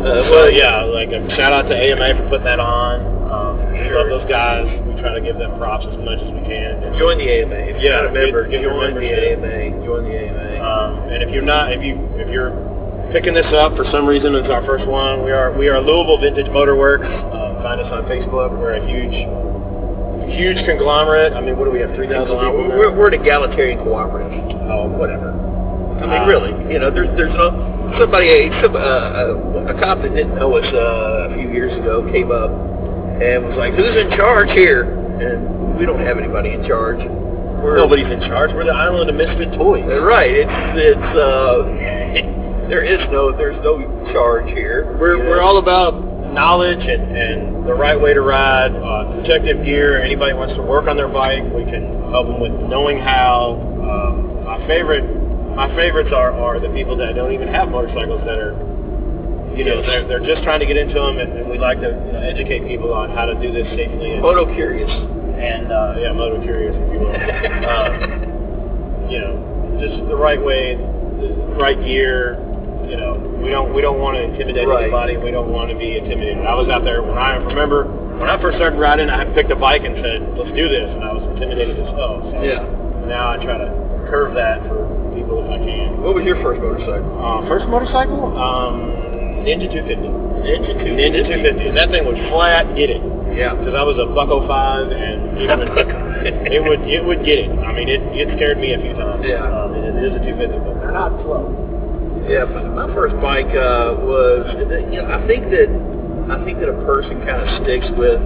uh, 0.01 0.23
so 0.31 0.47
yeah, 0.47 0.83
like 0.87 1.09
a 1.09 1.19
shout 1.35 1.53
out 1.53 1.67
to 1.69 1.75
AMA 1.75 2.15
for 2.23 2.29
putting 2.29 2.45
that 2.45 2.59
on. 2.59 3.01
Um, 3.31 3.71
we 3.71 3.77
Sure. 3.87 3.99
love 4.01 4.09
those 4.09 4.29
guys. 4.29 4.65
We 4.87 4.99
try 5.01 5.13
to 5.13 5.21
give 5.21 5.37
them 5.37 5.57
props 5.57 5.85
as 5.85 5.97
much 5.99 6.19
as 6.19 6.31
we 6.31 6.41
can. 6.41 6.83
And, 6.83 6.95
join 6.97 7.17
the 7.17 7.27
AMA. 7.29 7.55
If 7.55 7.81
you're 7.81 7.91
Yeah, 7.91 8.01
not 8.01 8.05
a 8.07 8.11
member, 8.11 8.43
get- 8.47 8.61
get 8.61 8.69
join 8.69 8.95
the. 8.95 9.03
AMA. 9.03 9.85
Join 9.85 10.03
the 10.05 10.15
AMA. 10.15 10.63
Um, 10.63 10.91
and 11.11 11.23
if 11.23 11.29
you're 11.29 11.43
not, 11.43 11.71
if 11.73 11.83
you 11.83 11.99
if 12.17 12.29
you're 12.29 12.51
picking 13.11 13.33
this 13.33 13.51
up 13.53 13.75
for 13.75 13.85
some 13.85 14.07
reason, 14.07 14.33
it's 14.35 14.49
our 14.49 14.63
first 14.63 14.85
one. 14.87 15.23
We 15.23 15.31
are 15.31 15.51
we 15.51 15.69
are 15.69 15.79
Louisville 15.79 16.17
Vintage 16.19 16.49
Motor 16.49 16.75
Works. 16.75 17.05
Um, 17.07 17.61
find 17.61 17.79
us 17.81 17.91
on 17.91 18.05
Facebook. 18.05 18.57
We're 18.57 18.73
a 18.73 18.85
huge 18.87 19.27
huge 20.33 20.65
conglomerate. 20.65 21.33
I 21.33 21.41
mean, 21.41 21.57
what 21.57 21.65
do 21.65 21.71
we 21.71 21.79
have? 21.81 21.93
Three 21.95 22.07
thousand 22.07 22.37
now? 22.37 22.51
We're, 22.53 22.91
we're 22.95 23.07
an 23.09 23.15
egalitarian 23.21 23.83
cooperative. 23.83 24.31
Oh, 24.71 24.87
Whatever. 24.87 25.35
I 26.01 26.05
mean, 26.09 26.27
really, 26.27 26.73
you 26.73 26.79
know, 26.79 26.89
there's 26.89 27.09
there's 27.17 27.33
no 27.33 27.49
somebody 27.99 28.49
some 28.61 28.75
uh, 28.75 28.79
uh, 28.79 29.73
a 29.73 29.75
cop 29.79 30.01
that 30.01 30.13
didn't 30.15 30.35
know 30.35 30.57
us 30.57 30.65
uh, 30.73 31.29
a 31.29 31.37
few 31.37 31.51
years 31.51 31.73
ago 31.77 32.03
came 32.11 32.31
up 32.31 32.49
and 33.21 33.45
was 33.45 33.57
like, 33.57 33.73
"Who's 33.73 33.95
in 33.95 34.09
charge 34.17 34.49
here?" 34.51 34.83
And 35.21 35.77
we 35.77 35.85
don't 35.85 36.01
have 36.01 36.17
anybody 36.17 36.51
in 36.51 36.65
charge. 36.67 36.99
We're, 37.61 37.77
Nobody's 37.77 38.09
in 38.09 38.21
charge. 38.21 38.51
We're 38.53 38.65
the 38.65 38.73
island 38.73 39.09
of 39.09 39.15
misfit 39.15 39.53
toys. 39.53 39.85
Uh, 39.85 40.01
Right. 40.01 40.31
It's 40.31 40.49
it's 40.73 41.09
uh, 41.13 42.65
there 42.69 42.81
is 42.81 42.99
no 43.11 43.35
there's 43.35 43.61
no 43.63 43.77
charge 44.11 44.49
here. 44.49 44.97
We're, 44.99 45.17
you 45.17 45.23
know? 45.23 45.29
we're 45.29 45.41
all 45.41 45.57
about 45.57 45.93
knowledge 46.33 46.79
and, 46.79 47.15
and 47.15 47.67
the 47.67 47.73
right 47.73 47.99
way 47.99 48.13
to 48.13 48.21
ride, 48.21 48.71
uh, 48.71 49.19
protective 49.19 49.63
gear. 49.65 50.01
Anybody 50.01 50.33
wants 50.33 50.55
to 50.55 50.61
work 50.61 50.87
on 50.87 50.95
their 50.95 51.09
bike, 51.09 51.43
we 51.53 51.65
can 51.65 52.09
help 52.09 52.27
them 52.27 52.39
with 52.39 52.53
knowing 52.69 52.97
how. 52.97 53.59
Um, 53.83 54.45
my 54.45 54.57
favorite, 54.67 55.03
my 55.55 55.67
favorites 55.75 56.09
are, 56.13 56.31
are 56.31 56.59
the 56.59 56.69
people 56.69 56.95
that 56.97 57.15
don't 57.15 57.33
even 57.33 57.47
have 57.47 57.69
motorcycles 57.69 58.21
that 58.25 58.37
are, 58.39 58.53
you 59.55 59.65
know, 59.67 59.79
Yes. 59.81 59.85
they're, 59.87 60.07
they're 60.07 60.25
just 60.25 60.43
trying 60.43 60.59
to 60.61 60.65
get 60.65 60.77
into 60.77 60.95
them, 60.95 61.17
and, 61.19 61.33
and 61.43 61.49
we 61.49 61.57
like 61.57 61.79
to 61.81 61.91
you 61.91 62.11
know, 62.13 62.19
educate 62.23 62.65
people 62.67 62.93
on 62.93 63.11
how 63.11 63.25
to 63.25 63.35
do 63.41 63.51
this 63.51 63.67
safely 63.75 64.13
and, 64.13 64.21
Moto 64.21 64.45
curious. 64.55 64.89
and 64.89 65.71
uh, 65.71 65.95
yeah, 65.99 66.11
motor 66.13 66.39
curious, 66.41 66.75
if 66.75 66.87
you 66.93 66.99
will. 67.03 67.11
um, 67.75 67.93
you 69.11 69.19
know, 69.19 69.35
just 69.81 69.97
the 70.07 70.15
right 70.15 70.39
way, 70.41 70.75
the 70.77 71.55
right 71.59 71.79
gear. 71.83 72.39
You 72.87 72.97
know, 72.97 73.15
we 73.43 73.49
don't 73.51 73.73
we 73.75 73.81
don't 73.81 73.99
want 73.99 74.15
to 74.17 74.23
intimidate 74.23 74.67
Right. 74.67 74.83
anybody. 74.87 75.15
We 75.17 75.31
don't 75.31 75.51
want 75.51 75.69
to 75.71 75.77
be 75.77 75.97
intimidated. 75.97 76.43
I 76.47 76.55
was 76.55 76.67
out 76.67 76.83
there 76.83 77.03
when 77.03 77.17
I 77.17 77.35
remember 77.35 77.85
when 78.19 78.27
I 78.29 78.39
first 78.41 78.57
started 78.57 78.79
riding. 78.79 79.09
I 79.09 79.25
picked 79.35 79.51
a 79.51 79.55
bike 79.55 79.83
and 79.83 79.95
said, 79.99 80.19
"Let's 80.35 80.51
do 80.55 80.67
this," 80.67 80.89
and 80.91 81.03
I 81.03 81.11
was 81.13 81.23
intimidated 81.35 81.79
as 81.79 81.87
hell. 81.95 82.19
So 82.31 82.39
Yeah. 82.43 82.63
now 83.07 83.31
I 83.31 83.37
try 83.43 83.57
to 83.59 83.69
curve 84.11 84.33
that 84.35 84.63
for 84.67 84.90
I 85.39 85.57
can. 85.63 86.01
What 86.03 86.15
was 86.15 86.23
your 86.25 86.41
first 86.43 86.59
motorcycle? 86.61 87.11
Uh, 87.15 87.47
first 87.47 87.65
motorcycle, 87.71 88.35
um, 88.35 88.91
Ninja 89.47 89.71
250. 89.71 90.07
Ninja 90.43 90.73
two. 90.75 90.91
Ninja 90.97 91.21
250, 91.23 91.67
and 91.71 91.77
that 91.77 91.89
thing 91.89 92.03
would 92.05 92.17
flat 92.33 92.75
get 92.75 92.89
it 92.89 93.01
Yeah. 93.33 93.53
because 93.55 93.73
I 93.77 93.83
was 93.85 93.95
a 94.01 94.09
buck 94.11 94.29
05 94.29 94.91
and 94.91 95.37
it 95.37 95.47
would, 95.47 95.71
it 96.53 96.61
would 96.61 96.81
it 96.89 97.01
would 97.05 97.21
get 97.25 97.37
it. 97.45 97.49
I 97.61 97.71
mean, 97.73 97.89
it, 97.89 98.01
it 98.13 98.27
scared 98.37 98.57
me 98.59 98.73
a 98.73 98.79
few 98.81 98.93
times. 98.93 99.23
Yeah. 99.25 99.41
Um, 99.45 99.73
it, 99.77 99.85
it 99.85 99.97
is 100.09 100.13
a 100.17 100.21
250, 100.25 100.57
but 100.65 100.75
they're 100.81 100.91
not 100.93 101.13
slow. 101.25 101.49
Yeah, 102.29 102.45
my, 102.45 102.85
my 102.85 102.87
first 102.93 103.17
bike 103.21 103.49
uh, 103.57 103.97
was, 104.01 104.45
you 104.93 105.01
know, 105.01 105.09
I 105.09 105.25
think 105.25 105.49
that 105.49 105.69
I 106.29 106.37
think 106.45 106.59
that 106.61 106.69
a 106.69 106.77
person 106.85 107.17
kind 107.25 107.41
of 107.41 107.49
sticks 107.65 107.89
with 107.97 108.21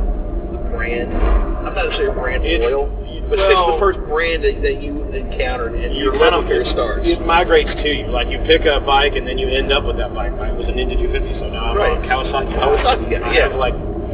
the 0.52 0.60
brand. 0.76 1.16
I'm 1.64 1.74
not 1.74 1.96
saying 1.96 2.12
brand 2.14 2.44
It's- 2.44 2.60
loyal, 2.60 2.92
but 3.30 3.38
well- 3.38 3.50
with 3.50 3.76
the 3.76 3.80
first 3.80 4.00
brand 4.08 4.44
that, 4.44 4.62
that 4.62 4.82
you 4.82 5.04
encountered 5.14 5.76
and 5.76 5.96
You 5.96 6.12
your 6.12 6.20
kind 6.20 6.36
of 6.36 6.46
affair 6.46 6.66
starts. 6.74 7.02
It 7.08 7.26
migrates 7.26 7.70
to 7.72 7.90
you. 7.90 8.08
Like 8.08 8.28
you 8.30 8.40
pick 8.46 8.66
a 8.66 8.80
bike 8.82 9.14
and 9.16 9.26
then 9.28 9.38
you 9.38 9.48
end 9.50 9.72
up 9.72 9.84
with 9.86 9.98
that 9.98 10.14
bike. 10.14 10.34
Right? 10.38 10.52
It 10.54 10.58
was 10.58 10.68
a 10.68 10.76
Ninja 10.76 10.96
250, 11.00 11.40
so 11.40 11.50
now 11.50 11.72
I'm 11.72 11.78
Right. 11.78 11.98
a 11.98 12.02
Kawasaki. 12.08 12.54
Kawasaki 12.54 13.06
guy, 13.12 13.20
I 13.24 13.34
yeah. 13.34 13.50
have 13.50 13.56
like 13.58 13.74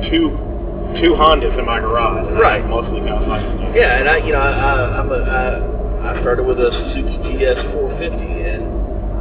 two 0.10 0.32
two 1.00 1.16
Hondas 1.16 1.58
in 1.58 1.66
my 1.66 1.80
garage. 1.80 2.28
Right. 2.40 2.64
Mostly 2.68 3.00
Kawasaki. 3.02 3.76
Yeah, 3.76 4.00
and 4.00 4.10
I, 4.10 4.18
you 4.18 4.34
know, 4.34 4.40
I, 4.44 4.52
I, 4.52 5.00
I'm 5.00 5.10
a, 5.12 5.20
I, 5.24 6.12
I 6.18 6.22
started 6.22 6.44
with 6.44 6.60
a 6.60 6.70
Suzuki 6.72 7.18
GS 7.40 7.62
450 7.72 8.16
and 8.44 8.64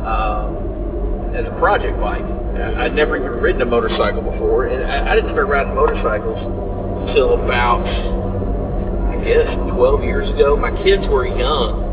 um, 0.07 1.35
as 1.35 1.46
a 1.46 1.55
project 1.59 1.98
bike. 2.00 2.24
I'd 2.61 2.94
never 2.94 3.16
even 3.16 3.31
ridden 3.40 3.62
a 3.62 3.66
motorcycle 3.66 4.20
before, 4.22 4.66
and 4.66 4.85
I, 4.85 5.12
I 5.12 5.14
didn't 5.14 5.33
start 5.33 5.46
riding 5.48 5.74
motorcycles 5.74 6.37
until 7.09 7.40
about, 7.42 7.81
I 9.20 9.70
12 9.76 10.04
years 10.04 10.28
ago. 10.30 10.56
My 10.56 10.70
kids 10.83 11.04
were 11.09 11.26
young. 11.26 11.85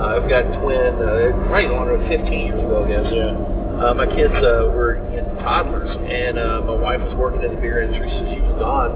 Uh, 0.00 0.16
I've 0.16 0.28
got 0.28 0.48
twin, 0.60 0.96
uh, 0.96 1.36
right 1.52 1.68
longer 1.68 1.98
than 1.98 2.08
15 2.08 2.32
years 2.32 2.60
ago, 2.60 2.84
I 2.84 2.88
guess. 2.88 3.08
Yeah. 3.12 3.36
Uh, 3.80 3.94
my 3.94 4.06
kids 4.06 4.32
uh, 4.32 4.68
were 4.72 5.00
you 5.12 5.20
know, 5.20 5.40
toddlers, 5.40 5.88
and 5.88 6.38
uh, 6.38 6.60
my 6.64 6.76
wife 6.76 7.00
was 7.00 7.14
working 7.16 7.42
in 7.44 7.54
the 7.54 7.60
beer 7.60 7.82
industry, 7.82 8.08
so 8.08 8.20
she 8.32 8.40
was 8.40 8.56
gone 8.60 8.92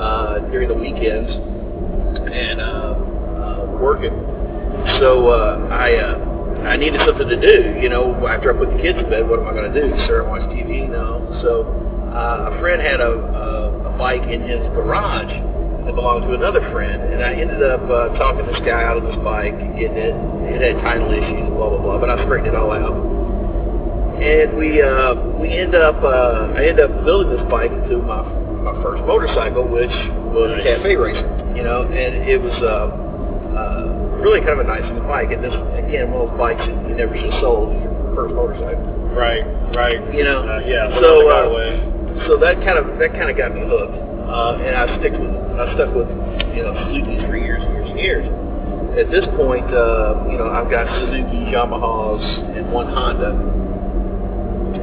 uh, 0.00 0.38
during 0.50 0.68
the 0.68 0.76
weekends 0.76 1.28
and 1.28 2.60
uh, 2.60 2.96
uh, 2.96 3.78
working. 3.80 4.12
So 5.00 5.28
uh, 5.28 5.68
I 5.68 5.96
uh, 5.96 6.68
I 6.68 6.76
needed 6.76 7.00
something 7.04 7.28
to 7.28 7.40
do. 7.40 7.80
You 7.80 7.88
know, 7.88 8.16
after 8.26 8.48
I 8.48 8.56
put 8.56 8.72
the 8.72 8.80
kids 8.80 8.96
to 9.00 9.04
bed, 9.08 9.28
what 9.28 9.40
am 9.40 9.48
I 9.48 9.52
going 9.52 9.72
to 9.72 9.76
do? 9.76 9.92
Sit 10.08 10.24
and 10.24 10.28
watch 10.28 10.48
TV? 10.48 10.88
No. 10.88 11.20
So 11.44 11.68
uh, 12.12 12.52
a 12.52 12.60
friend 12.60 12.80
had 12.80 13.00
a, 13.00 13.12
a, 13.12 13.92
a 13.92 13.98
bike 13.98 14.24
in 14.24 14.40
his 14.40 14.60
garage 14.72 15.32
that 15.86 15.94
belonged 15.94 16.24
to 16.24 16.34
another 16.34 16.60
friend, 16.72 17.02
and 17.12 17.22
I 17.22 17.32
ended 17.34 17.62
up 17.62 17.82
uh, 17.88 18.16
talking 18.16 18.46
this 18.46 18.60
guy 18.64 18.82
out 18.82 18.96
of 18.96 19.04
this 19.04 19.16
bike, 19.22 19.52
getting 19.76 19.98
it. 19.98 20.14
It 20.54 20.60
had 20.60 20.82
title 20.82 21.10
issues, 21.12 21.48
blah 21.52 21.68
blah 21.70 21.78
blah, 21.80 21.98
but 21.98 22.10
I 22.10 22.24
straightened 22.24 22.54
it 22.54 22.56
all 22.56 22.72
out 22.72 23.14
and 24.14 24.56
we 24.56 24.80
uh, 24.80 25.14
we 25.42 25.50
end 25.50 25.74
up 25.74 25.98
uh, 26.02 26.54
I 26.54 26.66
end 26.70 26.78
up 26.78 26.90
building 27.04 27.34
this 27.36 27.44
bike 27.50 27.70
into 27.70 27.98
my 27.98 28.22
my 28.62 28.72
first 28.82 29.02
motorcycle, 29.04 29.66
which 29.66 29.92
was 30.32 30.54
a 30.54 30.62
cafe 30.62 30.96
racer. 30.96 31.26
You 31.54 31.62
know, 31.62 31.82
and 31.82 32.24
it 32.26 32.40
was 32.40 32.54
uh, 32.62 32.90
uh, 33.54 34.18
really 34.22 34.40
kind 34.40 34.58
of 34.58 34.66
a 34.66 34.68
nice 34.68 34.82
little 34.86 35.06
bike. 35.06 35.30
And 35.30 35.42
this 35.42 35.54
again, 35.76 36.10
one 36.10 36.26
of 36.26 36.30
those 36.30 36.38
bikes 36.38 36.62
that 36.62 36.74
you 36.88 36.94
never 36.94 37.14
should 37.14 37.30
have 37.30 37.42
sold 37.42 37.74
your 37.82 38.14
first 38.14 38.34
motorcycle. 38.34 38.82
Right. 39.14 39.44
Right. 39.74 39.98
You 40.14 40.24
know, 40.24 40.42
Uh, 40.46 40.62
yeah. 40.66 40.90
so 40.94 41.00
So 41.02 41.26
so 42.26 42.32
that 42.38 42.56
kind 42.62 42.78
of 42.78 42.98
that 42.98 43.12
kind 43.12 43.30
of 43.30 43.36
got 43.36 43.54
me 43.54 43.66
hooked, 43.66 43.98
uh, 44.30 44.62
and 44.62 44.74
I 44.78 44.98
stick 45.02 45.12
with 45.18 45.34
I 45.54 45.74
stuck 45.74 45.94
with 45.94 46.08
you 46.54 46.62
know 46.66 46.74
Suzuki's 46.86 47.22
for 47.30 47.36
years 47.36 47.62
and 47.62 47.72
years 47.74 47.90
and 47.90 47.98
years. 47.98 48.26
At 48.98 49.10
this 49.10 49.24
point, 49.36 49.66
uh, 49.74 50.22
you 50.30 50.38
know 50.38 50.50
I've 50.50 50.70
got 50.70 50.86
Suzuki, 51.00 51.50
Yamahas, 51.54 52.22
and 52.58 52.70
one 52.72 52.86
Honda, 52.90 53.30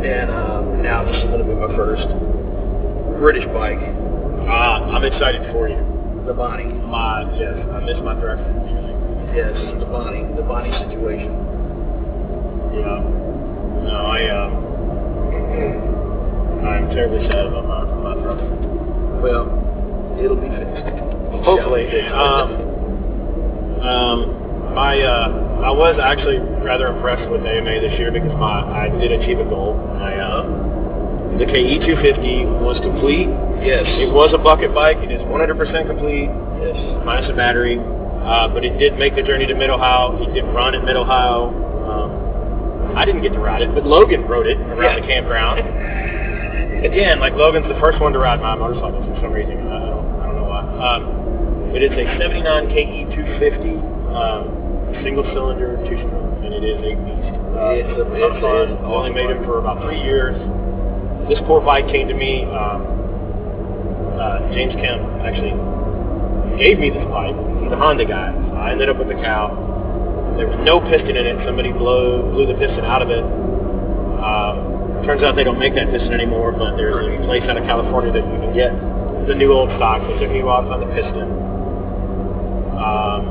and 0.04 0.28
uh, 0.32 0.62
now 0.84 1.04
this 1.06 1.16
is 1.18 1.24
going 1.32 1.40
to 1.40 1.48
be 1.48 1.56
my 1.56 1.72
first 1.76 2.08
British 3.20 3.46
bike, 3.54 3.78
Uh, 3.78 4.92
I'm 4.98 5.04
excited 5.06 5.52
for 5.54 5.70
you. 5.70 5.78
the 6.26 6.34
Bonnie. 6.34 6.66
My 6.66 7.22
yes, 7.38 7.54
I 7.72 7.80
miss 7.86 7.98
my 8.04 8.16
Thruxton. 8.16 8.58
Yes, 9.36 9.54
the 9.80 9.86
Bonnie, 9.86 10.24
the 10.36 10.42
Bonnie 10.44 10.74
situation. 10.90 11.32
Yeah. 12.76 13.00
No, 13.86 13.96
I 13.96 14.20
um, 14.32 14.52
I'm 16.66 16.90
terribly 16.92 17.28
sad 17.28 17.46
about 17.46 17.66
my 17.68 17.84
my. 18.16 18.16
Well, 19.22 19.46
it'll 20.24 20.38
be 20.40 20.50
fixed. 20.50 20.86
Hopefully. 21.44 21.90
Shall 21.90 21.92
be 21.92 22.02
fixed. 22.02 22.14
Um, 22.14 22.48
um, 23.82 24.18
my 24.76 24.96
uh, 25.02 25.66
I 25.66 25.72
was 25.72 26.00
actually 26.02 26.40
rather 26.64 26.88
impressed 26.94 27.30
with 27.30 27.42
AMA 27.46 27.82
this 27.82 27.98
year 28.00 28.12
because 28.12 28.32
my 28.40 28.62
I 28.64 28.88
did 28.90 29.12
achieve 29.12 29.40
a 29.40 29.46
goal. 29.50 29.76
My 30.00 30.14
uh, 30.16 30.46
the 31.38 31.46
KE 31.48 31.80
250 31.82 32.46
was 32.62 32.78
complete. 32.84 33.26
yes, 33.66 33.88
It 34.04 34.12
was 34.14 34.30
a 34.36 34.38
bucket 34.38 34.76
bike. 34.76 34.98
It 35.00 35.10
is 35.16 35.22
100% 35.26 35.88
complete, 35.88 36.28
yes. 36.62 36.76
minus 37.08 37.30
a 37.32 37.34
battery. 37.34 37.80
Uh, 37.80 38.48
but 38.54 38.64
it 38.64 38.78
did 38.78 39.00
make 39.00 39.16
the 39.16 39.24
journey 39.24 39.48
to 39.48 39.56
Mid 39.56 39.70
Ohio. 39.72 40.14
It 40.22 40.34
did 40.36 40.44
run 40.54 40.76
at 40.76 40.84
Mid 40.86 40.96
Ohio. 40.96 41.50
Um, 41.88 42.94
I 42.96 43.06
didn't 43.06 43.24
get 43.24 43.34
to 43.34 43.40
ride 43.40 43.64
it, 43.64 43.74
but 43.74 43.86
Logan 43.88 44.28
rode 44.28 44.46
it 44.46 44.60
around 44.60 44.98
Yeah. 44.98 45.00
the 45.02 45.08
campground. 45.08 45.60
Again, 46.86 47.20
like 47.20 47.34
Logan's 47.34 47.66
the 47.72 47.80
first 47.80 48.00
one 48.02 48.14
to 48.14 48.20
ride 48.20 48.42
my 48.42 48.54
motorcycle 48.56 49.02
for 49.02 49.18
some 49.22 49.32
reason. 49.34 49.58
I 49.72 50.01
Um, 50.80 51.74
it's 51.74 51.96
a 51.96 52.06
79 52.20 52.68
KE 52.70 53.16
250 53.16 53.80
um, 54.12 54.44
single 55.04 55.24
cylinder 55.34 55.78
two 55.88 55.98
stroke, 55.98 56.44
and 56.44 56.52
it 56.54 56.64
is 56.64 56.80
a 56.84 56.94
beast. 57.00 57.32
Uh, 57.56 57.80
It's 57.80 57.92
a- 57.96 58.04
ton 58.04 58.12
of 58.12 58.14
it's 58.16 58.42
fun. 58.44 58.68
awesome 58.84 58.86
Only 58.92 59.12
made 59.12 59.30
it 59.32 59.40
for 59.46 59.60
about 59.60 59.82
three 59.84 60.00
years. 60.02 60.36
This 61.30 61.40
bike 61.64 61.88
came 61.88 62.08
to 62.08 62.14
me. 62.16 62.44
Um, 62.46 62.82
uh, 64.20 64.52
James 64.54 64.74
Kemp 64.76 65.02
actually 65.24 65.56
gave 66.58 66.80
me 66.80 66.90
this 66.92 67.06
bike. 67.08 67.36
He's 67.64 67.72
a 67.72 67.78
Honda 67.80 68.06
guy. 68.06 68.34
I 68.58 68.72
ended 68.72 68.90
up 68.90 68.98
with 68.98 69.08
the 69.08 69.16
cow. 69.16 69.56
There 70.38 70.48
was 70.48 70.60
no 70.66 70.80
piston 70.82 71.16
in 71.16 71.26
it. 71.26 71.38
Somebody 71.46 71.72
blew 71.72 72.24
blew 72.36 72.46
the 72.48 72.56
piston 72.56 72.84
out 72.86 73.02
of 73.02 73.10
it. 73.10 73.24
Um, 73.24 75.04
turns 75.06 75.24
out 75.24 75.36
they 75.36 75.44
don't 75.44 75.60
make 75.60 75.74
that 75.76 75.90
piston 75.90 76.14
anymore, 76.14 76.52
but 76.52 76.76
there's 76.76 76.96
a 77.08 77.24
place 77.26 77.44
out 77.48 77.58
of 77.58 77.64
California 77.64 78.12
that 78.14 78.22
you 78.26 78.38
can 78.44 78.54
get 78.54 78.72
the 79.28 79.36
new 79.36 79.52
old 79.54 79.70
stock. 79.78 80.02
So 80.02 80.16
it 80.16 80.20
took 80.20 80.32
me 80.32 80.40
a 80.42 80.46
while 80.46 80.64
to 80.64 80.70
find 80.70 80.82
the 80.82 80.92
piston. 80.94 81.30
Um, 82.82 83.22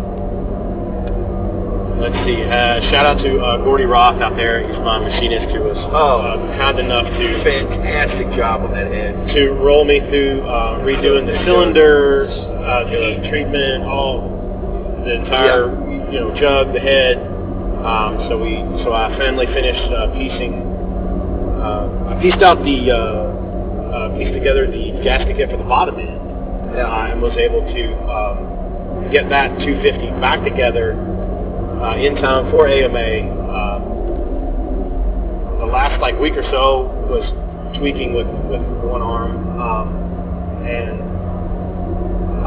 let's 2.00 2.16
see. 2.24 2.38
Uh, 2.42 2.80
shout 2.90 3.04
out 3.06 3.18
to 3.22 3.40
uh, 3.40 3.56
Gordy 3.64 3.84
Roth 3.84 4.20
out 4.22 4.36
there. 4.36 4.60
He's 4.66 4.78
my 4.80 4.98
machinist 5.00 5.54
who 5.54 5.62
was 5.64 5.76
Oh. 5.90 6.20
uh, 6.22 6.36
kind 6.56 6.78
enough 6.78 7.06
to 7.06 7.26
Fantastic 7.44 8.30
job 8.36 8.62
on 8.62 8.72
that 8.72 8.90
head. 8.92 9.34
to 9.34 9.50
roll 9.58 9.84
me 9.84 9.98
through 10.10 10.42
uh, 10.46 10.78
redoing 10.86 11.26
the 11.26 11.36
cylinders, 11.44 12.30
uh, 12.30 12.84
the 12.90 13.28
treatment, 13.28 13.84
all 13.84 14.28
the 15.04 15.14
entire 15.24 15.66
you 16.12 16.20
know 16.20 16.34
jug, 16.38 16.72
the 16.72 16.80
head. 16.80 17.16
Um, 17.80 18.28
so 18.28 18.36
we 18.38 18.56
so 18.84 18.92
I 18.92 19.08
finally 19.18 19.46
finished 19.46 19.90
uh, 19.92 20.12
piecing. 20.12 20.52
Uh, 21.60 22.12
I 22.16 22.20
pieced 22.22 22.42
out 22.42 22.58
the 22.64 22.90
uh, 23.92 24.16
pieced 24.16 24.32
together 24.32 24.66
the 24.70 24.92
gasket 25.02 25.36
kit 25.36 25.50
for 25.50 25.56
the 25.58 25.64
bottom 25.68 25.98
end, 25.98 26.20
Yeah. 26.74 26.86
uh, 26.86 27.10
and 27.12 27.20
was 27.20 27.36
able 27.36 27.60
to 27.66 27.82
um, 28.08 29.10
get 29.12 29.28
that 29.28 29.58
250 29.58 30.10
back 30.20 30.42
together 30.44 30.94
uh, 30.94 31.96
in 31.96 32.14
time 32.16 32.50
for 32.50 32.68
AMA. 32.68 33.36
Um, 33.50 33.82
the 35.60 35.66
last 35.66 36.00
like 36.00 36.18
week 36.18 36.34
or 36.34 36.44
so 36.50 36.88
was 37.10 37.24
tweaking 37.78 38.14
with, 38.14 38.26
with 38.48 38.62
one 38.84 39.02
arm, 39.02 39.36
um, 39.60 39.88
and 40.66 41.00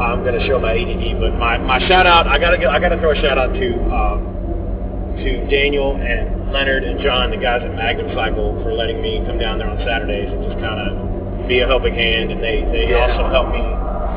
I'm 0.00 0.24
gonna 0.24 0.44
show 0.46 0.58
my 0.58 0.72
ADD. 0.74 1.20
But 1.20 1.38
my, 1.38 1.58
my 1.58 1.78
shout 1.86 2.06
out, 2.06 2.26
I 2.26 2.38
gotta 2.38 2.58
I 2.68 2.78
gotta 2.80 2.98
throw 2.98 3.12
a 3.12 3.16
shout 3.16 3.38
out 3.38 3.52
to 3.54 3.68
um, 3.94 5.14
to 5.22 5.46
Daniel 5.48 5.94
and 5.94 6.50
Leonard 6.52 6.82
and 6.84 6.98
John, 7.00 7.30
the 7.30 7.36
guys 7.36 7.62
at 7.62 7.74
Magnum 7.74 8.10
Cycle, 8.14 8.58
for 8.62 8.72
letting 8.72 9.00
me 9.00 9.22
come 9.26 9.38
down 9.38 9.58
there 9.58 9.70
on 9.70 9.78
Saturdays 9.86 10.30
and 10.30 10.42
just 10.42 10.58
kind 10.58 10.78
of 10.82 11.13
be 11.48 11.60
a 11.60 11.66
helping 11.66 11.94
hand. 11.94 12.30
And 12.32 12.42
they 12.42 12.62
they 12.72 12.90
Yeah. 12.90 13.08
also 13.10 13.28
helped 13.30 13.52
me 13.52 13.62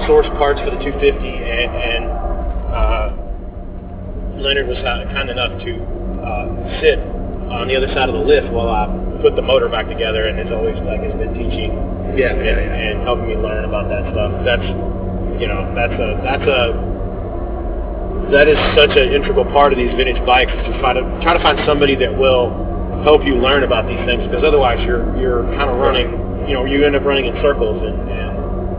source 0.05 0.27
parts 0.37 0.59
for 0.61 0.69
the 0.71 0.77
250 0.83 1.25
and 1.27 1.71
and 1.73 2.03
uh, 2.71 3.07
Leonard 4.37 4.67
was 4.67 4.77
kind 4.83 5.29
enough 5.29 5.57
to 5.65 5.71
uh, 6.21 6.45
sit 6.81 6.99
on 7.49 7.67
the 7.67 7.75
other 7.75 7.87
side 7.95 8.07
of 8.09 8.13
the 8.13 8.21
lift 8.21 8.47
while 8.53 8.69
I 8.69 8.85
put 9.21 9.35
the 9.35 9.41
motor 9.41 9.67
back 9.67 9.87
together, 9.89 10.27
and 10.29 10.37
as 10.37 10.51
always, 10.53 10.77
like 10.85 11.01
has 11.01 11.15
been 11.17 11.33
teaching 11.33 11.73
Yeah, 12.13 12.37
and, 12.37 12.45
yeah, 12.45 12.59
yeah. 12.61 12.85
and 12.93 13.01
helping 13.01 13.27
me 13.33 13.35
learn 13.35 13.65
about 13.65 13.89
that 13.89 14.05
stuff. 14.13 14.29
That's 14.45 14.67
you 15.41 15.47
know 15.49 15.65
that's 15.73 15.97
a 15.97 16.09
that's 16.21 16.45
a 16.45 16.61
that 18.29 18.47
is 18.47 18.59
such 18.75 18.91
an 18.99 19.13
integral 19.13 19.45
part 19.55 19.71
of 19.73 19.79
these 19.79 19.89
vintage 19.95 20.19
bikes 20.25 20.51
is 20.51 20.65
to 20.69 20.73
try 20.79 20.93
to 20.93 21.01
try 21.23 21.33
to 21.33 21.41
find 21.41 21.57
somebody 21.65 21.95
that 21.95 22.11
will 22.13 22.51
help 23.03 23.23
you 23.25 23.35
learn 23.39 23.63
about 23.63 23.87
these 23.87 24.03
things 24.05 24.21
because 24.27 24.43
otherwise 24.43 24.77
you're 24.85 25.01
you're 25.17 25.43
kind 25.57 25.69
of 25.71 25.77
running 25.79 26.11
you 26.47 26.53
know 26.53 26.65
you 26.65 26.83
end 26.85 26.95
up 26.95 27.03
running 27.03 27.25
in 27.27 27.35
circles 27.43 27.83
and, 27.83 28.09
and 28.09 28.27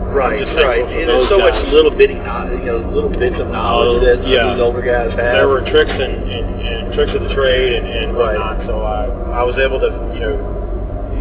Right, 0.09 0.41
right. 0.57 0.81
And 0.81 1.05
there's 1.05 1.29
so 1.29 1.37
much 1.37 1.53
little 1.69 1.93
bitty, 1.93 2.17
you 2.17 2.65
know, 2.65 2.81
little 2.89 3.13
bits 3.13 3.37
of 3.37 3.45
knowledge 3.53 4.01
that 4.01 4.25
yeah. 4.25 4.57
these 4.57 4.61
older 4.61 4.81
guys 4.81 5.13
have. 5.13 5.37
there 5.37 5.47
were 5.47 5.61
tricks 5.69 5.93
and, 5.93 6.25
and, 6.25 6.47
and 6.65 6.93
tricks 6.97 7.13
of 7.13 7.21
the 7.21 7.33
trade 7.37 7.77
and, 7.77 7.85
and 7.85 8.17
Right. 8.17 8.57
So 8.65 8.81
I, 8.81 9.05
I 9.37 9.43
was 9.45 9.53
able 9.61 9.77
to, 9.77 9.93
you 10.17 10.21
know, 10.25 10.35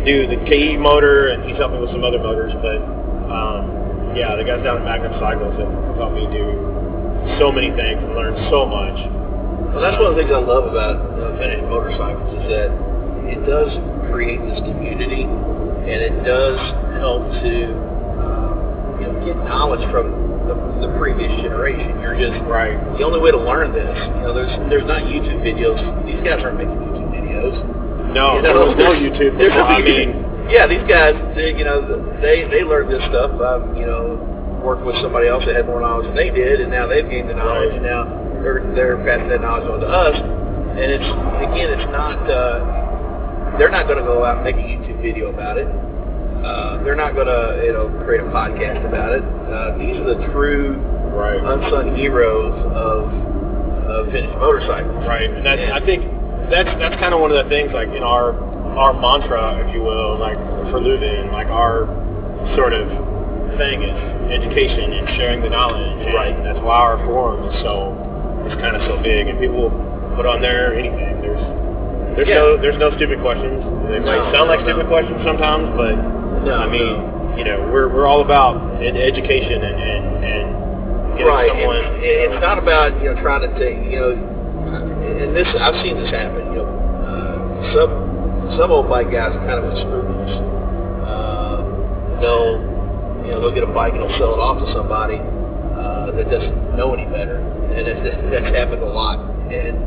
do 0.09 0.25
the 0.25 0.41
KE 0.49 0.81
motor 0.81 1.29
and 1.29 1.45
he's 1.45 1.61
helped 1.61 1.77
me 1.77 1.85
with 1.85 1.93
some 1.93 2.01
other 2.01 2.19
motors. 2.19 2.57
But 2.65 2.81
um, 3.29 4.17
yeah, 4.17 4.33
the 4.41 4.45
guys 4.45 4.65
down 4.65 4.81
at 4.81 4.85
Magnum 4.89 5.21
Cycles 5.21 5.53
have 5.61 5.73
helped 6.01 6.17
me 6.17 6.25
do 6.33 6.49
so 7.37 7.53
many 7.53 7.69
things 7.77 8.01
and 8.01 8.17
learn 8.17 8.35
so 8.49 8.65
much. 8.65 8.97
Well, 9.77 9.85
that's 9.85 10.01
one 10.01 10.11
of 10.11 10.17
the 10.17 10.25
things 10.25 10.33
I 10.33 10.41
love 10.41 10.65
about 10.65 10.97
uh, 10.97 11.37
vintage 11.37 11.61
motorcycles 11.69 12.41
is 12.41 12.45
that 12.49 12.73
it 13.29 13.45
does 13.45 13.69
create 14.09 14.41
this 14.49 14.65
community, 14.65 15.29
and 15.87 15.99
it 16.03 16.15
does 16.25 16.59
help 16.99 17.23
to 17.43 17.55
uh, 18.19 19.01
you 19.01 19.07
know 19.07 19.15
get 19.25 19.37
knowledge 19.45 19.85
from 19.91 20.11
the, 20.49 20.55
the 20.87 20.91
previous 20.99 21.31
generation. 21.43 22.01
You're 22.01 22.17
just 22.19 22.41
Right. 22.49 22.77
the 22.99 23.05
only 23.05 23.21
way 23.21 23.31
to 23.31 23.39
learn 23.41 23.73
this. 23.73 23.95
You 24.17 24.23
know, 24.27 24.33
there's 24.35 24.53
there's 24.71 24.87
not 24.89 25.03
YouTube 25.05 25.41
videos. 25.45 25.79
These 26.07 26.21
guys 26.25 26.41
aren't 26.43 26.59
making 26.59 26.75
YouTube 26.77 27.11
videos. 27.13 27.55
No, 28.15 28.37
You 28.37 28.43
there 28.43 28.55
know, 28.55 28.73
was 28.73 28.77
no 28.81 28.93
YouTube. 28.97 29.37
there's 29.41 29.53
no 29.53 29.65
I 29.69 29.83
mean, 29.83 30.25
Yeah, 30.49 30.65
these 30.67 30.81
guys, 30.89 31.13
they, 31.37 31.53
you 31.53 31.65
know, 31.65 31.85
they 32.25 32.49
they 32.49 32.65
learned 32.65 32.89
this 32.89 33.05
stuff. 33.13 33.37
Um, 33.37 33.77
you 33.77 33.85
know, 33.85 34.17
working 34.65 34.87
with 34.89 34.97
somebody 35.05 35.29
else 35.29 35.45
that 35.45 35.55
had 35.55 35.67
more 35.67 35.81
knowledge 35.85 36.07
than 36.09 36.17
they 36.17 36.31
did, 36.31 36.61
and 36.65 36.71
now 36.73 36.87
they've 36.89 37.05
gained 37.09 37.29
the 37.29 37.35
knowledge, 37.37 37.69
Right. 37.69 37.77
and 37.77 37.85
now 37.85 38.09
they're 38.41 38.65
they're 38.75 38.97
passing 39.05 39.29
that 39.29 39.43
knowledge 39.45 39.69
on 39.69 39.81
to 39.81 39.87
us. 39.87 40.17
And 40.17 40.89
it's 40.89 41.05
again, 41.45 41.69
it's 41.77 41.91
not. 41.93 42.17
Uh, 42.25 42.78
they're 43.59 43.71
not 43.71 43.87
going 43.87 43.99
to 43.99 44.05
go 44.05 44.25
out 44.25 44.41
and 44.41 44.45
make 44.45 44.57
a 44.57 44.67
YouTube 44.67 45.03
video 45.03 45.29
about 45.35 45.59
it. 45.59 45.67
Uh, 45.67 46.83
they're 46.85 46.97
not 46.97 47.15
going 47.15 47.27
to, 47.27 47.63
you 47.67 47.73
know, 47.75 47.91
create 48.07 48.23
a 48.23 48.31
podcast 48.31 48.87
about 48.87 49.11
it. 49.13 49.23
Uh, 49.27 49.75
these 49.77 49.99
are 49.99 50.15
the 50.15 50.23
true 50.31 50.79
right. 51.11 51.43
unsung 51.43 51.97
heroes 51.97 52.55
of, 52.73 53.11
of 53.91 54.07
vintage 54.15 54.31
motorcycles. 54.39 55.03
Right, 55.03 55.29
and 55.29 55.45
that's 55.45 55.61
Yeah. 55.61 55.75
I 55.75 55.83
think 55.85 56.07
that's 56.49 56.71
that's 56.79 56.97
kind 57.03 57.13
of 57.13 57.21
one 57.21 57.35
of 57.35 57.43
the 57.43 57.51
things 57.51 57.75
like 57.75 57.89
in 57.91 58.03
our 58.07 58.33
our 58.79 58.95
mantra, 58.95 59.67
if 59.67 59.75
you 59.75 59.83
will, 59.83 60.17
like 60.19 60.39
for 60.71 60.79
Lou 60.81 60.97
Vin, 60.97 61.33
like 61.33 61.49
our 61.49 61.91
sort 62.55 62.73
of 62.73 62.87
thing 63.59 63.83
is 63.83 63.99
education 64.31 64.93
and 64.95 65.09
sharing 65.19 65.43
the 65.43 65.51
knowledge. 65.51 66.07
And 66.07 66.15
Right. 66.15 66.37
That's 66.45 66.63
why 66.63 66.79
our 66.79 67.03
forum 67.05 67.51
is 67.51 67.59
so 67.67 67.99
is 68.47 68.55
kind 68.63 68.77
of 68.79 68.83
so 68.87 69.03
big, 69.03 69.27
and 69.27 69.41
people 69.43 69.67
will 69.69 70.15
put 70.15 70.25
on 70.25 70.41
there 70.41 70.79
anything. 70.79 71.21
There's 71.21 71.43
there's 72.19 72.29
Yeah. 72.29 72.43
no 72.43 72.57
there's 72.59 72.79
no 72.83 72.91
stupid 72.99 73.23
questions. 73.23 73.63
They 73.87 74.03
No, 74.03 74.11
might 74.11 74.33
sound 74.35 74.51
like 74.51 74.61
stupid 74.67 74.91
no. 74.91 74.93
questions 74.93 75.23
sometimes, 75.23 75.71
but 75.79 75.95
No, 76.45 76.55
I 76.59 76.67
mean, 76.67 77.39
you 77.39 77.45
know, 77.47 77.63
we're 77.71 77.87
we're 77.89 78.07
all 78.11 78.21
about 78.27 78.59
education 78.83 79.63
and 79.63 79.77
and, 79.79 80.05
and 80.27 80.47
getting 81.15 81.27
right. 81.31 81.49
someone. 81.55 81.85
and 82.03 82.27
it's 82.35 82.43
not 82.43 82.59
about 82.59 82.99
you 83.01 83.15
know 83.15 83.17
trying 83.23 83.43
to 83.47 83.51
take 83.59 83.79
you 83.87 83.99
know, 84.03 84.11
and 84.13 85.35
this 85.35 85.47
I've 85.59 85.79
seen 85.87 85.97
this 86.03 86.11
happen. 86.11 86.43
You 86.53 86.63
know, 86.63 86.69
uh, 86.69 87.75
some 87.75 87.91
some 88.59 88.71
old 88.75 88.89
bike 88.91 89.11
guys 89.15 89.31
are 89.35 89.45
kind 89.47 89.63
of 89.63 89.71
unscrupulous. 89.71 90.35
Uh, 91.07 91.57
they'll 92.21 92.59
you 93.27 93.31
know 93.35 93.39
they'll 93.41 93.55
get 93.55 93.63
a 93.65 93.73
bike 93.73 93.95
and 93.95 94.03
they'll 94.03 94.19
sell 94.19 94.35
it 94.35 94.41
off 94.43 94.59
to 94.59 94.67
somebody 94.75 95.19
uh, 95.19 96.11
that 96.19 96.31
doesn't 96.31 96.77
know 96.77 96.95
any 96.95 97.07
better, 97.11 97.39
and 97.39 97.87
that's, 97.87 98.03
that's 98.31 98.51
happened 98.55 98.83
a 98.83 98.87
lot. 98.91 99.19
And 99.51 99.79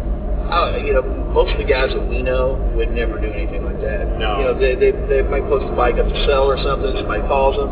uh, 0.52 0.76
you 0.84 0.92
know, 0.92 1.02
most 1.32 1.52
of 1.56 1.58
the 1.58 1.64
guys 1.64 1.96
that 1.96 2.04
we 2.12 2.22
know 2.22 2.60
would 2.76 2.92
never 2.92 3.16
do 3.16 3.32
anything 3.32 3.64
like 3.64 3.80
that. 3.80 4.04
No. 4.20 4.38
You 4.40 4.44
know, 4.52 4.56
they, 4.60 4.76
they, 4.76 4.92
they 5.08 5.22
might 5.24 5.48
post 5.48 5.64
a 5.64 5.76
bike 5.76 5.96
up 5.96 6.12
to 6.12 6.18
sell 6.28 6.52
or 6.52 6.60
something. 6.60 6.92
Somebody 6.92 7.24
calls 7.24 7.56
them, 7.56 7.72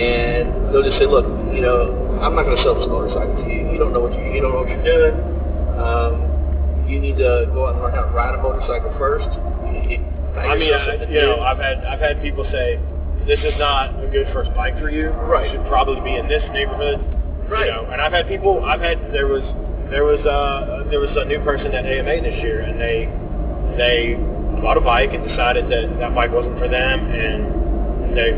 and 0.00 0.72
they'll 0.72 0.82
just 0.82 0.96
say, 0.96 1.04
"Look, 1.04 1.28
you 1.52 1.60
know, 1.60 1.92
I'm 2.24 2.32
not 2.32 2.48
going 2.48 2.56
to 2.56 2.64
sell 2.64 2.80
this 2.80 2.88
motorcycle 2.88 3.36
to 3.36 3.44
you. 3.44 3.68
You 3.72 3.78
don't 3.78 3.92
know 3.92 4.00
what 4.00 4.16
you 4.16 4.24
you 4.32 4.40
don't 4.40 4.56
know 4.56 4.64
what 4.64 4.72
you're 4.72 4.88
doing. 4.88 5.14
Um, 5.76 6.12
you 6.88 6.98
need 6.98 7.20
to 7.20 7.46
go 7.52 7.68
out 7.68 7.76
and 7.76 7.84
learn 7.84 7.92
how 7.92 8.08
to 8.08 8.12
ride 8.16 8.34
a 8.34 8.40
motorcycle 8.42 8.96
first. 8.96 9.28
You, 9.68 9.96
you, 9.96 9.98
I 10.40 10.56
mean, 10.56 10.72
I, 10.72 11.04
you 11.04 11.20
know. 11.20 11.44
I've 11.44 11.60
had 11.60 11.84
I've 11.84 12.00
had 12.00 12.22
people 12.24 12.48
say 12.48 12.80
this 13.28 13.40
is 13.44 13.52
not 13.60 13.92
a 14.00 14.08
good 14.08 14.26
first 14.32 14.48
bike 14.56 14.74
for 14.80 14.88
you. 14.88 15.12
Right. 15.28 15.52
You 15.52 15.60
should 15.60 15.68
probably 15.68 16.00
be 16.00 16.16
in 16.16 16.28
this 16.28 16.42
neighborhood. 16.56 16.96
Right. 17.44 17.68
You 17.68 17.72
know, 17.72 17.92
and 17.92 18.00
I've 18.00 18.12
had 18.12 18.26
people. 18.26 18.64
I've 18.64 18.80
had 18.80 18.96
there 19.12 19.28
was 19.28 19.44
there 19.90 20.04
was 20.04 20.20
uh 20.24 20.86
there 20.90 21.00
was 21.00 21.10
a 21.16 21.24
new 21.26 21.40
person 21.42 21.74
at 21.74 21.84
AMA 21.84 22.22
this 22.22 22.38
year, 22.42 22.60
and 22.62 22.80
they 22.80 23.06
they 23.76 24.14
bought 24.62 24.76
a 24.76 24.80
bike 24.84 25.10
and 25.12 25.26
decided 25.26 25.66
that 25.70 25.98
that 25.98 26.14
bike 26.14 26.30
wasn't 26.32 26.58
for 26.58 26.68
them, 26.68 26.96
and 27.10 28.16
they 28.16 28.30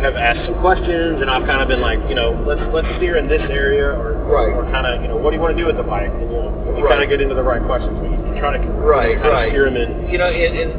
have 0.00 0.16
asked 0.16 0.46
some 0.48 0.56
questions, 0.64 1.20
and 1.20 1.28
I've 1.28 1.44
kind 1.44 1.60
of 1.60 1.68
been 1.68 1.80
like, 1.84 1.98
you 2.08 2.14
know, 2.16 2.32
let's 2.48 2.62
let's 2.72 2.88
steer 2.96 3.16
in 3.20 3.28
this 3.28 3.42
area, 3.50 3.92
or 3.92 4.16
Right. 4.30 4.54
or 4.54 4.62
kind 4.70 4.86
of, 4.86 5.02
you 5.02 5.08
know, 5.08 5.16
what 5.18 5.30
do 5.30 5.36
you 5.36 5.42
want 5.42 5.56
to 5.56 5.60
do 5.60 5.66
with 5.66 5.76
the 5.76 5.82
bike? 5.82 6.06
And, 6.08 6.22
you 6.30 6.38
know, 6.38 6.54
you 6.78 6.84
Right. 6.86 6.94
kind 6.96 7.02
of 7.02 7.10
get 7.10 7.20
into 7.20 7.34
the 7.34 7.42
right 7.42 7.60
questions, 7.66 7.98
but 7.98 8.06
you, 8.08 8.16
you 8.30 8.38
try 8.40 8.54
to 8.56 8.62
Right, 8.78 9.18
kind 9.18 9.34
of 9.34 9.50
steer 9.50 9.64
them 9.66 9.76
in. 9.76 10.08
You 10.08 10.18
know, 10.22 10.30
and, 10.30 10.54
and 10.56 10.70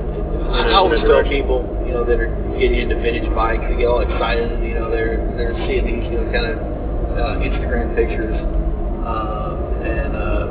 I 0.72 0.74
always 0.80 1.02
tell 1.04 1.22
people, 1.28 1.68
you 1.86 1.92
know, 1.92 2.04
that 2.08 2.18
are 2.18 2.32
getting 2.58 2.80
into 2.80 2.96
vintage 2.96 3.28
bikes, 3.36 3.62
they 3.68 3.76
get 3.84 3.88
all 3.92 4.00
excited. 4.00 4.64
You 4.64 4.74
know, 4.80 4.90
they're 4.90 5.20
they're 5.36 5.54
seeing 5.68 5.84
these, 5.86 6.08
you 6.10 6.24
know, 6.24 6.32
kind 6.32 6.48
of 6.48 6.56
uh, 7.20 7.44
Instagram 7.44 7.92
pictures, 7.94 8.40
um, 9.04 9.60
and 9.84 10.16
uh, 10.16 10.48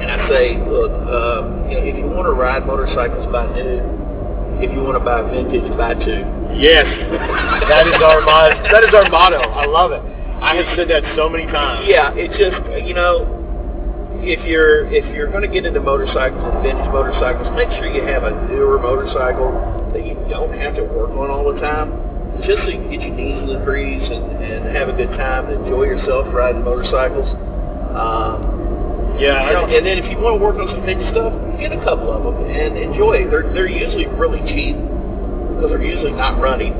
and 0.00 0.08
I 0.10 0.13
say, 0.28 0.56
look, 0.68 0.92
um, 1.08 1.68
you 1.70 1.76
know, 1.78 1.84
if 1.84 1.96
you 1.96 2.06
want 2.06 2.26
to 2.26 2.32
ride 2.32 2.66
motorcycles, 2.66 3.30
buy 3.32 3.46
new. 3.54 3.80
If 4.62 4.70
you 4.70 4.82
want 4.82 4.94
to 4.96 5.04
buy 5.04 5.22
vintage, 5.28 5.66
buy 5.76 5.94
two. 5.94 6.22
Yes, 6.54 6.86
that 7.68 7.86
is 7.90 7.98
our 7.98 8.22
motto. 8.22 8.54
That 8.70 8.84
is 8.86 8.94
our 8.94 9.10
motto. 9.10 9.42
I 9.42 9.66
love 9.66 9.90
it. 9.90 10.00
I 10.40 10.54
have 10.54 10.76
said 10.78 10.88
that 10.90 11.02
so 11.16 11.28
many 11.28 11.46
times. 11.50 11.86
Yeah, 11.90 12.14
it 12.14 12.30
just 12.38 12.62
you 12.86 12.94
know, 12.94 13.26
if 14.22 14.38
you're 14.46 14.86
if 14.94 15.04
you're 15.14 15.30
going 15.30 15.42
to 15.42 15.50
get 15.50 15.66
into 15.66 15.80
motorcycles 15.80 16.38
and 16.38 16.62
vintage 16.62 16.86
motorcycles, 16.94 17.50
make 17.58 17.68
sure 17.80 17.90
you 17.90 18.06
have 18.06 18.22
a 18.22 18.30
newer 18.46 18.78
motorcycle 18.78 19.50
that 19.92 20.06
you 20.06 20.14
don't 20.30 20.54
have 20.54 20.76
to 20.76 20.84
work 20.86 21.10
on 21.18 21.30
all 21.30 21.50
the 21.52 21.58
time. 21.58 21.90
just 22.46 22.62
so 22.62 22.68
you 22.70 22.78
can 22.78 22.90
get 22.90 23.02
your 23.02 23.14
knees 23.14 23.42
in 23.42 23.58
the 23.58 23.62
grease 23.66 24.06
and, 24.06 24.24
and 24.42 24.76
have 24.76 24.88
a 24.88 24.94
good 24.94 25.10
time 25.18 25.50
and 25.50 25.66
enjoy 25.66 25.84
yourself 25.90 26.26
riding 26.30 26.62
motorcycles. 26.62 27.26
Um, 27.94 28.53
Yeah, 29.18 29.38
I 29.38 29.42
and, 29.42 29.52
don't. 29.52 29.68
and 29.70 29.82
then 29.86 29.96
if 30.02 30.06
you 30.10 30.18
want 30.18 30.38
to 30.38 30.42
work 30.42 30.56
on 30.58 30.66
some 30.74 30.82
vintage 30.84 31.10
stuff, 31.14 31.32
get 31.58 31.70
a 31.72 31.78
couple 31.86 32.10
of 32.10 32.24
them 32.26 32.44
and 32.50 32.76
enjoy. 32.76 33.28
They're, 33.30 33.46
they're 33.54 33.70
usually 33.70 34.06
really 34.18 34.42
cheap 34.50 34.74
because 34.74 35.70
they're 35.70 35.82
usually 35.86 36.12
not 36.12 36.40
running. 36.42 36.74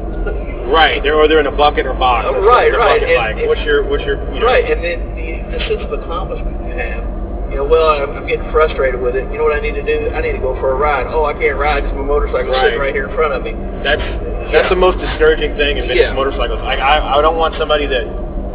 Right, 0.73 1.03
they're 1.05 1.15
or 1.15 1.29
they're 1.29 1.41
in 1.45 1.47
a 1.47 1.55
bucket 1.55 1.85
or 1.87 1.93
box. 1.95 2.25
Oh, 2.27 2.33
That's 2.33 2.47
right, 2.49 2.73
right, 2.73 3.03
and- 3.03 3.39
and- 3.39 3.49
what's 3.49 3.61
your 3.63 3.85
what's 3.87 4.03
your 4.05 4.17
you 4.33 4.41
know, 4.41 4.47
Right, 4.47 4.65
and 4.65 4.81
then 4.83 4.99
the, 5.15 5.29
the 5.53 5.61
sense 5.69 5.83
of 5.85 5.93
accomplishment 5.93 6.57
you 6.67 6.75
have. 6.75 7.05
You 7.53 7.61
know, 7.63 7.69
well, 7.71 8.03
I'm, 8.03 8.11
I'm 8.17 8.27
getting 8.27 8.51
frustrated 8.51 8.99
with 8.99 9.15
it. 9.15 9.31
You 9.31 9.39
know 9.39 9.45
what 9.45 9.55
I 9.55 9.61
need 9.61 9.77
to 9.79 9.85
do? 9.85 10.11
I 10.11 10.19
need 10.25 10.33
to 10.33 10.43
go 10.43 10.57
for 10.59 10.73
a 10.73 10.75
ride. 10.81 11.07
Oh, 11.07 11.23
I 11.29 11.35
can't 11.37 11.55
ride 11.61 11.85
because 11.85 11.95
my 11.95 12.03
motorcycle's 12.03 12.57
sitting 12.57 12.81
Right. 12.81 12.91
right 12.91 12.95
here 12.97 13.07
in 13.07 13.15
front 13.15 13.31
of 13.37 13.45
me. 13.45 13.53
That's 13.85 14.03
that's 14.51 14.69
the 14.73 14.81
most 14.81 14.99
discouraging 14.99 15.55
thing 15.61 15.77
in 15.79 15.87
vintage 15.87 16.09
Yeah. 16.11 16.17
motorcycles. 16.19 16.59
Like 16.65 16.81
I, 16.81 16.99
I 16.99 17.21
don't 17.23 17.37
want 17.37 17.55
somebody 17.61 17.87
that 17.87 18.09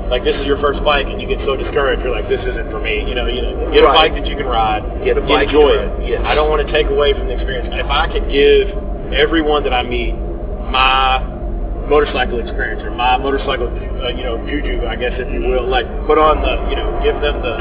like 0.09 0.23
this 0.25 0.35
is 0.41 0.45
your 0.45 0.57
first 0.59 0.83
bike 0.83 1.05
and 1.05 1.21
you 1.21 1.27
get 1.27 1.39
so 1.45 1.55
discouraged. 1.55 2.01
You're 2.03 2.11
like, 2.15 2.27
this 2.27 2.41
isn't 2.41 2.69
for 2.73 2.81
me. 2.81 3.05
You 3.07 3.13
know, 3.15 3.27
you 3.27 3.41
know, 3.41 3.69
get 3.71 3.83
a 3.83 3.93
bike 3.93 4.13
that 4.13 4.25
you 4.25 4.35
can 4.35 4.45
ride. 4.49 4.81
Get 5.05 5.17
a 5.17 5.21
bike 5.21 5.47
enjoy 5.53 5.69
it. 5.77 6.09
yes. 6.09 6.21
I 6.25 6.33
don't 6.35 6.49
want 6.49 6.65
to 6.65 6.69
take 6.73 6.87
away 6.89 7.13
from 7.13 7.27
the 7.29 7.33
experience. 7.37 7.69
If 7.77 7.85
I 7.87 8.09
could 8.11 8.25
give 8.29 8.73
everyone 9.13 9.63
that 9.63 9.73
I 9.73 9.83
meet 9.83 10.13
my 10.69 11.21
motorcycle 11.89 12.39
experience 12.39 12.81
or 12.83 12.91
my 12.91 13.17
motorcycle, 13.17 13.67
uh, 13.69 14.09
you 14.13 14.23
know, 14.23 14.37
juju, 14.45 14.85
I 14.85 14.95
guess 14.95 15.13
if 15.17 15.29
you 15.33 15.41
will, 15.49 15.65
like 15.67 15.85
put 16.05 16.17
on 16.17 16.41
the, 16.41 16.69
you 16.69 16.75
know, 16.77 16.89
give 17.03 17.17
them 17.21 17.41
the 17.41 17.55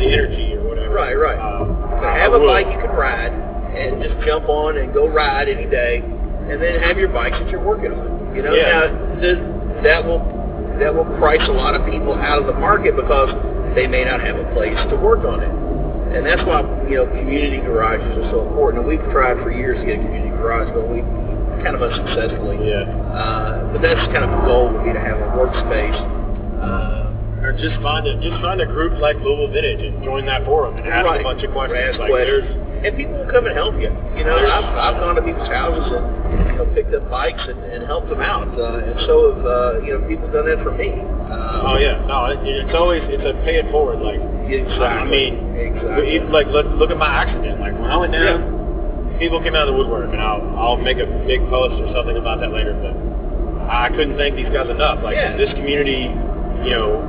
the 0.00 0.06
energy 0.08 0.54
or 0.56 0.68
whatever. 0.68 0.94
Right, 0.94 1.14
right. 1.16 1.36
Uh, 1.38 2.00
So 2.00 2.06
have 2.08 2.32
a 2.32 2.38
would. 2.40 2.46
bike 2.48 2.66
you 2.72 2.80
can 2.80 2.92
ride 2.96 3.32
and 3.76 4.02
just 4.02 4.16
jump 4.26 4.48
on 4.48 4.76
and 4.78 4.92
go 4.92 5.06
ride 5.08 5.48
any 5.48 5.66
day, 5.68 6.00
and 6.00 6.60
then 6.60 6.80
have 6.80 6.96
your 6.96 7.08
bikes 7.08 7.38
that 7.38 7.50
you're 7.50 7.60
working 7.64 7.92
on. 7.92 8.34
You 8.34 8.42
know, 8.42 8.54
Yeah. 8.54 8.88
now 8.88 9.20
th- 9.20 9.82
that 9.84 10.04
will 10.04 10.20
that 10.80 10.94
will 10.94 11.08
price 11.20 11.44
a 11.48 11.52
lot 11.52 11.76
of 11.76 11.84
people 11.86 12.14
out 12.14 12.40
of 12.40 12.46
the 12.46 12.56
market 12.56 12.96
because 12.96 13.30
they 13.74 13.86
may 13.86 14.04
not 14.04 14.20
have 14.20 14.36
a 14.36 14.48
place 14.52 14.76
to 14.90 14.96
work 14.96 15.24
on 15.24 15.40
it. 15.40 15.52
And 16.16 16.26
that's 16.26 16.42
why 16.42 16.64
you 16.90 16.98
know 16.98 17.06
community 17.06 17.62
garages 17.62 18.18
are 18.18 18.28
so 18.32 18.48
important. 18.48 18.82
And 18.82 18.88
we've 18.88 19.04
tried 19.12 19.38
for 19.44 19.52
years 19.52 19.78
to 19.78 19.86
get 19.86 20.00
a 20.00 20.02
community 20.02 20.34
garage, 20.34 20.72
but 20.74 20.88
we 20.90 21.06
kind 21.62 21.76
of 21.76 21.82
unsuccessfully. 21.84 22.58
Yeah. 22.66 22.88
Uh, 23.12 23.70
but 23.70 23.80
that's 23.84 24.00
kind 24.10 24.24
of 24.24 24.32
a 24.32 24.40
goal 24.48 24.72
would 24.72 24.82
be 24.82 24.92
to 24.92 24.98
have 24.98 25.20
a 25.20 25.30
workspace. 25.36 26.00
Uh, 26.58 27.09
Or 27.40 27.52
just 27.56 27.80
find 27.80 28.04
a 28.06 28.14
just 28.20 28.36
find 28.44 28.60
a 28.60 28.66
group 28.68 29.00
like 29.00 29.16
Louisville 29.24 29.48
Vintage 29.48 29.80
and 29.80 30.04
join 30.04 30.26
that 30.26 30.44
forum 30.44 30.76
and 30.76 30.84
ask 30.86 31.04
Right. 31.08 31.20
a 31.20 31.24
bunch 31.24 31.42
of 31.42 31.50
questions. 31.52 31.80
Ask 31.80 31.98
like 31.98 32.10
questions. 32.12 32.84
and 32.84 32.92
people 32.96 33.16
will 33.16 33.32
come 33.32 33.46
and 33.48 33.56
help 33.56 33.74
you. 33.80 33.88
You 34.16 34.24
know, 34.28 34.36
I've, 34.36 34.68
I've 34.76 34.98
gone 35.00 35.16
to 35.16 35.22
people's 35.24 35.48
houses 35.48 35.88
and 35.88 36.04
you 36.52 36.56
know 36.60 36.66
picked 36.76 36.92
up 36.92 37.08
bikes 37.08 37.40
and, 37.48 37.56
and 37.64 37.80
helped 37.88 38.08
them 38.12 38.20
out, 38.20 38.44
uh, 38.60 38.84
and 38.84 38.92
so 39.08 39.32
have 39.32 39.40
uh, 39.46 39.80
you 39.80 39.96
know 39.96 40.04
people 40.04 40.28
done 40.28 40.52
that 40.52 40.60
for 40.62 40.72
me. 40.76 40.92
Uh, 40.92 41.72
Oh 41.72 41.76
yeah, 41.80 42.04
no, 42.04 42.26
it, 42.28 42.44
it's 42.44 42.76
always 42.76 43.00
it's 43.08 43.24
a 43.24 43.32
pay 43.44 43.56
it 43.56 43.68
forward. 43.72 44.04
Like 44.04 44.20
Exactly. 44.50 44.84
I 44.84 45.04
mean, 45.08 45.32
Exactly. 45.56 46.16
it- 46.20 46.28
like 46.28 46.46
look 46.52 46.66
look 46.76 46.90
at 46.92 46.98
my 47.00 47.08
accident. 47.08 47.56
Like 47.60 47.72
when 47.72 47.88
I 47.88 47.96
went 47.96 48.12
down, 48.12 49.16
people 49.18 49.40
came 49.40 49.56
out 49.56 49.64
of 49.64 49.72
the 49.72 49.78
woodwork, 49.80 50.12
and 50.12 50.20
I'll 50.20 50.44
I'll 50.60 50.76
make 50.76 50.98
a 51.00 51.08
big 51.24 51.40
post 51.48 51.72
or 51.80 51.88
something 51.96 52.20
about 52.20 52.40
that 52.44 52.52
later. 52.52 52.76
But 52.76 52.92
I 53.64 53.88
couldn't 53.96 54.16
thank 54.20 54.36
these 54.36 54.52
guys 54.52 54.68
enough. 54.68 55.00
Like 55.00 55.16
Yeah. 55.16 55.36
this 55.40 55.52
community, 55.56 56.10
you 56.68 56.72
know, 56.76 57.00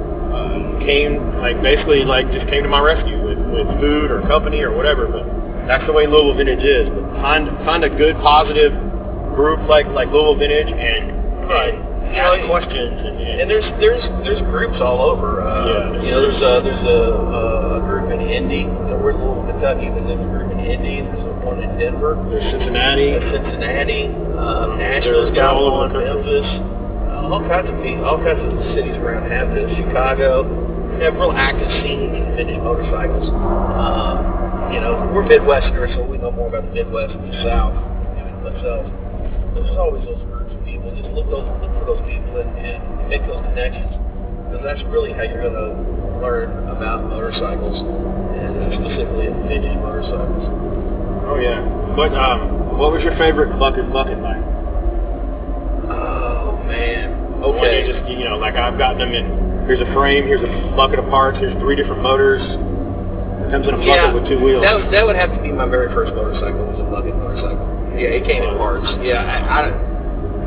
came 0.85 1.37
like 1.39 1.61
basically 1.61 2.03
like 2.03 2.31
just 2.31 2.47
came 2.47 2.63
to 2.63 2.69
my 2.69 2.79
rescue 2.81 3.19
with, 3.23 3.37
with 3.51 3.67
food 3.79 4.09
or 4.11 4.21
company 4.27 4.61
or 4.61 4.71
whatever. 4.75 5.07
But 5.07 5.25
that's 5.67 5.85
the 5.85 5.93
way 5.93 6.07
Louisville 6.07 6.35
Vintage 6.37 6.63
is. 6.63 6.89
But 6.89 7.05
find 7.21 7.47
find 7.65 7.83
a 7.83 7.89
good 7.89 8.15
positive 8.23 8.73
group 9.35 9.59
like 9.69 9.87
like 9.93 10.09
Louisville 10.09 10.37
Vintage 10.39 10.71
and 10.71 11.03
and 11.51 12.15
You 12.15 12.19
ask 12.19 12.41
know, 12.41 12.47
questions 12.47 12.95
and, 13.07 13.15
and 13.19 13.41
And 13.41 13.45
there's 13.49 13.67
there's 13.79 14.03
there's 14.23 14.41
groups 14.51 14.79
all 14.81 15.01
over. 15.01 15.41
Uh, 15.43 15.67
Yeah. 15.67 16.01
You 16.03 16.11
know, 16.11 16.21
there's 16.23 16.41
a 16.41 16.53
there's 16.63 16.85
a, 16.87 16.99
a 17.77 17.79
group 17.87 18.07
in 18.11 18.21
Indy. 18.25 18.63
Uh, 18.67 18.97
we're 18.99 19.11
in 19.11 19.19
Louisville, 19.21 19.47
Kentucky, 19.51 19.87
but 19.91 20.03
there's 20.07 20.19
a 20.19 20.29
group 20.31 20.51
in 20.51 20.59
Indy. 20.59 21.01
There's 21.05 21.23
a 21.23 21.31
one 21.45 21.59
in 21.63 21.71
Denver. 21.79 22.15
there's 22.29 22.43
Cincinnati. 22.51 23.15
Uh, 23.15 23.31
Cincinnati, 23.31 24.03
uh, 24.37 24.77
They're- 24.77 25.31
got 25.33 25.55
one. 25.57 25.91
Memphis, 25.93 26.47
all 27.21 27.41
kinds 27.47 27.69
of 27.69 27.77
people, 27.83 28.05
all 28.05 28.17
kinds 28.17 28.41
of 28.41 28.49
cities 28.73 28.97
around 28.97 29.29
have 29.29 29.53
this. 29.53 29.69
Chicago, 29.77 30.43
they 30.97 31.05
have 31.05 31.15
real 31.15 31.31
active 31.33 31.69
scenes 31.81 32.13
in 32.17 32.35
vintage 32.35 32.61
motorcycles. 32.61 33.29
Um, 33.29 34.73
you 34.73 34.79
know, 34.79 34.97
we're 35.13 35.27
Midwesterners, 35.27 35.93
so 35.95 36.03
we 36.05 36.17
know 36.17 36.31
more 36.31 36.47
about 36.47 36.63
the 36.67 36.73
Midwest 36.73 37.13
than 37.13 37.29
the 37.29 37.41
South. 37.43 37.75
Even 38.17 38.39
myself, 38.43 38.85
but 39.53 39.61
there's 39.63 39.77
always 39.77 40.03
those 40.07 40.23
groups 40.31 40.51
of 40.53 40.61
people. 40.63 40.89
Just 40.95 41.11
look 41.11 41.27
those, 41.27 41.43
look 41.59 41.71
for 41.79 41.85
those 41.95 42.03
people 42.07 42.39
and, 42.39 42.49
and 42.57 42.79
make 43.11 43.21
those 43.27 43.43
connections, 43.51 43.91
because 44.47 44.63
that's 44.63 44.83
really 44.89 45.11
how 45.11 45.23
you're 45.27 45.43
going 45.43 45.57
to 45.57 45.75
learn 46.23 46.51
about 46.69 47.03
motorcycles, 47.09 47.77
and 47.81 48.71
specifically 48.79 49.27
vintage 49.49 49.75
motorcycles. 49.83 50.45
Oh 51.27 51.37
yeah. 51.39 51.59
What 51.95 52.15
um 52.15 52.77
what 52.79 52.91
was 52.91 53.03
your 53.03 53.15
favorite 53.17 53.57
bucket 53.59 53.91
bucket 53.91 54.21
bike? 54.21 54.39
Man. 56.71 57.41
One 57.41 57.57
Okay. 57.57 57.87
you 57.87 57.93
just 57.93 58.09
you 58.09 58.23
know 58.25 58.37
like 58.37 58.55
I've 58.55 58.77
gotten 58.77 58.99
them 58.99 59.11
in. 59.11 59.67
Here's 59.67 59.81
a 59.81 59.91
frame. 59.93 60.25
Here's 60.25 60.41
a 60.41 60.51
bucket 60.75 60.99
of 60.99 61.05
parts. 61.09 61.37
Here's 61.37 61.53
three 61.59 61.75
different 61.75 62.01
motors. 62.01 62.41
Comes 63.51 63.67
in 63.67 63.75
a 63.75 63.83
bucket 63.83 64.13
with 64.15 64.27
two 64.31 64.39
wheels. 64.39 64.63
That, 64.63 64.91
that 64.91 65.05
would 65.05 65.15
have 65.15 65.33
to 65.35 65.41
be 65.41 65.51
my 65.51 65.67
very 65.67 65.91
first 65.93 66.13
motorcycle. 66.15 66.63
Was 66.71 66.79
a 66.79 66.87
bucket 66.87 67.15
motorcycle. 67.17 67.67
Yeah, 67.99 68.15
it 68.15 68.23
came 68.23 68.43
in 68.43 68.55
parts. 68.55 68.87
Yeah, 69.03 69.19
I, 69.19 69.37
I 69.37 69.91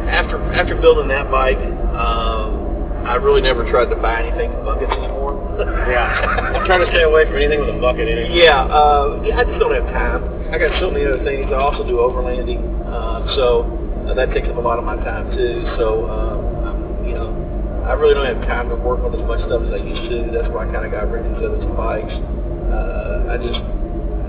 after 0.09 0.41
after 0.55 0.75
building 0.81 1.09
that 1.09 1.31
bike, 1.31 1.61
um, 1.93 3.05
I 3.05 3.17
really 3.21 3.43
never 3.43 3.69
tried 3.69 3.93
to 3.93 3.97
buy 3.97 4.25
anything 4.25 4.53
in 4.53 4.65
buckets 4.65 4.93
anymore. 4.93 5.37
yeah. 5.91 6.57
I'm 6.57 6.65
trying 6.65 6.81
to 6.81 6.91
stay 6.91 7.03
away 7.05 7.27
from 7.27 7.37
anything 7.37 7.61
with 7.61 7.69
a 7.69 7.79
bucket 7.79 8.09
in 8.09 8.17
it. 8.19 8.33
Yeah, 8.33 8.65
uh, 8.65 9.21
yeah, 9.25 9.39
I 9.39 9.45
just 9.45 9.61
don't 9.61 9.75
have 9.75 9.85
time. 9.93 10.25
I 10.49 10.59
got 10.59 10.73
so 10.81 10.91
many 10.91 11.05
other 11.05 11.23
things. 11.25 11.53
I 11.53 11.61
also 11.61 11.85
do 11.85 12.01
overlanding, 12.01 12.65
uh, 12.89 13.27
so 13.37 13.69
uh, 14.09 14.15
that 14.15 14.33
takes 14.33 14.49
up 14.49 14.57
a 14.57 14.61
lot 14.61 14.79
of 14.79 14.85
my 14.85 14.97
time 14.97 15.31
too. 15.37 15.65
So, 15.79 16.09
um, 16.11 16.39
I'm, 16.65 16.79
you 17.07 17.15
know, 17.15 17.33
I 17.87 17.93
really 17.93 18.15
don't 18.15 18.27
have 18.27 18.41
time 18.49 18.69
to 18.69 18.77
work 18.77 19.01
on 19.05 19.13
as 19.13 19.25
much 19.29 19.41
stuff 19.45 19.63
as 19.69 19.73
I 19.73 19.81
used 19.85 20.09
to. 20.11 20.33
That's 20.33 20.49
why 20.53 20.65
I 20.65 20.73
kind 20.73 20.85
of 20.87 20.93
got 20.93 21.11
rid 21.11 21.25
of 21.27 21.37
these 21.37 21.45
other 21.45 21.61
two 21.61 21.75
bikes. 21.77 22.13
Uh, 22.13 23.33
I 23.33 23.37
just, 23.37 23.61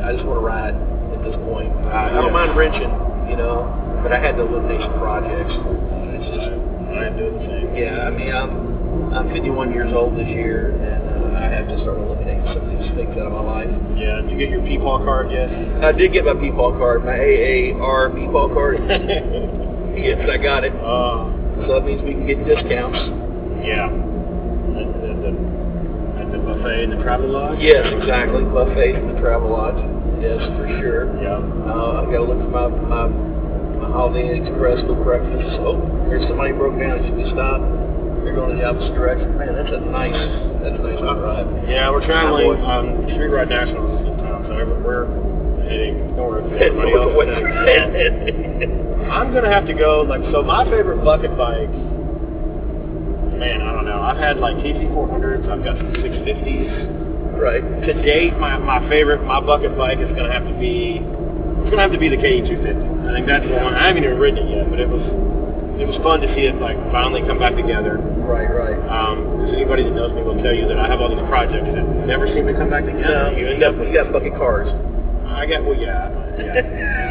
I 0.03 0.11
just 0.11 0.23
want 0.27 0.39
to 0.39 0.45
ride 0.45 0.75
at 0.75 1.19
this 1.23 1.35
point. 1.47 1.71
I, 1.87 2.11
I 2.11 2.19
don't 2.19 2.33
mind 2.35 2.55
wrenching, 2.55 2.91
you 3.31 3.37
know, 3.39 3.63
but 4.03 4.11
I 4.11 4.19
had 4.19 4.35
to 4.35 4.43
eliminate 4.43 4.81
some 4.83 4.99
projects. 4.99 5.55
It's 5.55 6.27
just, 6.35 6.51
I 6.51 7.07
am 7.07 7.15
doing 7.15 7.35
the 7.39 7.45
same. 7.47 7.67
yeah, 7.79 8.07
I 8.07 8.11
mean, 8.11 8.31
I'm, 8.35 9.13
I'm 9.15 9.27
51 9.31 9.71
years 9.71 9.91
old 9.95 10.19
this 10.19 10.27
year, 10.27 10.75
and 10.75 11.35
uh, 11.35 11.39
I 11.39 11.47
have 11.47 11.67
to 11.67 11.79
start 11.83 11.97
eliminating 11.99 12.43
some 12.51 12.59
of 12.59 12.67
these 12.75 12.91
things 12.95 13.15
out 13.15 13.31
of 13.31 13.35
my 13.39 13.43
life. 13.43 13.71
Yeah. 13.95 14.19
Did 14.21 14.31
you 14.31 14.37
get 14.39 14.49
your 14.51 14.61
Peepaw 14.67 15.03
card 15.07 15.31
yet? 15.31 15.47
I 15.83 15.91
did 15.91 16.11
get 16.11 16.23
my 16.25 16.35
Peepaw 16.35 16.75
card, 16.77 17.03
my 17.07 17.15
AAR 17.15 18.11
Peepaw 18.11 18.51
card. 18.51 18.83
yes, 19.97 20.19
I 20.29 20.37
got 20.37 20.63
it. 20.63 20.73
uh, 20.75 21.29
So 21.65 21.73
that 21.79 21.83
means 21.85 22.01
we 22.03 22.13
can 22.13 22.27
get 22.27 22.43
discounts. 22.45 22.99
yeah. 23.63 23.87
At, 24.75 24.87
at 24.91 25.17
the 25.23 25.31
at 26.19 26.27
the 26.31 26.39
buffet 26.43 26.83
in 26.83 26.89
the 26.91 27.01
travel 27.03 27.29
lodge. 27.31 27.59
Yes, 27.59 27.87
exactly. 27.95 28.43
Buffet 28.43 28.95
in 28.95 29.13
the 29.13 29.19
Travel 29.21 29.51
Lodge. 29.51 29.79
Yes, 30.19 30.39
for 30.57 30.67
sure. 30.79 31.07
Yeah. 31.21 31.39
Uh, 31.67 32.03
I 32.03 32.11
got 32.11 32.23
to 32.23 32.27
look 32.27 32.39
for 32.43 32.51
my, 32.51 32.67
my, 32.67 33.07
my 33.07 33.87
Holiday 33.91 34.31
Inn 34.35 34.47
Express 34.47 34.79
for 34.87 34.95
breakfast. 34.95 35.59
Oh, 35.63 35.79
here's 36.07 36.27
somebody 36.27 36.51
broke 36.51 36.79
down. 36.79 37.03
Should 37.03 37.15
we 37.15 37.27
stop? 37.31 37.61
They're 38.23 38.33
going 38.35 38.51
in 38.55 38.57
the 38.59 38.65
opposite 38.65 38.95
direction. 38.95 39.37
Man, 39.37 39.53
that's 39.53 39.69
a 39.75 39.79
nice, 39.91 40.17
that's 40.63 40.75
a 40.79 40.83
nice 40.83 40.99
drive. 40.99 41.47
Yeah, 41.69 41.91
we're 41.91 42.03
traveling. 42.05 42.57
Um, 42.63 43.05
Street 43.15 43.29
Rod 43.31 43.49
Nationals 43.49 44.01
is 44.01 44.07
in 44.11 44.17
town, 44.17 44.43
so 44.49 44.55
we're 44.83 45.05
heading 45.69 46.15
north. 46.15 46.43
North 46.49 46.95
else 46.95 47.11
is 47.11 47.15
away. 47.15 47.27
down. 48.65 48.84
I'm 49.09 49.33
gonna 49.33 49.51
have 49.51 49.65
to 49.67 49.73
go. 49.73 50.01
Like, 50.01 50.21
so 50.31 50.41
my 50.43 50.63
favorite 50.65 51.03
bucket 51.03 51.37
bikes. 51.37 51.71
Man, 53.35 53.61
I 53.61 53.71
don't 53.73 53.85
know. 53.85 54.01
I've 54.01 54.17
had 54.17 54.37
like 54.37 54.55
TC 54.57 54.87
400s. 54.95 55.49
I've 55.49 55.63
got 55.63 55.77
some 55.77 55.91
650s. 55.93 57.39
right. 57.39 57.61
To 57.61 57.93
date, 58.01 58.37
my, 58.39 58.57
my 58.57 58.79
favorite, 58.89 59.23
my 59.23 59.41
bucket 59.41 59.77
bike 59.77 59.99
is 59.99 60.09
gonna 60.15 60.31
have 60.31 60.47
to 60.47 60.55
be. 60.59 61.01
It's 61.03 61.69
gonna 61.69 61.81
have 61.81 61.91
to 61.91 61.99
be 61.99 62.09
the 62.09 62.17
KE 62.17 62.47
250. 62.47 63.09
I 63.09 63.13
think 63.13 63.27
that's 63.27 63.45
the 63.45 63.57
one. 63.59 63.73
I 63.75 63.87
haven't 63.87 64.03
even 64.03 64.17
ridden 64.17 64.47
it 64.47 64.49
yet, 64.55 64.69
but 64.69 64.79
it 64.79 64.87
was 64.87 65.03
it 65.75 65.83
was 65.85 65.99
fun 65.99 66.21
to 66.23 66.29
see 66.31 66.47
it 66.47 66.55
like 66.63 66.79
finally 66.91 67.19
come 67.27 67.39
back 67.39 67.55
together. 67.55 67.99
Right, 68.23 68.47
right. 68.47 68.79
Um, 68.87 69.27
because 69.43 69.59
anybody 69.59 69.83
that 69.83 69.91
knows 69.91 70.15
me 70.15 70.23
will 70.23 70.39
tell 70.39 70.55
you 70.55 70.67
that 70.71 70.79
I 70.79 70.87
have 70.87 71.01
all 71.01 71.11
these 71.11 71.25
projects 71.27 71.67
that 71.67 71.83
never 72.07 72.31
seem 72.31 72.47
to 72.47 72.55
come 72.55 72.69
back 72.71 72.85
together. 72.87 73.35
No, 73.35 73.37
you 73.37 73.59
got, 73.59 73.75
you 73.75 73.91
got 73.91 74.11
bucket 74.11 74.33
cars. 74.39 74.71
I 75.27 75.45
got 75.45 75.65
well, 75.67 75.75
yeah. 75.75 76.07
yeah. 76.39 77.04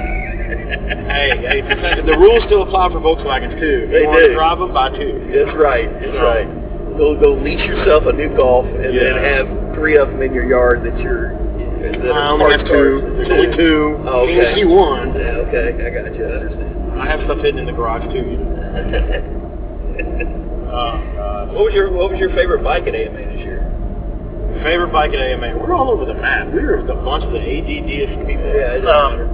hey, 1.11 1.31
hey, 1.43 1.61
the 2.07 2.17
rules 2.19 2.43
still 2.47 2.62
apply 2.62 2.89
for 2.91 3.01
Volkswagens 3.01 3.59
too. 3.61 3.85
If 3.87 3.91
They 3.91 4.01
you 4.03 4.07
want 4.09 4.21
to 4.23 4.29
do. 4.29 4.35
drive 4.35 4.59
them, 4.59 4.73
buy 4.73 4.89
two. 4.91 5.31
That's 5.33 5.55
right. 5.57 5.91
That's 6.01 6.12
So- 6.17 6.25
right. 6.25 6.49
Go 6.97 7.17
go 7.19 7.33
lease 7.35 7.61
yourself 7.67 8.05
a 8.07 8.12
new 8.12 8.29
Golf 8.37 8.67
and 8.67 8.97
then 8.97 9.17
have 9.19 9.49
three 9.75 9.97
of 9.99 10.11
them 10.15 10.23
in 10.23 10.33
your 10.33 10.45
yard 10.47 10.85
that 10.87 10.97
you're. 11.03 11.33
That 11.35 12.07
I 12.15 12.31
only 12.31 12.55
have 12.57 12.65
two. 12.71 13.03
There's 13.19 13.31
only 13.35 13.51
two. 13.59 13.99
Oh, 14.07 14.21
okay. 14.23 14.33
You 14.33 14.39
can 14.41 14.55
see 14.55 14.65
one. 14.65 15.11
Yeah, 15.12 15.43
okay, 15.51 15.75
I 15.75 15.91
got 15.91 16.15
you. 16.15 16.23
I 16.25 16.29
understand. 16.39 16.71
I 17.01 17.07
have 17.11 17.19
stuff 17.27 17.39
hidden 17.43 17.59
in 17.59 17.67
the 17.67 17.73
garage 17.75 18.07
too. 18.15 18.23
You 18.31 18.39
know. 18.47 18.55
Oh 20.71 20.95
god. 21.19 21.51
What 21.53 21.65
was 21.67 21.75
your 21.75 21.91
What 21.93 22.11
was 22.11 22.19
your 22.21 22.31
favorite 22.31 22.62
bike 22.62 22.87
at 22.87 22.95
AMA 22.95 23.19
this 23.35 23.41
year? 23.43 23.67
Favorite 24.62 24.93
bike 24.93 25.11
at 25.12 25.19
AMA. 25.21 25.59
We're 25.59 25.75
all 25.75 25.91
over 25.91 26.05
the 26.07 26.15
map. 26.15 26.47
We 26.55 26.62
were 26.65 26.83
the 26.87 26.95
bunch 26.95 27.25
of 27.25 27.33
the 27.33 27.39
ADDiest 27.43 28.25
people. 28.27 28.47
Yeah, 28.55 28.79
it 28.79 28.81
doesn't 28.81 28.89
Um, 28.89 29.19
matter. 29.19 29.29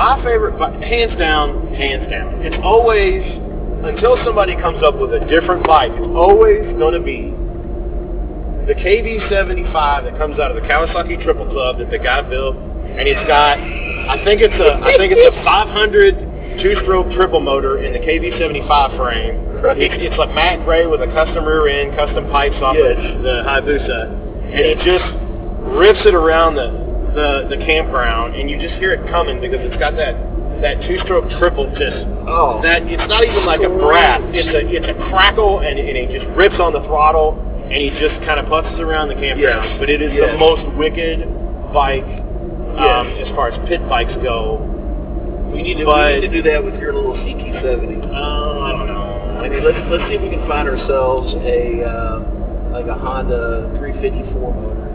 My 0.00 0.16
favorite, 0.24 0.56
hands 0.80 1.12
down, 1.20 1.74
hands 1.76 2.08
down. 2.08 2.40
It's 2.40 2.56
always 2.64 3.20
until 3.84 4.16
somebody 4.24 4.56
comes 4.56 4.80
up 4.82 4.96
with 4.96 5.12
a 5.12 5.20
different 5.28 5.60
bike. 5.68 5.92
It's 5.92 6.16
always 6.16 6.64
going 6.80 6.96
to 6.96 7.04
be 7.04 7.28
the 8.64 8.72
KV75 8.80 10.08
that 10.08 10.16
comes 10.16 10.40
out 10.40 10.50
of 10.50 10.56
the 10.56 10.64
Kawasaki 10.64 11.20
Triple 11.22 11.44
Club 11.52 11.78
that 11.84 11.90
the 11.90 11.98
guy 11.98 12.22
built, 12.22 12.56
and 12.56 13.04
it's 13.04 13.20
got, 13.28 13.60
I 13.60 14.16
think 14.24 14.40
it's 14.40 14.56
a, 14.56 14.80
I 14.80 14.96
think 14.96 15.12
it's 15.12 15.36
a 15.36 15.44
500 15.44 16.64
two-stroke 16.64 17.12
triple 17.12 17.40
motor 17.40 17.84
in 17.84 17.92
the 17.92 18.00
KV75 18.00 18.96
frame. 18.96 19.36
It's, 19.76 19.94
it's 20.00 20.16
like 20.16 20.32
matte 20.34 20.64
gray 20.64 20.86
with 20.86 21.02
a 21.04 21.12
custom 21.12 21.44
rear 21.44 21.68
end, 21.68 21.92
custom 21.96 22.24
pipes 22.32 22.56
off 22.64 22.72
Yes. 22.76 22.96
of 22.96 23.20
the 23.22 23.44
Hayabusa, 23.44 24.00
and 24.48 24.64
it 24.64 24.80
just 24.80 25.04
rips 25.76 26.00
it 26.08 26.14
around 26.16 26.56
the, 26.56 26.72
the, 27.14 27.46
the 27.50 27.56
campground, 27.66 28.36
and 28.36 28.48
you 28.50 28.58
just 28.58 28.74
hear 28.76 28.92
it 28.94 29.02
coming 29.10 29.40
because 29.40 29.60
it's 29.62 29.76
got 29.78 29.96
that 29.96 30.14
that 30.60 30.76
two-stroke 30.84 31.24
triple 31.40 31.64
just 31.72 32.04
Oh. 32.28 32.60
that 32.62 32.84
it's 32.84 33.00
not 33.08 33.24
even 33.24 33.46
like 33.48 33.64
a 33.64 33.72
brat. 33.72 34.20
It's 34.36 34.46
a 34.52 34.60
it's 34.68 34.86
a 34.86 34.96
crackle, 35.08 35.60
and, 35.64 35.78
and 35.78 35.96
it 35.96 36.12
just 36.12 36.28
rips 36.36 36.60
on 36.60 36.72
the 36.76 36.84
throttle, 36.84 37.32
and 37.64 37.80
he 37.80 37.88
just 37.96 38.14
kind 38.28 38.36
of 38.38 38.44
putzes 38.46 38.78
around 38.78 39.08
the 39.08 39.16
campground. 39.16 39.40
Yes. 39.72 39.78
But 39.80 39.88
it 39.88 40.02
is 40.02 40.12
Yes. 40.12 40.32
the 40.32 40.38
most 40.38 40.60
wicked 40.76 41.24
bike 41.72 42.04
um, 42.76 43.08
Yes. 43.16 43.26
as 43.26 43.28
far 43.34 43.48
as 43.50 43.56
pit 43.68 43.80
bikes 43.88 44.12
go. 44.22 44.60
We 45.50 45.62
need 45.64 45.78
to, 45.80 45.84
But- 45.88 46.14
we 46.14 46.20
need 46.20 46.28
to 46.28 46.42
do 46.42 46.42
that 46.52 46.62
with 46.62 46.76
your 46.78 46.92
little 46.92 47.16
CT70. 47.16 47.96
Uh, 48.04 48.12
I 48.12 48.70
don't 48.76 48.86
know. 48.86 49.40
I 49.40 49.48
mean, 49.48 49.64
let's 49.64 49.80
let's 49.90 50.04
see 50.12 50.14
if 50.14 50.22
we 50.22 50.28
can 50.28 50.46
find 50.46 50.68
ourselves 50.68 51.32
a 51.40 51.82
uh, 51.88 52.20
like 52.70 52.86
a 52.86 52.94
Honda 52.94 53.72
354 53.80 54.54
motor 54.54 54.89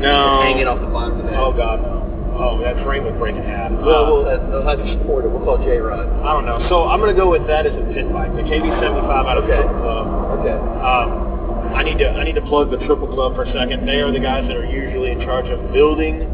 no. 0.00 0.40
hanging 0.42 0.66
off 0.66 0.80
the 0.80 0.86
bottom 0.90 1.20
of 1.20 1.26
that. 1.26 1.34
Oh 1.38 1.52
god, 1.52 1.82
no. 1.82 2.00
Oh, 2.34 2.58
that 2.66 2.82
frame 2.84 3.04
would 3.04 3.16
break 3.18 3.36
in 3.36 3.42
half. 3.46 3.70
Well, 3.70 3.86
Uh, 3.86 4.10
we'll, 4.10 4.26
uh, 4.26 4.50
they'll 4.50 4.66
have 4.66 4.78
to 4.82 4.88
support 4.98 5.24
it. 5.24 5.30
We'll 5.30 5.44
call 5.46 5.58
J 5.62 5.78
Rod. 5.78 6.02
I 6.26 6.32
don't 6.34 6.46
know. 6.46 6.58
So 6.68 6.88
I'm 6.90 6.98
gonna 6.98 7.14
go 7.14 7.30
with 7.30 7.46
that 7.46 7.64
as 7.66 7.72
a 7.74 7.84
pit 7.94 8.10
bike, 8.12 8.34
the 8.34 8.42
KV75 8.42 9.06
out 9.26 9.38
of 9.38 9.44
Okay. 9.44 9.54
Triple 9.62 9.78
Club. 9.78 10.06
Okay. 10.42 10.58
Um, 10.82 11.08
I 11.74 11.82
need 11.82 11.98
to 11.98 12.10
I 12.10 12.24
need 12.24 12.34
to 12.34 12.42
plug 12.42 12.70
the 12.70 12.78
Triple 12.86 13.06
Club 13.06 13.34
for 13.38 13.44
a 13.44 13.52
second. 13.52 13.86
They 13.86 14.00
are 14.02 14.10
the 14.10 14.18
guys 14.20 14.46
that 14.50 14.56
are 14.56 14.66
usually 14.66 15.10
in 15.12 15.20
charge 15.22 15.46
of 15.46 15.72
building 15.72 16.26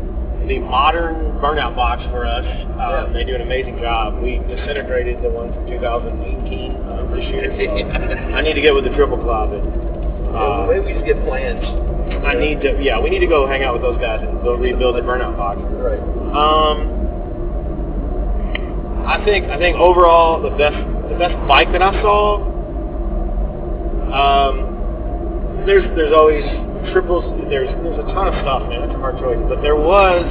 the 0.49 0.59
modern 0.59 1.37
burnout 1.39 1.77
box 1.77 2.01
for 2.11 2.25
us. 2.25 2.45
Um, 2.45 2.81
Yeah. 2.81 3.07
They 3.13 3.25
do 3.25 3.35
an 3.37 3.43
amazing 3.43 3.77
job. 3.79 4.21
We 4.25 4.39
disintegrated 4.49 5.21
the 5.23 5.29
one 5.31 5.53
from 5.53 5.67
2018 5.69 6.77
uh, 6.81 7.13
this 7.15 7.25
year. 7.29 7.53
So 7.53 7.77
I 8.37 8.41
need 8.41 8.55
to 8.55 8.61
get 8.65 8.73
with 8.75 8.85
the 8.85 8.95
Triple 8.97 9.19
Club. 9.21 9.53
And, 9.53 9.69
Uh, 10.33 10.65
uh, 10.65 10.67
maybe 10.71 10.81
we 10.87 10.93
just 10.95 11.05
get 11.07 11.21
plans. 11.29 11.61
I 12.25 12.35
need 12.35 12.61
to 12.61 12.79
yeah 12.83 13.01
we 13.01 13.11
need 13.11 13.21
to 13.21 13.27
go 13.27 13.47
hang 13.47 13.63
out 13.63 13.75
with 13.75 13.83
those 13.83 14.01
guys 14.01 14.21
and 14.23 14.43
build, 14.43 14.61
rebuild 14.61 14.97
the 14.97 15.01
burnout 15.01 15.37
box. 15.37 15.61
Right. 15.61 16.01
Um, 16.31 17.01
I 19.07 19.25
think 19.25 19.47
I 19.47 19.59
think 19.59 19.77
overall 19.77 20.41
the 20.43 20.51
best 20.57 20.77
the 21.09 21.17
best 21.19 21.35
bike 21.49 21.73
that 21.73 21.83
I 21.83 21.93
saw. 22.03 22.47
Um, 24.11 25.65
there's 25.67 25.85
there's 25.97 26.13
always 26.13 26.45
triples. 26.93 27.25
There's 27.49 27.69
there's 27.83 27.99
a 27.99 28.07
ton 28.13 28.29
of 28.29 28.35
stuff, 28.43 28.69
man. 28.69 28.81
That's 28.87 28.95
a 28.95 28.99
hard 28.99 29.19
choice, 29.19 29.39
but 29.49 29.63
there 29.63 29.77
was 29.77 30.25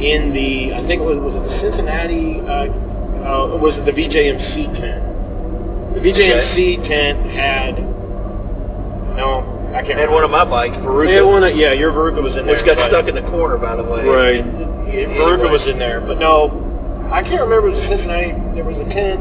in 0.00 0.32
the 0.34 0.74
I 0.74 0.86
think 0.86 1.00
it 1.00 1.06
was 1.08 1.18
was 1.18 1.34
it 1.34 1.48
the 1.48 1.56
Cincinnati. 1.70 2.40
Uh, 2.44 2.68
uh, 3.26 3.56
was 3.58 3.74
it 3.74 3.84
the 3.86 3.92
VJMC 3.92 4.70
tent? 4.78 5.02
The 5.94 6.00
VJMC 6.00 6.86
tent 6.86 7.26
had 7.32 7.74
no. 9.16 9.55
I 9.74 9.82
can't. 9.82 9.98
And 9.98 10.08
remember. 10.10 10.14
one 10.14 10.24
of 10.24 10.30
my 10.30 10.44
bikes, 10.44 10.76
Veruca, 10.78 11.10
Yeah, 11.14 11.22
one 11.22 11.44
of, 11.44 11.54
yeah, 11.56 11.72
your 11.72 11.92
Veruca 11.92 12.22
was 12.22 12.36
in 12.36 12.46
there. 12.46 12.56
which 12.56 12.64
got 12.66 12.76
but- 12.76 12.90
stuck 12.90 13.08
in 13.08 13.14
the 13.14 13.26
corner, 13.30 13.58
by 13.58 13.76
the 13.76 13.82
way. 13.84 14.04
Right. 14.06 14.40
And- 14.44 14.88
anyway. 14.88 15.50
was 15.50 15.62
in 15.66 15.78
there, 15.78 16.00
but 16.00 16.18
no, 16.18 16.48
I 17.12 17.22
can't 17.22 17.42
remember. 17.42 17.68
It 17.68 17.74
was 17.78 17.88
Cincinnati. 17.88 18.32
There 18.54 18.64
was 18.64 18.76
a 18.78 18.88
tent. 18.90 19.20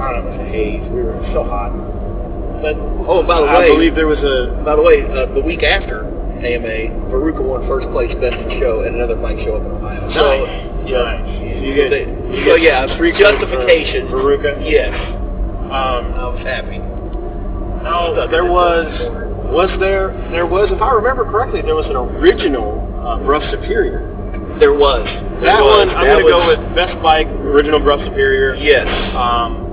I 0.00 0.12
don't 0.12 0.24
know. 0.24 0.30
It 0.32 0.38
was 0.38 0.40
a 0.40 0.50
haze. 0.50 0.82
We 0.90 1.02
were 1.02 1.18
so 1.32 1.44
hot. 1.44 1.72
But 2.62 2.74
Oh, 3.06 3.22
by 3.22 3.40
the 3.40 3.46
way, 3.46 3.50
I 3.50 3.68
believe 3.68 3.94
there 3.94 4.06
was 4.08 4.18
a. 4.18 4.62
by 4.64 4.74
the 4.76 4.82
way, 4.82 5.02
uh, 5.06 5.26
the 5.34 5.40
week 5.40 5.62
after 5.62 6.04
AMA, 6.42 7.08
Veruca 7.10 7.40
won 7.42 7.66
first 7.68 7.88
place 7.90 8.10
best 8.20 8.34
in 8.36 8.58
show 8.60 8.82
at 8.82 8.92
another 8.94 9.14
bike 9.16 9.38
show 9.44 9.56
up 9.56 9.62
in 9.64 9.70
Ohio. 9.72 10.10
So, 10.12 10.22
nice. 10.44 10.90
yeah. 10.90 11.02
nice. 11.02 11.24
So 11.38 11.64
you 11.64 11.74
get. 11.74 11.90
they- 11.90 12.08
you 12.34 12.44
so 12.44 12.56
get 12.58 12.62
yeah, 12.62 12.86
justification. 12.86 14.08
Veruca. 14.08 14.58
Yes, 14.68 14.92
Um, 15.70 16.14
I 16.18 16.26
was 16.28 16.40
happy. 16.44 16.80
No, 17.88 18.28
there 18.30 18.44
was. 18.44 18.86
Was 19.48 19.70
there? 19.80 20.12
There 20.30 20.46
was. 20.46 20.68
If 20.70 20.82
I 20.82 20.92
remember 20.92 21.24
correctly, 21.24 21.62
there 21.62 21.74
was 21.74 21.86
an 21.86 21.96
original 21.96 22.84
uh, 23.00 23.16
Brough 23.24 23.40
Superior. 23.50 24.04
There 24.60 24.74
was. 24.76 25.06
There 25.40 25.56
That 25.56 25.62
was. 25.64 25.88
one, 25.88 25.96
I'm 25.96 26.04
That 26.04 26.20
going 26.20 26.28
to 26.28 26.36
was- 26.36 26.56
go 26.60 26.62
with 26.66 26.76
best 26.76 27.00
bike, 27.02 27.26
original 27.48 27.80
Brough 27.80 28.04
Superior. 28.04 28.54
Yes, 28.60 28.84
Um, 29.16 29.64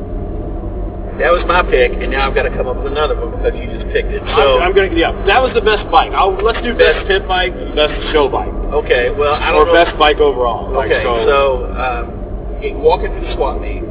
that 1.20 1.32
was 1.32 1.44
my 1.48 1.64
pick, 1.64 1.92
and 1.96 2.12
now 2.12 2.28
I've 2.28 2.36
got 2.36 2.44
to 2.44 2.52
come 2.56 2.68
up 2.68 2.76
with 2.80 2.92
another 2.92 3.16
one 3.20 3.32
because 3.36 3.56
you 3.56 3.68
just 3.72 3.88
picked 3.92 4.12
it. 4.12 4.20
So, 4.36 4.60
I'm, 4.60 4.72
I'm 4.72 4.74
gonna 4.76 4.92
yeah. 4.96 5.12
That 5.28 5.40
was 5.44 5.52
the 5.56 5.64
best 5.64 5.84
bike. 5.92 6.12
I'll, 6.16 6.36
let's 6.40 6.60
do 6.64 6.72
best, 6.76 7.04
Best- 7.04 7.08
pit 7.08 7.28
bike, 7.28 7.52
best 7.76 7.96
show 8.16 8.28
bike, 8.32 8.52
okay, 8.84 9.12
well, 9.12 9.36
I 9.36 9.52
don't 9.52 9.64
or 9.68 9.72
know. 9.72 9.76
best 9.76 9.96
bike 10.00 10.20
overall. 10.24 10.72
Like, 10.72 10.92
Okay, 10.92 11.04
so 11.04 11.72
um, 11.76 12.64
in 12.64 12.80
walking 12.84 13.12
through 13.12 13.28
the 13.28 13.34
swap 13.36 13.60
meet. 13.60 13.84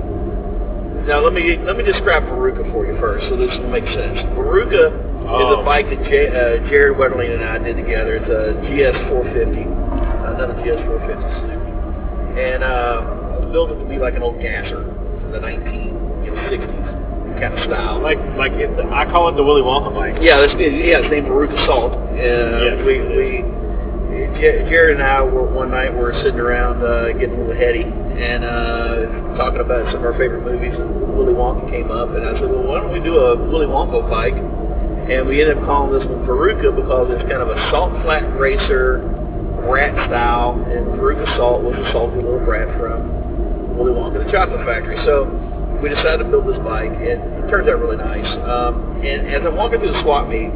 Now 1.07 1.21
let 1.21 1.33
me 1.33 1.59
let 1.65 1.77
me 1.77 1.85
describe 1.85 2.25
Veruca 2.25 2.65
for 2.73 2.87
you 2.87 2.97
first, 2.99 3.29
so 3.29 3.37
this 3.37 3.51
will 3.61 3.71
make 3.71 3.85
sense. 3.85 4.19
Veruca 4.35 4.89
is 4.89 4.93
Oh. 5.25 5.61
a 5.61 5.65
bike 5.65 5.89
that 5.89 6.05
J, 6.05 6.29
uh, 6.29 6.69
Jared 6.69 6.99
Wetterling 7.01 7.33
and 7.33 7.43
I 7.45 7.57
did 7.57 7.77
together. 7.77 8.17
It's 8.21 8.29
a 8.29 8.53
GS 8.69 8.93
450, 9.09 9.63
another 10.37 10.53
GS 10.61 10.81
450 10.85 11.17
Suzuki, 11.41 11.73
and 12.45 12.61
uh, 12.65 13.49
built 13.53 13.71
it 13.73 13.79
to 13.81 13.87
be 13.89 13.97
like 13.97 14.15
an 14.17 14.23
old 14.23 14.37
gasser 14.41 14.85
from 14.85 15.33
the 15.33 15.41
1960s 15.41 17.41
kind 17.41 17.53
of 17.57 17.61
style. 17.65 18.01
like 18.05 18.19
like 18.37 18.53
it, 18.61 18.69
I 18.93 19.05
call 19.09 19.29
it 19.29 19.37
the 19.37 19.45
Willy 19.45 19.63
Wonka 19.65 19.93
bike. 19.97 20.17
Yeah, 20.21 20.41
that's 20.41 20.53
yeah. 20.61 21.01
It's 21.05 21.09
named 21.11 21.27
Veruca 21.29 21.57
Salt. 21.67 21.93
Uh, 21.93 21.97
Yes, 22.17 22.77
we, 22.85 23.01
we 23.01 23.45
Jared 24.15 24.97
and 24.97 25.03
I 25.03 25.23
were 25.23 25.43
one 25.43 25.71
night 25.71 25.93
we 25.93 25.99
were 25.99 26.15
sitting 26.23 26.39
around 26.39 26.83
uh, 26.83 27.11
getting 27.19 27.35
a 27.35 27.41
little 27.41 27.57
heady 27.57 27.83
and 27.83 28.45
uh, 28.45 29.35
talking 29.35 29.61
about 29.61 29.91
some 29.91 30.03
of 30.03 30.07
our 30.07 30.17
favorite 30.19 30.47
movies, 30.47 30.75
and 30.79 31.19
Willy 31.19 31.35
Wonka 31.35 31.67
came 31.71 31.91
up, 31.91 32.15
and 32.15 32.23
I 32.23 32.39
said, 32.39 32.47
well, 32.47 32.63
why 32.63 32.79
don't 32.79 32.93
we 32.93 33.03
do 33.03 33.19
a 33.19 33.35
Willy 33.35 33.67
Wonka 33.67 34.07
bike? 34.09 34.39
And 35.11 35.27
we 35.27 35.43
ended 35.43 35.59
up 35.59 35.65
calling 35.67 35.99
this 35.99 36.07
one 36.07 36.23
Veruca 36.25 36.71
because 36.75 37.11
it's 37.11 37.27
kind 37.29 37.43
of 37.43 37.51
a 37.51 37.59
salt 37.71 37.91
flat 38.07 38.25
racer, 38.39 39.03
brat 39.67 39.93
style, 40.09 40.63
and 40.71 40.95
Veruca 40.95 41.27
Salt 41.37 41.63
was 41.63 41.75
a 41.75 41.93
salty 41.93 42.23
little 42.23 42.41
brat 42.41 42.71
from 42.79 43.77
Willy 43.77 43.93
Wonka 43.93 44.25
the 44.25 44.31
Chocolate 44.31 44.65
Factory. 44.65 44.97
So 45.05 45.27
we 45.83 45.91
decided 45.91 46.25
to 46.25 46.31
build 46.31 46.47
this 46.47 46.63
bike, 46.63 46.95
and 46.95 47.19
it 47.21 47.51
turns 47.51 47.69
out 47.69 47.83
really 47.83 47.99
nice. 47.99 48.31
Um, 48.47 49.03
and 49.03 49.27
as 49.29 49.43
I'm 49.45 49.57
walking 49.57 49.81
through 49.81 49.93
the 49.93 50.03
swap 50.03 50.29
meet, 50.31 50.55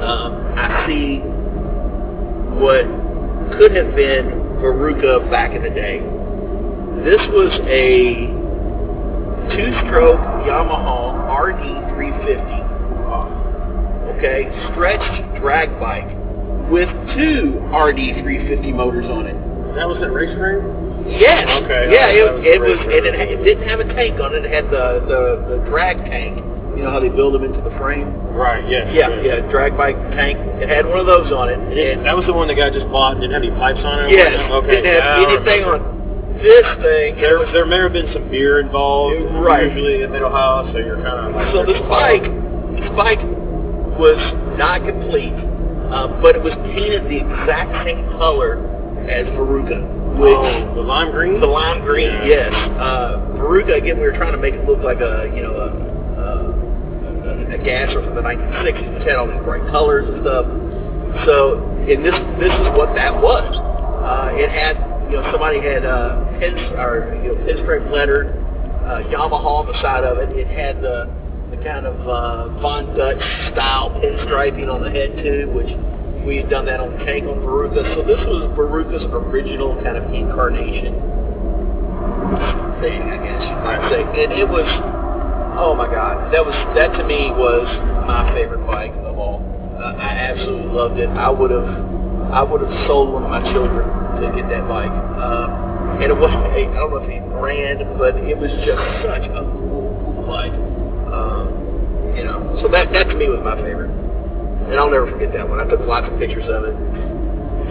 um, 0.00 0.32
I 0.56 0.88
see 0.88 1.22
what 2.60 2.84
could 3.56 3.72
have 3.74 3.96
been 3.96 4.26
Veruca 4.60 5.28
back 5.30 5.54
in 5.56 5.62
the 5.62 5.70
day. 5.70 6.00
This 7.02 7.20
was 7.32 7.50
a 7.64 8.28
two-stroke 9.56 10.20
Yamaha 10.44 11.14
RD350, 11.26 14.16
okay, 14.16 14.44
stretched 14.70 15.40
drag 15.40 15.80
bike 15.80 16.04
with 16.70 16.88
two 17.16 17.56
RD350 17.72 18.74
motors 18.74 19.06
on 19.06 19.26
it. 19.26 19.34
That 19.74 19.88
was 19.88 19.98
that 20.00 20.12
race 20.12 20.36
frame. 20.36 20.62
Yes. 21.08 21.48
Okay, 21.64 21.88
Yeah, 21.90 22.12
that 22.12 22.34
was 22.36 22.44
it, 22.44 22.46
it 22.46 22.60
was, 22.60 22.78
and 22.78 23.06
it, 23.06 23.14
it 23.16 23.42
didn't 23.42 23.66
have 23.66 23.80
a 23.80 23.84
tank 23.94 24.20
on 24.20 24.34
it. 24.34 24.44
It 24.44 24.52
had 24.52 24.66
the, 24.66 25.00
the, 25.08 25.42
the 25.56 25.62
drag 25.70 25.96
tank. 26.04 26.44
You 26.76 26.84
know 26.86 26.90
how 26.90 27.00
they 27.00 27.08
build 27.10 27.34
them 27.34 27.44
into 27.44 27.60
the 27.60 27.74
frame? 27.76 28.08
Right. 28.32 28.62
Yes. 28.68 28.88
Yeah, 28.94 29.08
yes. 29.20 29.42
yeah, 29.44 29.50
drag 29.50 29.76
bike 29.76 29.96
tank. 30.12 30.38
It 30.62 30.68
had 30.68 30.86
one 30.86 30.98
of 30.98 31.06
those 31.06 31.30
on 31.32 31.48
it. 31.50 31.58
It- 31.76 31.98
And- 31.98 32.06
that 32.06 32.16
was 32.16 32.24
the 32.26 32.32
one 32.32 32.48
the 32.48 32.54
guy 32.54 32.70
just 32.70 32.88
bought 32.90 33.12
and 33.12 33.20
didn't 33.20 33.34
have 33.34 33.42
any 33.42 33.52
pipes 33.58 33.80
on 33.84 34.04
it. 34.06 34.10
yes, 34.12 34.38
Okay. 34.50 34.80
didn't 34.80 35.02
have 35.02 35.28
anything 35.28 35.64
on. 35.64 35.98
This 36.40 36.64
thing, 36.80 37.20
There, 37.20 37.38
was, 37.38 37.48
there 37.52 37.66
may 37.66 37.76
have 37.84 37.92
been 37.92 38.10
some 38.14 38.28
beer 38.30 38.60
involved. 38.60 39.20
Right. 39.44 39.64
Usually 39.70 40.02
in 40.04 40.10
Middle 40.12 40.30
House, 40.30 40.70
so 40.72 40.78
you're 40.78 40.96
kind 40.96 41.28
of 41.28 41.34
like. 41.34 41.52
so 41.52 41.66
this 41.66 41.80
bike, 41.84 42.24
this 42.80 42.88
bike 42.96 43.20
was 44.00 44.16
not 44.56 44.80
complete, 44.86 45.34
uh, 45.92 46.06
but 46.22 46.36
it 46.36 46.42
was 46.42 46.54
painted 46.72 47.04
the 47.10 47.18
exact 47.20 47.84
same 47.84 48.08
color 48.16 48.56
as 49.06 49.26
Veruca, 49.36 49.84
which 50.16 50.32
Oh, 50.32 50.74
the 50.76 50.80
lime 50.80 51.10
green. 51.10 51.40
The 51.40 51.46
lime 51.46 51.82
green, 51.84 52.08
Yeah. 52.24 52.48
yes. 52.48 52.52
Uh, 52.78 53.20
Veruca, 53.36 53.76
again, 53.76 53.98
we 53.98 54.04
were 54.06 54.16
trying 54.16 54.32
to 54.32 54.38
make 54.38 54.54
it 54.54 54.64
look 54.66 54.80
like 54.82 55.00
a, 55.00 55.30
you 55.36 55.42
know, 55.42 55.52
a, 55.52 55.89
a, 57.30 57.58
gasser 57.58 58.02
from 58.02 58.14
the 58.14 58.22
1960s, 58.22 58.98
which 58.98 59.06
had 59.06 59.16
all 59.16 59.26
these 59.26 59.42
bright 59.44 59.64
colors 59.70 60.08
and 60.08 60.22
stuff. 60.22 60.46
So, 61.26 61.62
and 61.86 62.04
this 62.04 62.16
this 62.38 62.54
is 62.54 62.68
what 62.78 62.94
that 62.94 63.14
was. 63.14 63.46
Uh, 64.00 64.32
it 64.34 64.48
had, 64.48 64.78
you 65.10 65.18
know, 65.18 65.26
somebody 65.30 65.60
had 65.60 65.84
uh, 65.84 66.24
pins 66.38 66.60
or 66.78 67.12
you 67.22 67.34
know, 67.34 67.38
pinstripe 67.44 67.90
lettered 67.90 68.32
uh, 68.86 69.04
Yamaha 69.12 69.62
on 69.62 69.66
the 69.66 69.76
side 69.82 70.04
of 70.04 70.18
it. 70.18 70.34
It 70.36 70.48
had 70.48 70.80
the, 70.80 71.06
the 71.50 71.58
kind 71.62 71.86
of 71.86 71.94
uh, 72.08 72.60
Von 72.60 72.96
Dutch 72.96 73.22
style 73.52 73.90
pinstriping 74.00 74.72
on 74.72 74.82
the 74.82 74.90
head 74.90 75.14
tube, 75.22 75.54
which 75.54 75.70
we 76.26 76.36
had 76.36 76.48
done 76.48 76.66
that 76.66 76.80
on 76.80 76.96
the 76.98 77.04
tank 77.04 77.24
on 77.24 77.38
Veruca. 77.44 77.82
So 77.94 78.02
this 78.02 78.20
was 78.26 78.48
Veruca's 78.56 79.04
original 79.10 79.74
kind 79.82 79.96
of 79.96 80.12
incarnation 80.12 80.94
thing, 82.80 83.02
I 83.12 83.18
guess 83.20 83.40
you 83.44 83.56
might 83.60 83.84
say. 83.92 84.00
And 84.02 84.32
it 84.32 84.48
was, 84.48 84.66
oh 85.60 85.74
my 85.76 85.86
God, 85.86 86.32
that 86.32 86.44
was 86.44 86.54
that 86.74 86.96
to 86.96 87.04
me 87.04 87.30
was 87.30 87.66
my 88.08 88.32
favorite 88.34 88.64
bike 88.66 88.92
of 89.04 89.18
all. 89.18 89.44
Uh, 89.76 89.96
I 89.96 90.32
absolutely 90.32 90.72
loved 90.72 90.98
it. 90.98 91.08
I 91.08 91.28
would 91.30 91.50
have, 91.50 91.68
I 92.32 92.42
would 92.42 92.60
have 92.60 92.74
sold 92.88 93.12
one 93.12 93.24
of 93.24 93.30
my 93.30 93.40
children 93.52 93.84
to 94.20 94.26
get 94.36 94.48
that 94.48 94.68
bike. 94.68 94.92
Um, 94.92 96.00
and 96.04 96.08
it 96.12 96.16
wasn't, 96.16 96.44
a, 96.52 96.68
I 96.76 96.80
don't 96.80 96.90
know 96.92 97.00
if 97.00 97.08
he 97.08 97.20
brand, 97.36 97.80
but 97.96 98.16
it 98.20 98.36
was 98.36 98.52
just 98.64 98.80
such 99.04 99.24
a 99.28 99.40
cool, 99.56 99.88
cool 100.16 100.24
bike. 100.28 100.52
Um, 101.12 102.12
you 102.16 102.24
know, 102.24 102.40
so 102.60 102.68
that 102.68 102.92
that 102.92 103.08
to 103.08 103.14
me 103.16 103.28
was 103.28 103.40
my 103.44 103.56
favorite. 103.56 103.88
And 104.68 104.76
I'll 104.78 104.90
never 104.92 105.08
forget 105.10 105.32
that 105.32 105.48
one. 105.48 105.58
I 105.60 105.64
took 105.68 105.80
lots 105.88 106.06
of 106.06 106.18
pictures 106.20 106.44
of 106.48 106.64
it. 106.68 106.76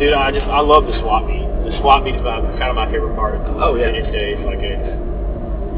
Dude, 0.02 0.14
I 0.14 0.32
just 0.32 0.48
I 0.48 0.60
love 0.62 0.86
the 0.90 0.98
swap 1.00 1.26
meet. 1.30 1.46
The 1.70 1.78
swap 1.80 2.04
meet 2.04 2.16
is 2.16 2.24
my, 2.24 2.42
kind 2.58 2.72
of 2.72 2.76
my 2.76 2.90
favorite 2.92 3.16
part 3.16 3.36
of 3.36 3.46
Oh, 3.62 3.76
yeah. 3.76 3.92
these 3.94 4.10
days. 4.12 4.40
Like 4.44 4.60
it's, 4.60 4.82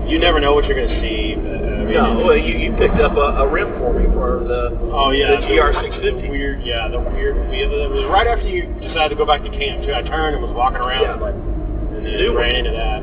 you 0.08 0.20
never 0.20 0.40
know 0.40 0.54
what 0.54 0.66
you're 0.66 0.76
gonna 0.80 1.00
see. 1.02 1.36
But, 1.36 1.62
uh, 1.62 1.82
I 1.82 1.84
mean, 1.86 1.94
No, 1.94 2.24
well, 2.26 2.38
you, 2.38 2.58
you 2.58 2.72
picked 2.78 3.00
up 3.02 3.14
a, 3.18 3.44
a 3.44 3.48
rim 3.48 3.70
for 3.80 3.94
me 3.94 4.06
for 4.14 4.44
the 4.44 4.76
Oh 4.94 5.12
yeah, 5.12 5.40
the 5.40 5.48
GR650. 5.48 6.22
The 6.24 6.30
weird, 6.30 6.64
yeah, 6.64 6.88
the 6.90 7.00
weird. 7.00 7.38
It 7.54 7.70
was 7.90 8.06
right 8.10 8.28
after 8.28 8.48
you 8.48 8.68
decided 8.82 9.10
to 9.10 9.16
go 9.16 9.26
back 9.26 9.42
to 9.44 9.50
camp 9.50 9.84
too. 9.86 9.94
I 9.94 10.02
turned 10.04 10.36
and 10.36 10.44
was 10.44 10.54
walking 10.56 10.80
around, 10.82 11.02
Yeah. 11.04 11.98
and 11.98 12.06
then 12.06 12.16
New 12.18 12.34
one. 12.34 12.42
ran 12.42 12.56
into 12.56 12.72
that. 12.72 13.02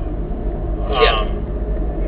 Yeah. 1.03 1.21
Um, 1.21 1.29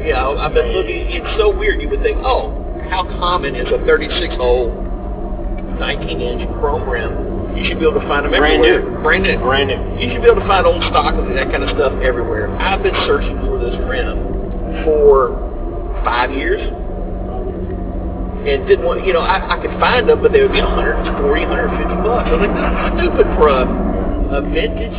Yeah, 0.05 0.27
I've 0.29 0.55
been 0.55 0.73
looking. 0.73 1.13
It's 1.13 1.37
so 1.39 1.51
weird. 1.55 1.81
You 1.83 1.89
would 1.91 2.03
think, 2.03 2.19
oh, 2.25 2.51
how 2.89 3.05
common 3.21 3.55
is 3.55 3.69
a 3.69 3.79
36 3.85 4.35
hole, 4.37 4.73
19 5.79 6.21
inch 6.21 6.49
chrome 6.61 6.89
rim? 6.89 7.57
You 7.57 7.67
should 7.67 7.79
be 7.81 7.87
able 7.87 8.01
to 8.01 8.07
find 8.09 8.25
them 8.25 8.33
Brand 8.33 8.65
everywhere. 8.65 8.89
new. 8.97 9.03
Brand 9.03 9.23
new. 9.25 9.39
brand 9.43 9.69
new. 9.69 9.81
You 10.01 10.13
should 10.13 10.23
be 10.23 10.29
able 10.31 10.41
to 10.41 10.47
find 10.49 10.65
old 10.67 10.81
stock 10.89 11.15
and 11.15 11.37
that 11.37 11.51
kind 11.51 11.65
of 11.65 11.71
stuff 11.77 11.93
everywhere. 12.01 12.49
I've 12.57 12.83
been 12.83 12.95
searching 13.05 13.37
for 13.45 13.59
this 13.59 13.75
rim 13.85 14.30
for 14.85 15.37
five 16.05 16.31
years 16.31 16.61
and 18.41 18.67
didn't 18.67 18.85
want, 18.85 19.05
you 19.05 19.13
know, 19.13 19.21
I, 19.21 19.57
I 19.57 19.61
could 19.61 19.77
find 19.79 20.09
them, 20.09 20.23
but 20.23 20.33
they 20.33 20.41
would 20.41 20.53
be 20.53 20.65
140, 20.65 21.21
150 21.21 22.09
bucks. 22.09 22.25
I 22.25 22.33
was 22.33 22.41
like, 22.41 22.57
no, 22.57 22.65
I'm 22.65 22.73
not 22.73 22.93
stupid 22.97 23.27
for 23.37 23.53
a, 23.53 23.69
a 24.33 24.41
vintage 24.49 24.97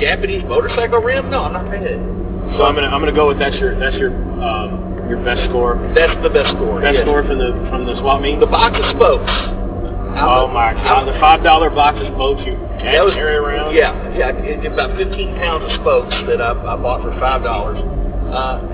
Japanese 0.00 0.42
motorcycle 0.42 0.98
rim. 0.98 1.30
No, 1.30 1.46
I'm 1.46 1.54
not 1.54 1.70
paying 1.70 1.86
it. 1.86 2.02
So 2.58 2.66
I'm 2.66 2.74
gonna 2.74 2.90
I'm 2.90 3.00
gonna 3.00 3.14
go 3.14 3.28
with 3.28 3.38
that's 3.38 3.56
your 3.56 3.78
that's 3.78 3.96
your 3.96 4.12
um, 4.42 5.08
your 5.08 5.22
best 5.24 5.48
score. 5.48 5.78
That's 5.94 6.14
the 6.22 6.30
best 6.30 6.54
score. 6.54 6.82
Best 6.82 6.98
yes. 6.98 7.04
score 7.06 7.22
from 7.22 7.38
the 7.38 7.50
from 7.70 7.86
the 7.86 7.96
swap 7.98 8.20
meet. 8.20 8.38
The 8.38 8.50
box 8.50 8.76
of 8.78 8.84
spokes. 8.94 9.30
oh 10.18 10.50
my 10.50 10.74
god, 10.74 11.06
the 11.06 11.16
five 11.18 11.42
dollar 11.42 11.70
box 11.70 11.98
of 12.02 12.10
spokes 12.14 12.42
you 12.44 12.58
That 12.84 13.06
was 13.06 13.14
carry 13.14 13.38
around. 13.38 13.74
Yeah, 13.74 13.94
yeah, 14.14 14.34
it, 14.34 14.66
about 14.66 14.94
15 14.98 15.14
pounds 15.40 15.64
of 15.66 15.72
spokes 15.80 16.14
that 16.26 16.42
I, 16.42 16.52
I 16.52 16.76
bought 16.76 17.02
for 17.02 17.14
five 17.18 17.42
dollars. 17.42 17.78
Uh, 18.30 18.73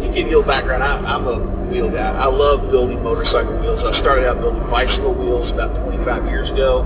to 0.00 0.08
give 0.14 0.28
you 0.28 0.40
a 0.40 0.46
background, 0.46 0.82
I, 0.82 0.96
I'm 0.96 1.26
a 1.26 1.36
wheel 1.68 1.90
guy. 1.90 2.12
I 2.12 2.26
love 2.26 2.70
building 2.70 3.02
motorcycle 3.02 3.58
wheels. 3.60 3.80
I 3.84 4.00
started 4.00 4.28
out 4.28 4.40
building 4.40 4.64
bicycle 4.70 5.12
wheels 5.12 5.50
about 5.52 5.74
25 5.84 6.26
years 6.28 6.48
ago. 6.50 6.84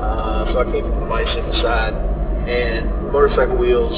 Uh, 0.00 0.52
so 0.52 0.60
I 0.60 0.64
came 0.72 0.84
from 0.84 1.00
the 1.00 1.10
bicycle 1.10 1.52
side, 1.64 1.94
and 2.48 3.12
motorcycle 3.12 3.56
wheels, 3.56 3.92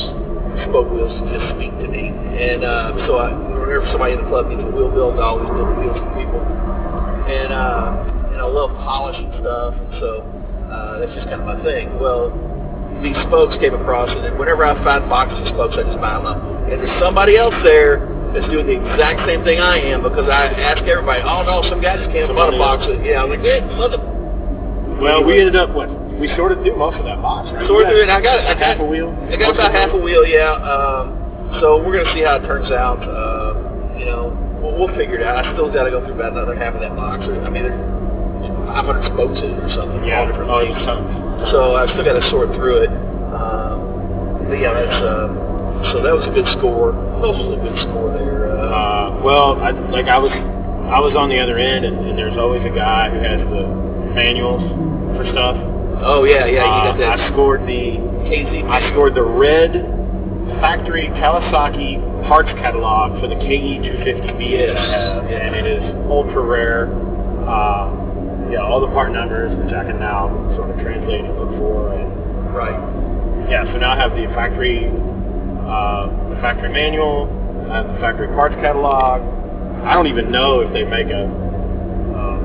spoke 0.70 0.90
wheels 0.90 1.10
just 1.30 1.58
speak 1.58 1.74
to 1.82 1.88
me. 1.90 2.10
And 2.10 2.62
uh, 2.62 2.94
so 3.06 3.18
I, 3.18 3.34
whenever 3.34 3.86
somebody 3.90 4.14
in 4.14 4.22
the 4.22 4.28
club 4.30 4.46
needs 4.46 4.62
a 4.62 4.70
wheel 4.70 4.90
built, 4.94 5.18
I 5.18 5.26
always 5.26 5.50
build 5.50 5.74
wheels 5.78 5.98
for 5.98 6.10
people. 6.14 6.42
And 7.28 7.52
uh, 7.52 8.32
and 8.32 8.38
I 8.40 8.46
love 8.46 8.70
polishing 8.78 9.28
stuff, 9.42 9.74
and 9.74 9.90
so 9.98 10.22
uh, 10.70 10.98
that's 11.02 11.12
just 11.18 11.26
kind 11.26 11.42
of 11.42 11.46
my 11.50 11.58
thing. 11.66 11.98
Well, 11.98 12.30
these 13.02 13.18
spokes 13.26 13.58
came 13.58 13.74
across, 13.74 14.08
and 14.08 14.38
whenever 14.38 14.64
I 14.64 14.78
find 14.86 15.10
boxes 15.10 15.42
of 15.42 15.54
spokes, 15.54 15.74
I 15.76 15.82
just 15.82 16.00
buy 16.00 16.14
them 16.14 16.26
up. 16.26 16.38
And 16.70 16.78
there's 16.78 16.98
somebody 17.02 17.36
else 17.36 17.54
there 17.66 18.17
that's 18.38 18.50
doing 18.54 18.70
the 18.70 18.78
exact 18.78 19.26
same 19.26 19.42
thing 19.42 19.58
I 19.58 19.82
am 19.90 20.06
because 20.06 20.30
I 20.30 20.54
ask 20.54 20.78
everybody, 20.86 21.22
oh 21.26 21.42
no, 21.42 21.66
some 21.66 21.82
guy 21.82 21.98
just 21.98 22.14
came 22.14 22.30
bought 22.30 22.54
a 22.54 22.58
box. 22.58 22.86
Of, 22.86 23.02
yeah, 23.02 23.22
I 23.22 23.24
was 23.26 23.34
like, 23.34 23.42
eh, 23.42 23.66
mother. 23.74 23.98
Well, 25.02 25.26
we 25.26 25.42
ended 25.42 25.58
up 25.58 25.74
what 25.74 25.90
we 26.18 26.30
sorted 26.38 26.62
through 26.62 26.78
most 26.78 26.98
of 26.98 27.04
that 27.06 27.18
box. 27.18 27.50
Right? 27.50 27.66
Sorted 27.66 27.90
through 27.90 28.06
it. 28.06 28.10
I 28.10 28.22
got, 28.22 28.38
I 28.46 28.54
got 28.54 28.62
half 28.62 28.78
a 28.78 28.86
wheel. 28.86 29.10
I 29.30 29.34
got 29.34 29.54
about 29.54 29.74
half 29.74 29.90
a 29.90 29.98
wheel, 29.98 30.22
yeah. 30.26 30.54
Um, 30.54 31.58
so 31.58 31.82
we're 31.82 31.98
gonna 31.98 32.14
see 32.14 32.22
how 32.22 32.38
it 32.38 32.46
turns 32.46 32.70
out. 32.70 33.02
Uh, 33.02 33.98
you 33.98 34.06
know, 34.06 34.30
we'll, 34.62 34.78
we'll 34.78 34.94
figure 34.94 35.18
it 35.18 35.26
out. 35.26 35.42
I 35.42 35.52
still 35.58 35.70
got 35.74 35.84
to 35.84 35.90
go 35.90 35.98
through 36.06 36.14
about 36.14 36.38
another 36.38 36.54
half 36.54 36.74
of 36.74 36.80
that 36.82 36.94
box. 36.94 37.26
I 37.26 37.50
mean, 37.50 37.66
there's 37.66 37.82
500 38.70 39.14
spokes 39.14 39.38
in 39.42 39.50
it 39.50 39.58
or 39.66 39.70
something. 39.74 40.06
Yeah, 40.06 40.22
all 40.22 40.26
different 40.30 40.50
oh, 40.50 40.62
things. 40.62 41.50
So 41.50 41.74
I've 41.74 41.90
still 41.90 42.06
got 42.06 42.18
to 42.18 42.26
sort 42.30 42.54
through 42.54 42.86
it. 42.86 42.92
Um, 43.34 44.46
but 44.46 44.58
yeah, 44.62 44.74
that's 44.74 44.98
uh, 45.02 45.47
so 45.92 46.02
that 46.02 46.14
was 46.14 46.26
a 46.26 46.34
good 46.34 46.46
score. 46.58 46.92
Else 47.22 47.38
was 47.38 47.54
a 47.58 47.62
good 47.62 47.78
score 47.88 48.10
there? 48.16 48.50
Uh, 48.50 48.68
Uh, 48.68 49.20
well, 49.24 49.56
I, 49.62 49.70
like 49.90 50.06
I 50.06 50.18
was, 50.18 50.30
I 50.32 51.00
was 51.00 51.14
on 51.16 51.28
the 51.30 51.38
other 51.38 51.58
end, 51.58 51.84
and, 51.84 51.96
and 52.06 52.18
there's 52.18 52.36
always 52.36 52.62
a 52.64 52.74
guy 52.74 53.10
who 53.10 53.18
has 53.22 53.40
the 53.48 53.64
manuals 54.14 54.62
for 55.16 55.24
stuff. 55.32 55.56
oh 56.04 56.24
yeah, 56.24 56.46
yeah, 56.46 56.62
you 56.64 56.80
Uh, 56.92 56.96
got 56.96 57.20
I 57.20 57.30
scored 57.32 57.62
the, 57.66 57.98
KZ. 58.28 58.64
I 58.68 58.90
scored 58.92 59.14
the 59.14 59.24
red 59.24 59.72
factory 60.60 61.08
Kawasaki 61.18 62.00
parts 62.28 62.50
catalog 62.60 63.20
for 63.20 63.28
the 63.28 63.36
KE 63.36 63.78
250B 63.84 64.42
Yes, 64.50 64.74
that 64.74 64.90
have, 64.90 65.30
yes. 65.30 65.40
and 65.44 65.52
it 65.56 65.66
is 65.66 65.82
ultra 66.10 66.42
rare. 66.42 66.88
Uh, 67.46 67.88
yeah, 68.50 68.60
all 68.64 68.80
the 68.80 68.88
part 68.92 69.12
numbers, 69.12 69.52
which 69.64 69.72
I 69.74 69.84
can 69.84 69.98
now 70.00 70.28
sort 70.56 70.70
of 70.70 70.76
translate 70.80 71.24
and 71.24 71.36
look 71.38 71.52
for, 71.60 71.92
and 71.94 72.08
right. 72.54 72.76
yeah, 73.48 73.64
so 73.72 73.76
now 73.78 73.92
I 73.92 73.96
have 74.00 74.12
the 74.16 74.24
factory, 74.34 74.88
uh, 75.68 76.08
the 76.32 76.40
factory 76.40 76.72
manual, 76.72 77.28
I 77.70 77.82
the 77.84 77.98
factory 78.00 78.28
parts 78.28 78.56
catalog. 78.56 79.20
I 79.84 79.92
don't 79.94 80.08
even 80.08 80.32
know 80.32 80.60
if 80.60 80.72
they 80.72 80.84
make 80.84 81.06
a, 81.12 81.24
um, 82.16 82.40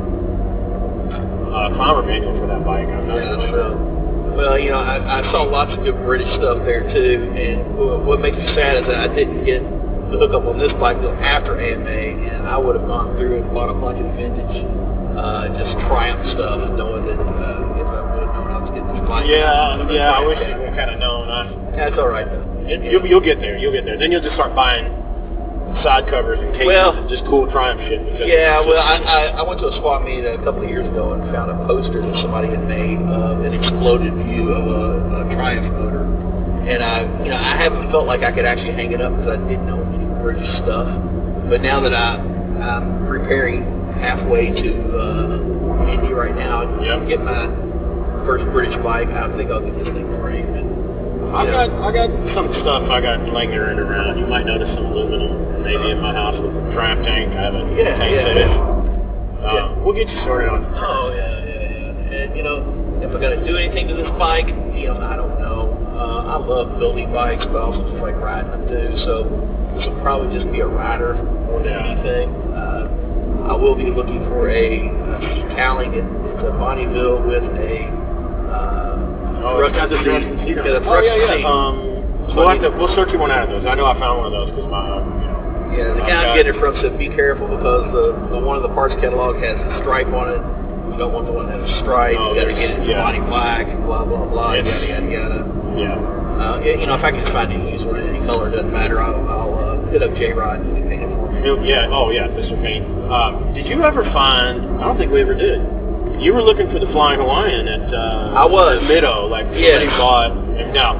a 1.55 1.71
Clymer 1.73 2.03
manual 2.03 2.37
for 2.37 2.47
that 2.47 2.63
bike. 2.67 2.85
I'm 2.85 3.07
not 3.07 3.15
Yeah, 3.17 3.39
I 3.39 3.49
sure. 3.49 3.93
Well, 4.35 4.59
you 4.59 4.71
know, 4.71 4.81
I, 4.81 5.21
I 5.21 5.31
saw 5.31 5.43
lots 5.43 5.71
of 5.71 5.85
good 5.85 5.95
British 6.03 6.27
stuff 6.41 6.65
there 6.65 6.81
too, 6.91 7.31
and 7.37 8.05
what 8.05 8.19
makes 8.19 8.35
me 8.35 8.45
sad 8.55 8.83
is 8.83 8.89
that 8.89 9.09
I 9.09 9.13
didn't 9.13 9.45
get 9.45 9.61
the 10.09 10.17
hookup 10.17 10.43
on 10.45 10.57
this 10.59 10.73
bike 10.81 10.97
until 10.97 11.13
after 11.21 11.57
AMA, 11.57 11.89
and 11.89 12.47
I 12.47 12.57
would 12.57 12.75
have 12.75 12.85
gone 12.85 13.15
through 13.17 13.41
and 13.41 13.53
bought 13.53 13.69
a 13.69 13.77
bunch 13.77 14.01
of 14.01 14.09
vintage, 14.17 14.57
uh, 15.17 15.47
just 15.53 15.73
Triumph 15.85 16.25
stuff, 16.33 16.59
knowing 16.77 17.05
that 17.07 17.17
uh, 17.21 17.81
if 17.81 17.87
I 17.87 18.02
would 19.03 19.23
have 19.23 19.27
known 19.27 19.43
I 19.43 19.43
was 19.43 19.83
getting 19.83 19.83
this 19.83 19.83
bike. 19.83 19.83
Yeah, 19.83 19.83
the 19.83 19.93
yeah. 19.93 20.11
I 20.15 20.21
wish 20.25 20.39
you 20.39 20.55
would 20.63 20.75
kind 20.75 20.91
of 20.91 20.97
known. 20.99 21.23
I, 21.29 21.39
That's 21.75 21.97
all 21.99 22.07
right 22.09 22.25
though. 22.27 22.45
it, 22.67 22.79
you'll, 22.87 23.05
you'll 23.05 23.23
get 23.25 23.39
there. 23.39 23.57
You'll 23.57 23.73
get 23.73 23.85
there. 23.85 23.97
Then 23.99 24.11
you'll 24.11 24.23
just 24.23 24.35
start 24.35 24.55
buying 24.55 24.87
side 25.81 26.05
covers 26.05 26.37
and 26.37 26.53
cases 26.53 26.69
Well, 26.69 26.93
and 26.93 27.09
just 27.09 27.25
cool 27.25 27.49
Triumph 27.49 27.81
shit. 27.89 27.97
Because 28.05 28.29
Yeah, 28.29 28.61
it's 28.61 28.67
well, 28.69 28.77
just- 28.77 29.09
I, 29.09 29.33
I, 29.33 29.41
I 29.41 29.43
went 29.43 29.59
to 29.65 29.67
a 29.73 29.75
swap 29.81 30.05
meet 30.05 30.21
a 30.23 30.37
couple 30.45 30.61
of 30.63 30.69
years 30.69 30.85
ago 30.85 31.13
and 31.17 31.25
found 31.33 31.49
a 31.49 31.57
poster 31.65 31.97
that 32.01 32.15
somebody 32.21 32.53
had 32.53 32.61
made 32.69 33.01
of 33.09 33.41
an 33.41 33.53
exploded 33.57 34.13
view 34.29 34.53
of 34.53 34.63
a, 34.69 35.25
a 35.25 35.33
Triumph 35.33 35.73
motor. 35.73 36.05
And 36.69 36.79
I, 36.83 37.03
you 37.25 37.29
know, 37.33 37.41
I 37.41 37.57
haven't 37.57 37.89
felt 37.91 38.05
like 38.05 38.21
I 38.21 38.31
could 38.31 38.45
actually 38.45 38.71
hang 38.77 38.93
it 38.93 39.01
up 39.01 39.11
because 39.17 39.33
I 39.35 39.39
didn't 39.49 39.65
know 39.67 39.81
any 39.81 40.05
British 40.21 40.47
stuff. 40.63 40.87
But 41.49 41.59
now 41.65 41.81
that 41.81 41.91
I, 41.93 42.21
I'm 42.61 43.03
preparing 43.09 43.65
halfway 43.99 44.53
to 44.53 44.71
uh, 44.93 45.89
Indy 45.91 46.13
right 46.13 46.35
now 46.37 46.63
Yep. 46.79 47.07
get 47.09 47.19
my 47.19 47.49
first 48.25 48.45
British 48.51 48.75
bike, 48.83 49.07
I 49.09 49.27
think 49.37 49.51
I'll 49.51 49.63
get 49.63 49.75
this 49.77 49.87
thing 49.91 50.07
framed. 50.21 50.55
And, 50.55 50.69
I 51.33 51.45
got 51.49 51.65
I 51.81 51.89
got 51.89 52.09
some 52.37 52.47
stuff 52.61 52.85
I 52.93 53.01
got 53.01 53.17
laying 53.33 53.49
there 53.49 53.69
underground. 53.69 54.19
You 54.19 54.27
might 54.27 54.45
notice 54.45 54.69
some 54.75 54.85
aluminum 54.85 55.63
maybe 55.65 55.89
in 55.91 55.99
my 56.01 56.13
house 56.13 56.37
with 56.37 56.53
a 56.53 56.63
Triumph 56.77 57.01
tank. 57.05 57.33
I 57.33 57.41
have 57.49 57.55
a 57.57 57.63
Yeah, 57.73 57.97
tank 57.97 58.11
yeah, 58.13 58.25
set 58.27 58.37
yeah. 58.37 58.53
in. 58.53 58.53
Uh, 59.43 59.81
We'll 59.83 59.95
get 59.97 60.07
you 60.07 60.19
sorted 60.23 60.49
on. 60.49 60.61
Oh 60.77 61.09
yeah, 61.09 61.33
yeah, 61.43 61.67
yeah. 61.73 62.17
And 62.21 62.37
you 62.37 62.43
know, 62.43 62.61
if 63.01 63.09
I 63.09 63.17
gotta 63.19 63.41
do 63.43 63.57
anything 63.57 63.87
to 63.89 63.95
this 63.97 64.09
bike, 64.21 64.47
you 64.77 64.87
know, 64.93 65.01
I 65.01 65.15
don't 65.17 65.39
know. 65.41 65.73
Uh, 65.97 66.35
I 66.35 66.37
love 66.37 66.77
building 66.79 67.11
bikes, 67.11 67.43
but 67.49 67.57
I 67.57 67.65
also 67.65 67.81
just 67.91 68.01
like 68.03 68.15
riding 68.21 68.51
them 68.51 68.63
too. 68.69 68.89
So 69.03 69.25
this 69.75 69.87
will 69.89 69.99
probably 70.05 70.37
just 70.37 70.51
be 70.53 70.59
a 70.61 70.67
rider 70.69 71.15
more 71.49 71.59
than 71.65 71.73
Yeah. 71.73 71.91
anything. 71.97 72.29
Uh, 72.53 73.49
I 73.49 73.53
will 73.57 73.75
be 73.75 73.89
looking 73.89 74.21
for 74.29 74.47
a, 74.53 74.85
a 74.85 75.17
seat 75.33 75.49
cowling. 75.57 75.93
It, 75.97 76.05
it's 76.05 76.45
Bonneville 76.61 77.25
with 77.25 77.43
a 77.43 77.89
uh, 77.89 78.02
Oh, 79.43 79.59
the 79.59 79.67
seat. 79.67 80.07
Thruxton 80.07 80.35
seat. 80.47 80.55
Yeah, 80.57 80.79
the 80.79 80.87
oh, 80.87 80.99
yeah, 81.03 81.35
yeah. 81.35 81.43
Um, 81.43 81.75
we'll, 82.35 82.47
have 82.49 82.61
to, 82.63 82.71
we'll 82.79 82.93
search 82.95 83.11
you 83.11 83.19
one 83.19 83.31
out 83.31 83.45
of 83.45 83.49
those. 83.51 83.67
I 83.67 83.75
know 83.75 83.85
I 83.85 83.93
found 83.99 84.23
one 84.23 84.27
of 84.31 84.35
those 84.35 84.49
because 84.55 84.69
my, 84.71 84.79
uh, 84.79 85.03
you 85.03 85.27
know, 85.27 85.39
Yeah, 85.75 85.93
the 85.99 86.03
guy 86.07 86.31
I'm 86.31 86.35
getting 86.37 86.55
it 86.55 86.59
from 86.63 86.79
said 86.79 86.95
be 86.97 87.11
careful 87.11 87.51
because 87.51 87.83
the, 87.91 88.05
the 88.31 88.39
one 88.39 88.55
of 88.55 88.63
the 88.63 88.71
parts 88.71 88.95
catalog 89.03 89.37
has 89.43 89.59
a 89.59 89.83
stripe 89.83 90.07
on 90.15 90.31
it. 90.31 90.41
You 90.93 90.99
don't 91.01 91.11
want 91.11 91.25
the 91.27 91.33
one 91.35 91.49
that 91.49 91.59
has 91.59 91.67
a 91.67 91.79
stripe. 91.81 92.15
Oh, 92.19 92.31
you 92.33 92.41
got 92.41 92.47
to 92.47 92.55
get 92.55 92.69
it 92.71 92.79
in 92.85 92.89
yeah. 92.89 93.01
body 93.01 93.19
black, 93.25 93.65
blah 93.83 94.05
blah 94.05 94.25
blah, 94.29 94.53
yada 94.55 94.69
It's- 94.69 94.89
yada 94.89 95.09
yada. 95.09 95.39
yeah. 95.75 96.21
Uh, 96.33 96.59
you 96.65 96.85
know, 96.89 96.95
if 96.97 97.03
I 97.05 97.11
can 97.11 97.25
find 97.31 97.53
any 97.53 97.77
used 97.77 97.85
one 97.85 97.95
in 97.97 98.09
any 98.15 98.25
color, 98.25 98.49
doesn't 98.49 98.71
matter. 98.73 98.99
I'll, 98.99 99.21
I'll 99.29 99.53
uh, 99.53 99.91
hit 99.91 100.01
up 100.01 100.13
J 100.17 100.33
Rod 100.33 100.59
and 100.61 100.73
paint 100.89 101.03
it 101.03 101.09
for 101.13 101.29
me. 101.29 101.69
Yeah. 101.69 101.87
Oh, 101.93 102.09
yeah. 102.09 102.25
Mr. 102.33 102.57
Paint. 102.61 102.85
Um, 103.11 103.53
did 103.53 103.67
you 103.67 103.83
ever 103.83 104.03
find? 104.11 104.81
I 104.81 104.87
don't 104.87 104.97
think 104.97 105.11
we 105.11 105.21
ever 105.21 105.35
did. 105.35 105.61
You 106.23 106.33
were 106.33 106.41
looking 106.41 106.71
for 106.71 106.79
the 106.79 106.87
Flying 106.91 107.19
Hawaiian 107.19 107.67
at. 107.67 107.93
Uh, 107.93 108.33
I 108.39 108.45
was. 108.45 108.79
at 108.81 108.87
Mid-O. 108.87 109.27
Like 109.27 109.45
somebody 109.45 109.87
bought. 109.99 110.31
And 110.31 110.73
now, 110.73 110.93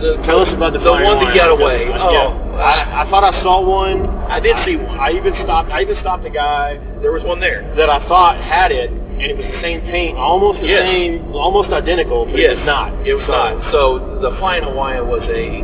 The- 0.00 0.16
tell 0.26 0.40
us 0.42 0.48
about 0.52 0.72
the 0.72 0.80
the 0.80 0.84
Flying 0.90 1.06
one 1.06 1.26
to 1.26 1.32
get 1.32 1.48
away. 1.48 1.86
Oh, 1.94 2.10
yeah. 2.10 2.58
I, 2.58 3.02
I 3.06 3.10
thought 3.10 3.22
I 3.24 3.40
saw 3.42 3.60
one. 3.62 4.06
I 4.30 4.40
did 4.40 4.56
see 4.66 4.76
one. 4.76 4.98
I 4.98 5.10
even 5.12 5.32
stopped. 5.44 5.70
I 5.70 5.82
even 5.82 5.96
stopped 6.00 6.24
a 6.26 6.30
guy 6.30 6.78
There 7.02 7.12
was 7.12 7.22
one 7.22 7.38
there. 7.40 7.62
that 7.76 7.88
I 7.90 8.02
thought 8.08 8.36
had 8.42 8.72
it, 8.72 8.90
and 8.90 9.22
it 9.22 9.36
was 9.36 9.46
the 9.46 9.60
same 9.62 9.80
paint, 9.82 10.16
almost 10.18 10.60
the 10.60 10.66
Yes. 10.68 10.82
same, 10.82 11.34
almost 11.34 11.70
identical, 11.70 12.26
but 12.26 12.36
yes, 12.38 12.52
it 12.54 12.56
was 12.58 12.66
not. 12.66 12.92
It 13.06 13.14
was 13.14 13.26
So- 13.26 13.32
not. 13.32 13.72
So 13.72 14.18
the 14.22 14.32
Flying 14.38 14.64
Hawaiian 14.64 15.06
was 15.08 15.22
a, 15.30 15.62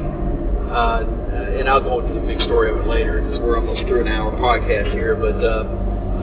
uh, 0.71 1.59
and 1.59 1.69
I'll 1.69 1.81
go 1.83 1.99
into 2.01 2.15
the 2.15 2.27
big 2.27 2.41
story 2.43 2.71
of 2.71 2.79
it 2.79 2.87
later 2.87 3.23
because 3.23 3.41
we're 3.41 3.57
almost 3.59 3.83
through 3.87 4.03
an 4.03 4.09
hour 4.09 4.31
podcast 4.39 4.93
here. 4.93 5.15
But 5.17 5.43
uh, 5.43 5.65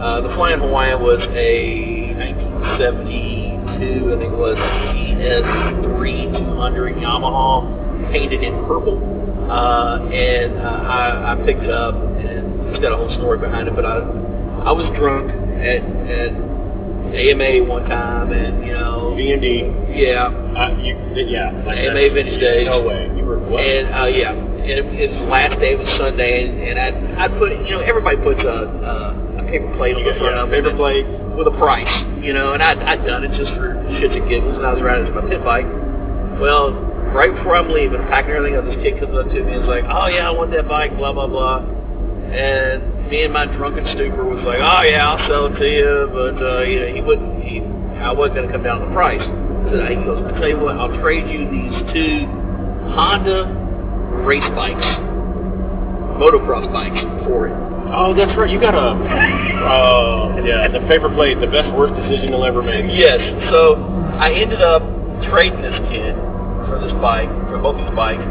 uh, 0.02 0.22
the 0.22 0.30
Flying 0.36 0.60
Hawaiian 0.60 1.02
was 1.02 1.20
a 1.34 2.14
1972, 2.18 3.68
I 3.68 4.18
think 4.18 4.34
it 4.34 4.38
was 4.38 4.58
CS3 4.58 6.38
200 6.38 6.96
Yamaha, 6.98 8.12
painted 8.12 8.44
in 8.44 8.54
purple. 8.66 8.98
Uh, 9.50 10.00
and 10.12 10.58
uh, 10.58 10.62
I, 10.62 11.34
I 11.34 11.36
picked 11.46 11.64
it 11.64 11.70
up, 11.72 11.96
and 11.96 12.68
it's 12.70 12.80
got 12.82 12.92
a 12.92 12.98
whole 12.98 13.12
story 13.18 13.38
behind 13.40 13.68
it. 13.68 13.76
But 13.76 13.86
I, 13.86 14.00
I 14.68 14.72
was 14.72 14.86
drunk 15.00 15.32
at, 15.32 15.82
at 15.82 16.32
AMA 17.16 17.64
one 17.64 17.88
time, 17.88 18.32
and 18.34 18.66
you 18.66 18.74
know, 18.74 19.14
V 19.16 19.32
and 19.32 19.42
D. 19.42 19.64
yeah, 19.96 20.28
Uh, 20.28 20.76
you, 20.84 20.98
yeah. 21.16 21.52
Like 21.66 21.78
AMA 21.80 22.14
Vintage 22.14 22.40
Days. 22.42 22.66
No 22.68 22.84
way. 22.84 23.08
You 23.16 23.24
were 23.24 23.40
what? 23.40 23.64
and 23.64 23.88
uh, 23.96 24.06
yeah, 24.08 24.34
and 24.34 24.68
it, 24.70 24.86
it 25.00 25.10
was 25.12 25.20
the 25.20 25.26
last 25.32 25.60
day 25.60 25.76
was 25.76 25.88
Sunday, 25.98 26.44
and, 26.44 26.60
and 26.60 26.78
I 27.18 27.26
I 27.26 27.28
put 27.30 27.52
you 27.52 27.72
know 27.72 27.80
everybody 27.80 28.18
puts 28.18 28.42
a, 28.44 28.48
a, 28.52 28.94
a 29.16 29.27
paper 29.48 29.70
plate 29.78 29.96
on 29.96 30.04
the 30.04 30.16
front 30.20 30.36
yeah, 30.36 30.44
of 30.44 30.52
it 30.52 30.64
paper 30.64 30.76
plate. 30.76 31.06
with 31.36 31.48
a 31.48 31.56
price, 31.58 31.90
you 32.22 32.34
know, 32.34 32.54
and 32.54 32.62
I'd, 32.62 32.80
I'd 32.80 33.06
done 33.06 33.24
it 33.24 33.32
just 33.38 33.52
for 33.56 33.76
shits 33.98 34.16
and 34.16 34.28
giggles, 34.30 34.58
and 34.58 34.66
I 34.66 34.74
was 34.74 34.84
riding 34.84 35.10
my 35.16 35.24
pit 35.28 35.44
bike. 35.44 35.66
Well, 36.40 36.72
right 37.16 37.34
before 37.34 37.56
I'm 37.56 37.72
leaving, 37.72 38.02
packing 38.12 38.32
everything 38.36 38.58
up, 38.60 38.66
this 38.66 38.78
kid 38.84 39.00
comes 39.00 39.18
up 39.18 39.28
to 39.32 39.40
me 39.44 39.54
and 39.54 39.64
is 39.64 39.70
like, 39.70 39.84
"Oh 39.88 40.08
yeah, 40.08 40.28
I 40.28 40.32
want 40.32 40.52
that 40.52 40.68
bike," 40.68 40.96
blah 40.98 41.14
blah 41.14 41.28
blah, 41.28 41.64
and 42.30 43.10
me 43.10 43.24
and 43.24 43.34
my 43.34 43.46
drunken 43.46 43.88
stupor 43.96 44.24
was 44.24 44.44
like, 44.44 44.60
"Oh 44.60 44.84
yeah, 44.84 45.08
I'll 45.08 45.24
sell 45.30 45.48
it 45.48 45.58
to 45.58 45.68
you," 45.68 46.10
but 46.12 46.36
uh, 46.38 46.62
you 46.62 46.80
know, 46.80 46.90
he 46.94 47.02
wouldn't. 47.02 47.44
He, 47.44 47.62
I 47.98 48.12
wasn't 48.12 48.36
going 48.36 48.48
to 48.48 48.54
come 48.54 48.64
down 48.64 48.82
on 48.82 48.90
the 48.90 48.94
price. 48.94 49.22
I 49.22 49.72
said, 49.72 49.98
he 49.98 50.04
goes, 50.04 50.22
"I 50.22 50.40
tell 50.40 50.50
you 50.50 50.60
what, 50.60 50.78
I'll 50.78 50.94
trade 51.02 51.26
you 51.32 51.50
these 51.50 51.76
two 51.96 52.28
Honda 52.94 53.50
race 54.24 54.46
bikes, 54.54 54.86
motocross 56.20 56.72
bikes 56.72 57.02
for 57.26 57.48
it." 57.48 57.67
Oh, 57.94 58.14
that's 58.16 58.36
right. 58.38 58.50
You 58.50 58.60
got 58.60 58.76
a. 58.76 58.96
Uh, 58.96 60.42
yeah, 60.46 60.68
the 60.68 60.80
paper 60.88 61.10
plate, 61.10 61.40
the 61.40 61.48
best 61.48 61.74
worst 61.76 61.96
decision 61.96 62.30
you'll 62.30 62.46
ever 62.46 62.62
make. 62.62 62.86
Yes. 62.90 63.20
So 63.52 63.76
I 64.20 64.32
ended 64.34 64.62
up 64.62 64.82
trading 65.30 65.62
this 65.62 65.78
kid 65.90 66.16
for 66.68 66.80
this 66.84 66.94
bike, 67.02 67.30
for 67.50 67.58
both 67.60 67.78
these 67.78 67.96
bikes. 67.96 68.24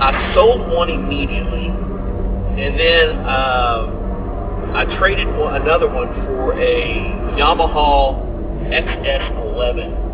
I 0.00 0.32
sold 0.34 0.60
one 0.72 0.90
immediately, 0.90 1.68
and 1.68 2.78
then 2.78 3.16
uh, 3.24 4.72
I 4.74 4.84
traded 4.98 5.28
one, 5.36 5.60
another 5.60 5.88
one 5.88 6.08
for 6.26 6.52
a 6.54 7.36
Yamaha 7.36 8.24
XS11 8.72 10.06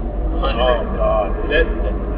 Oh 0.43 0.83
God, 0.99 1.51
that, 1.51 1.65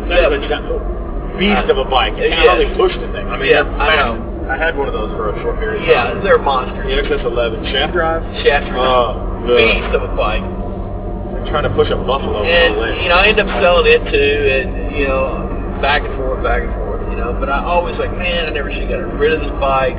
that 0.08 0.32
a 0.32 1.38
beast 1.38 1.68
of 1.70 1.78
a 1.78 1.84
bike. 1.84 2.14
It's 2.16 2.30
Yeah. 2.32 2.48
how 2.50 2.56
they 2.56 2.74
push 2.74 2.92
the 2.94 3.12
thing. 3.12 3.28
I 3.28 3.36
mean, 3.36 3.50
Yeah, 3.50 3.62
I 3.76 3.96
know. 3.96 4.33
I 4.48 4.56
had 4.56 4.76
one 4.76 4.86
of 4.88 4.94
those 4.94 5.10
for 5.16 5.30
a 5.32 5.36
short 5.42 5.58
period. 5.58 5.82
of 5.82 5.88
Yeah, 5.88 6.04
time. 6.12 6.22
they're 6.24 6.38
monsters. 6.38 6.84
The 6.84 7.00
XS11 7.16 7.72
shaft 7.72 7.92
drive. 7.92 8.22
Shaft 8.44 8.68
drive. 8.68 8.78
Oh, 8.84 9.46
the- 9.48 9.56
beast 9.56 9.92
of 9.96 10.02
a 10.04 10.12
bike. 10.16 10.44
Like 10.44 11.48
trying 11.50 11.64
to 11.64 11.72
push 11.74 11.88
a 11.90 11.96
buffalo 11.96 12.44
And 12.44 12.76
you 13.02 13.08
know, 13.08 13.16
I 13.16 13.26
ended 13.32 13.48
up 13.48 13.52
selling 13.62 13.86
it 13.88 14.04
too, 14.10 14.34
and 14.52 14.96
you 14.96 15.08
know, 15.08 15.78
back 15.80 16.02
and 16.04 16.14
forth, 16.16 16.42
back 16.44 16.62
and 16.62 16.72
forth. 16.76 17.02
You 17.10 17.16
know, 17.16 17.32
but 17.38 17.48
I 17.48 17.64
always 17.64 17.96
like, 17.98 18.12
man, 18.16 18.46
I 18.46 18.50
never 18.50 18.70
should 18.72 18.84
have 18.88 18.90
got 18.90 19.18
rid 19.18 19.32
of 19.32 19.40
this 19.40 19.52
bike. 19.60 19.96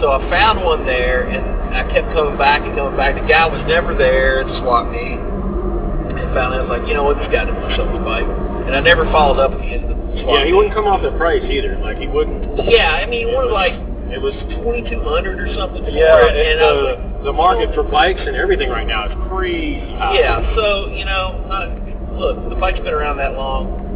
So 0.00 0.12
I 0.12 0.18
found 0.30 0.64
one 0.64 0.86
there, 0.86 1.26
and 1.28 1.42
I 1.74 1.82
kept 1.92 2.12
coming 2.14 2.38
back 2.38 2.62
and 2.62 2.74
coming 2.76 2.96
back. 2.96 3.20
The 3.20 3.26
guy 3.26 3.46
was 3.46 3.60
never 3.68 3.94
there 3.94 4.40
at 4.40 4.46
the 4.46 4.56
swap 4.60 4.86
meet. 4.92 5.18
And 5.18 6.26
finally, 6.34 6.58
I 6.58 6.62
was 6.64 6.70
like, 6.70 6.86
you 6.88 6.94
know 6.94 7.04
what, 7.04 7.18
this 7.18 7.28
guy 7.30 7.44
doesn't 7.44 7.58
want 7.60 7.70
to 7.70 7.76
sell 7.76 7.88
this 7.90 8.02
bike. 8.04 8.26
And 8.68 8.76
I 8.76 8.80
never 8.80 9.04
followed 9.08 9.40
up 9.40 9.52
at 9.52 9.58
the 9.58 9.64
end 9.64 9.88
of 9.90 9.96
the 9.96 10.20
yeah, 10.28 10.44
he 10.44 10.52
wouldn't 10.52 10.74
come 10.74 10.84
off 10.84 11.00
the 11.00 11.12
price 11.16 11.42
either. 11.48 11.78
Like 11.80 11.96
he 11.98 12.06
wouldn't. 12.06 12.68
Yeah, 12.68 12.92
I 13.00 13.06
mean, 13.08 13.32
wanted 13.32 13.52
like 13.56 13.72
It 14.12 14.20
was. 14.20 14.34
twenty 14.60 14.84
two 14.88 15.00
hundred 15.00 15.40
or 15.40 15.48
something 15.56 15.84
Yeah, 15.88 16.26
it, 16.28 16.36
and 16.36 16.60
I 16.60 16.68
the, 16.68 16.82
like, 16.84 17.24
the 17.24 17.32
market 17.32 17.72
for 17.74 17.82
bikes 17.82 18.20
and 18.20 18.36
everything 18.36 18.68
right 18.68 18.86
now 18.86 19.06
is 19.08 19.14
crazy. 19.30 19.80
high. 19.96 20.18
Yeah, 20.20 20.42
so, 20.54 20.88
you 20.92 21.04
know, 21.04 21.38
uh, 21.48 22.14
look, 22.18 22.48
the 22.50 22.56
bike's 22.56 22.78
been 22.80 22.92
around 22.94 23.16
that 23.18 23.34
long. 23.34 23.86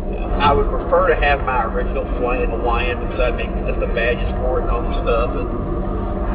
I 0.41 0.53
would 0.53 0.69
prefer 0.71 1.09
to 1.13 1.17
have 1.21 1.41
my 1.45 1.65
original 1.69 2.05
Flying 2.19 2.49
Hawaiian 2.51 3.01
because 3.01 3.21
I'd 3.21 3.37
make 3.37 3.49
custom 3.69 3.95
badges 3.95 4.29
for 4.41 4.61
it 4.61 4.63
and 4.65 4.71
all 4.71 4.83
this 4.89 4.99
stuff. 5.05 5.31
And 5.37 5.49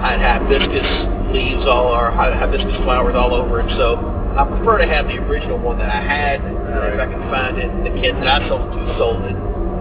I'd 0.05 0.21
have 0.21 0.43
hibiscus 0.45 1.33
leaves 1.33 1.65
all, 1.65 1.89
or 1.93 2.11
hi- 2.11 2.35
hibiscus 2.38 2.75
flowers 2.83 3.15
all 3.15 3.33
over 3.33 3.61
it. 3.61 3.69
So 3.77 3.97
I 4.38 4.45
prefer 4.45 4.77
to 4.79 4.88
have 4.88 5.07
the 5.07 5.17
original 5.25 5.57
one 5.57 5.77
that 5.79 5.89
I 5.89 6.01
had 6.01 6.41
uh, 6.84 6.93
if 6.93 6.99
I 7.01 7.07
can 7.09 7.23
find 7.34 7.57
it. 7.57 7.69
The 7.84 7.93
kid 8.01 8.15
that 8.21 8.28
I 8.28 8.47
sold 8.47 8.69
it 8.69 8.78
to 8.78 8.93
sold 8.97 9.21
it 9.25 9.36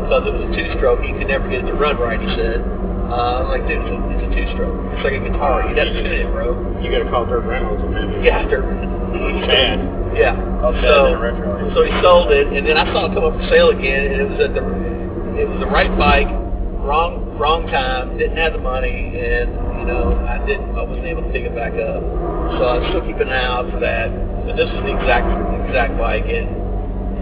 because 0.07 0.23
it 0.27 0.33
was 0.35 0.43
a 0.47 0.51
two-stroke. 0.55 1.01
He 1.03 1.13
could 1.19 1.29
never 1.29 1.49
get 1.51 1.65
it 1.65 1.69
to 1.69 1.75
run 1.77 1.97
right, 1.99 2.21
he 2.21 2.29
said. 2.39 2.63
Uh, 3.07 3.43
I'm 3.43 3.49
like, 3.51 3.63
dude, 3.71 3.79
it's 3.83 3.91
a, 3.91 3.99
it's 4.19 4.25
a 4.27 4.31
two-stroke. 4.35 4.77
It's 4.99 5.05
like 5.07 5.15
a 5.19 5.23
guitar. 5.23 5.63
You 5.69 5.75
got 5.79 5.87
to 5.91 5.95
tune 5.95 6.11
it, 6.11 6.27
bro. 6.35 6.55
You 6.83 6.91
got 6.91 7.03
to 7.07 7.11
call 7.11 7.27
Dirk 7.27 7.45
Reynolds 7.47 7.83
and 7.83 7.91
maybe 7.95 8.27
Yeah, 8.27 8.43
after. 8.43 8.63
Chad. 9.47 9.79
Yeah. 10.17 10.35
I'll 10.65 10.73
Chad 10.75 10.85
So, 10.91 11.07
in 11.07 11.15
a 11.15 11.21
retro. 11.21 11.75
so 11.75 11.85
he 11.85 11.93
sold 12.03 12.33
it, 12.33 12.49
and 12.51 12.67
then 12.67 12.77
I 12.77 12.85
saw 12.93 13.07
it 13.07 13.15
come 13.15 13.25
up 13.25 13.35
for 13.39 13.47
sale 13.49 13.71
again, 13.71 14.11
and 14.13 14.19
it 14.23 14.27
was 14.31 14.41
at 14.43 14.53
the, 14.55 14.63
it 15.39 15.47
was 15.49 15.59
the 15.61 15.71
right 15.71 15.91
bike, 15.99 16.29
wrong, 16.83 17.37
wrong 17.39 17.67
time, 17.69 18.17
didn't 18.19 18.37
have 18.39 18.53
the 18.55 18.63
money, 18.63 19.15
and 19.19 19.53
you 19.79 19.87
know, 19.87 20.17
I 20.27 20.39
didn't, 20.47 20.75
I 20.75 20.83
wasn't 20.83 21.07
able 21.07 21.23
to 21.23 21.31
pick 21.31 21.45
it 21.47 21.55
back 21.55 21.75
up. 21.79 22.03
So 22.59 22.63
I 22.67 22.89
still 22.91 23.05
keep 23.07 23.21
an 23.23 23.29
eye 23.29 23.45
out 23.45 23.71
for 23.71 23.79
that. 23.81 24.09
But 24.47 24.57
this 24.57 24.67
was 24.73 24.83
the 24.83 24.95
exact, 24.99 25.27
exact 25.69 25.95
bike, 25.99 26.27
and 26.27 26.49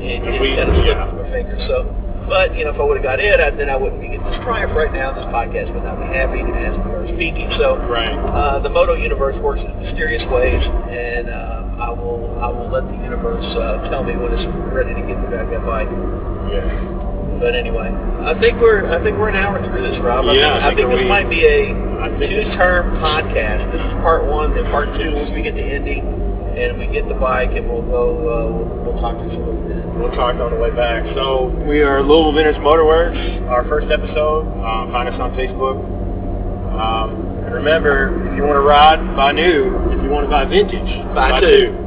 it, 0.04 0.20
it 0.22 0.40
We- 0.40 0.58
of 0.60 0.68
slipped 0.68 0.86
yeah. 0.86 1.10
through 1.10 1.22
my 1.24 1.30
fingers. 1.32 1.62
So, 1.68 1.84
but 2.28 2.56
you 2.56 2.64
know, 2.64 2.72
if 2.72 2.80
I 2.80 2.84
would 2.84 2.96
have 2.96 3.04
got 3.04 3.20
it, 3.20 3.40
I, 3.40 3.50
then 3.50 3.68
I 3.68 3.76
wouldn't 3.76 4.00
be 4.00 4.08
getting 4.08 4.24
this 4.24 4.40
triumph 4.44 4.72
right 4.76 4.92
now. 4.92 5.12
This 5.12 5.24
podcast 5.28 5.72
would 5.74 5.84
not 5.84 6.00
be 6.00 6.08
happening 6.12 6.48
as 6.56 6.72
we 6.84 6.90
are 6.96 7.08
speaking. 7.16 7.48
So, 7.60 7.76
Right. 7.84 8.12
uh, 8.16 8.60
the 8.64 8.70
Moto 8.72 8.94
universe 8.94 9.36
works 9.44 9.60
in 9.60 9.68
mysterious 9.82 10.24
ways, 10.32 10.62
and 10.88 11.28
uh, 11.28 11.84
I 11.84 11.90
will 11.92 12.24
I 12.40 12.48
will 12.48 12.68
let 12.72 12.84
the 12.88 12.96
universe 13.04 13.44
uh, 13.56 13.88
tell 13.92 14.04
me 14.04 14.16
when 14.16 14.32
it's 14.32 14.44
ready 14.72 14.94
to 14.96 15.02
get 15.04 15.16
me 15.20 15.26
back 15.28 15.48
that 15.52 15.64
bike. 15.68 15.88
Yes. 16.48 16.68
But 17.40 17.52
anyway, 17.56 17.90
I 18.24 18.32
think 18.40 18.56
we're 18.62 18.88
I 18.88 19.02
think 19.04 19.18
we're 19.18 19.28
an 19.28 19.36
hour 19.36 19.60
through 19.60 19.82
this, 19.84 19.98
Rob. 20.00 20.24
I 20.24 20.32
Yeah, 20.32 20.54
think, 20.54 20.64
I 20.64 20.68
I 20.70 20.74
think 20.74 20.88
this 20.88 21.02
we- 21.04 21.08
might 21.12 21.28
be 21.28 21.44
a 21.44 21.76
I 22.00 22.08
two-term 22.20 22.96
podcast. 23.04 23.68
This 23.72 23.80
is 23.84 23.92
part 24.00 24.24
one, 24.24 24.54
then 24.54 24.64
part 24.72 24.88
two 24.96 25.12
once 25.12 25.28
we 25.34 25.42
get 25.42 25.52
to 25.56 25.64
Indy, 25.76 26.00
and 26.56 26.78
we 26.78 26.86
get 26.86 27.08
the 27.08 27.14
bike, 27.14 27.50
and 27.52 27.68
we'll 27.68 27.82
go 27.82 28.04
uh, 28.14 28.50
we'll, 28.50 28.92
we'll 28.92 29.00
talk 29.00 29.16
to 29.16 29.28
some 29.30 29.42
of 29.42 29.68
them. 29.68 29.98
We'll 30.00 30.10
talk 30.12 30.34
on 30.36 30.50
the 30.52 30.58
way 30.58 30.70
back. 30.70 31.04
So 31.14 31.46
we 31.66 31.82
are 31.82 32.02
Louisville 32.02 32.32
Vintage 32.32 32.56
Motorworks. 32.62 33.48
Our 33.48 33.64
first 33.68 33.90
episode. 33.90 34.46
Um, 34.62 34.90
find 34.92 35.08
us 35.08 35.20
on 35.20 35.32
Facebook. 35.32 35.78
Um, 36.74 37.44
and 37.46 37.54
remember, 37.54 38.10
if 38.30 38.36
you 38.36 38.42
want 38.42 38.56
to 38.56 38.66
ride, 38.66 38.98
buy 39.16 39.32
new. 39.32 39.70
If 39.90 40.02
you 40.02 40.10
want 40.10 40.26
to 40.26 40.30
buy 40.30 40.44
vintage, 40.44 41.14
Buy 41.14 41.40
two. 41.40 41.83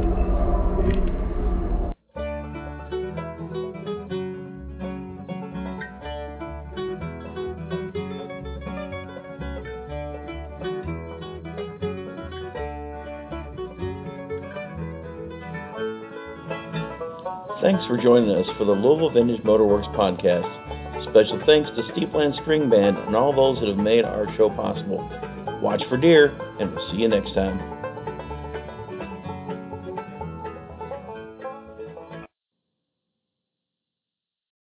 Thanks 17.78 17.90
for 17.90 18.02
joining 18.02 18.32
us 18.32 18.48
for 18.58 18.66
the 18.66 18.72
Louisville 18.72 19.12
Vintage 19.12 19.44
Motorworks 19.44 19.86
podcast. 19.96 20.50
Special 21.12 21.40
thanks 21.46 21.70
to 21.76 21.84
Steepland 21.94 22.34
String 22.42 22.72
Band 22.72 22.98
and 22.98 23.16
all 23.16 23.32
those 23.32 23.60
that 23.60 23.70
have 23.70 23.78
made 23.78 24.04
our 24.04 24.26
show 24.36 24.50
possible. 24.50 25.08
Watch 25.62 25.84
for 25.88 25.96
deer, 25.96 26.36
and 26.60 26.74
we'll 26.74 26.90
see 26.90 26.98
you 26.98 27.08
next 27.08 27.36
time. 27.36 27.87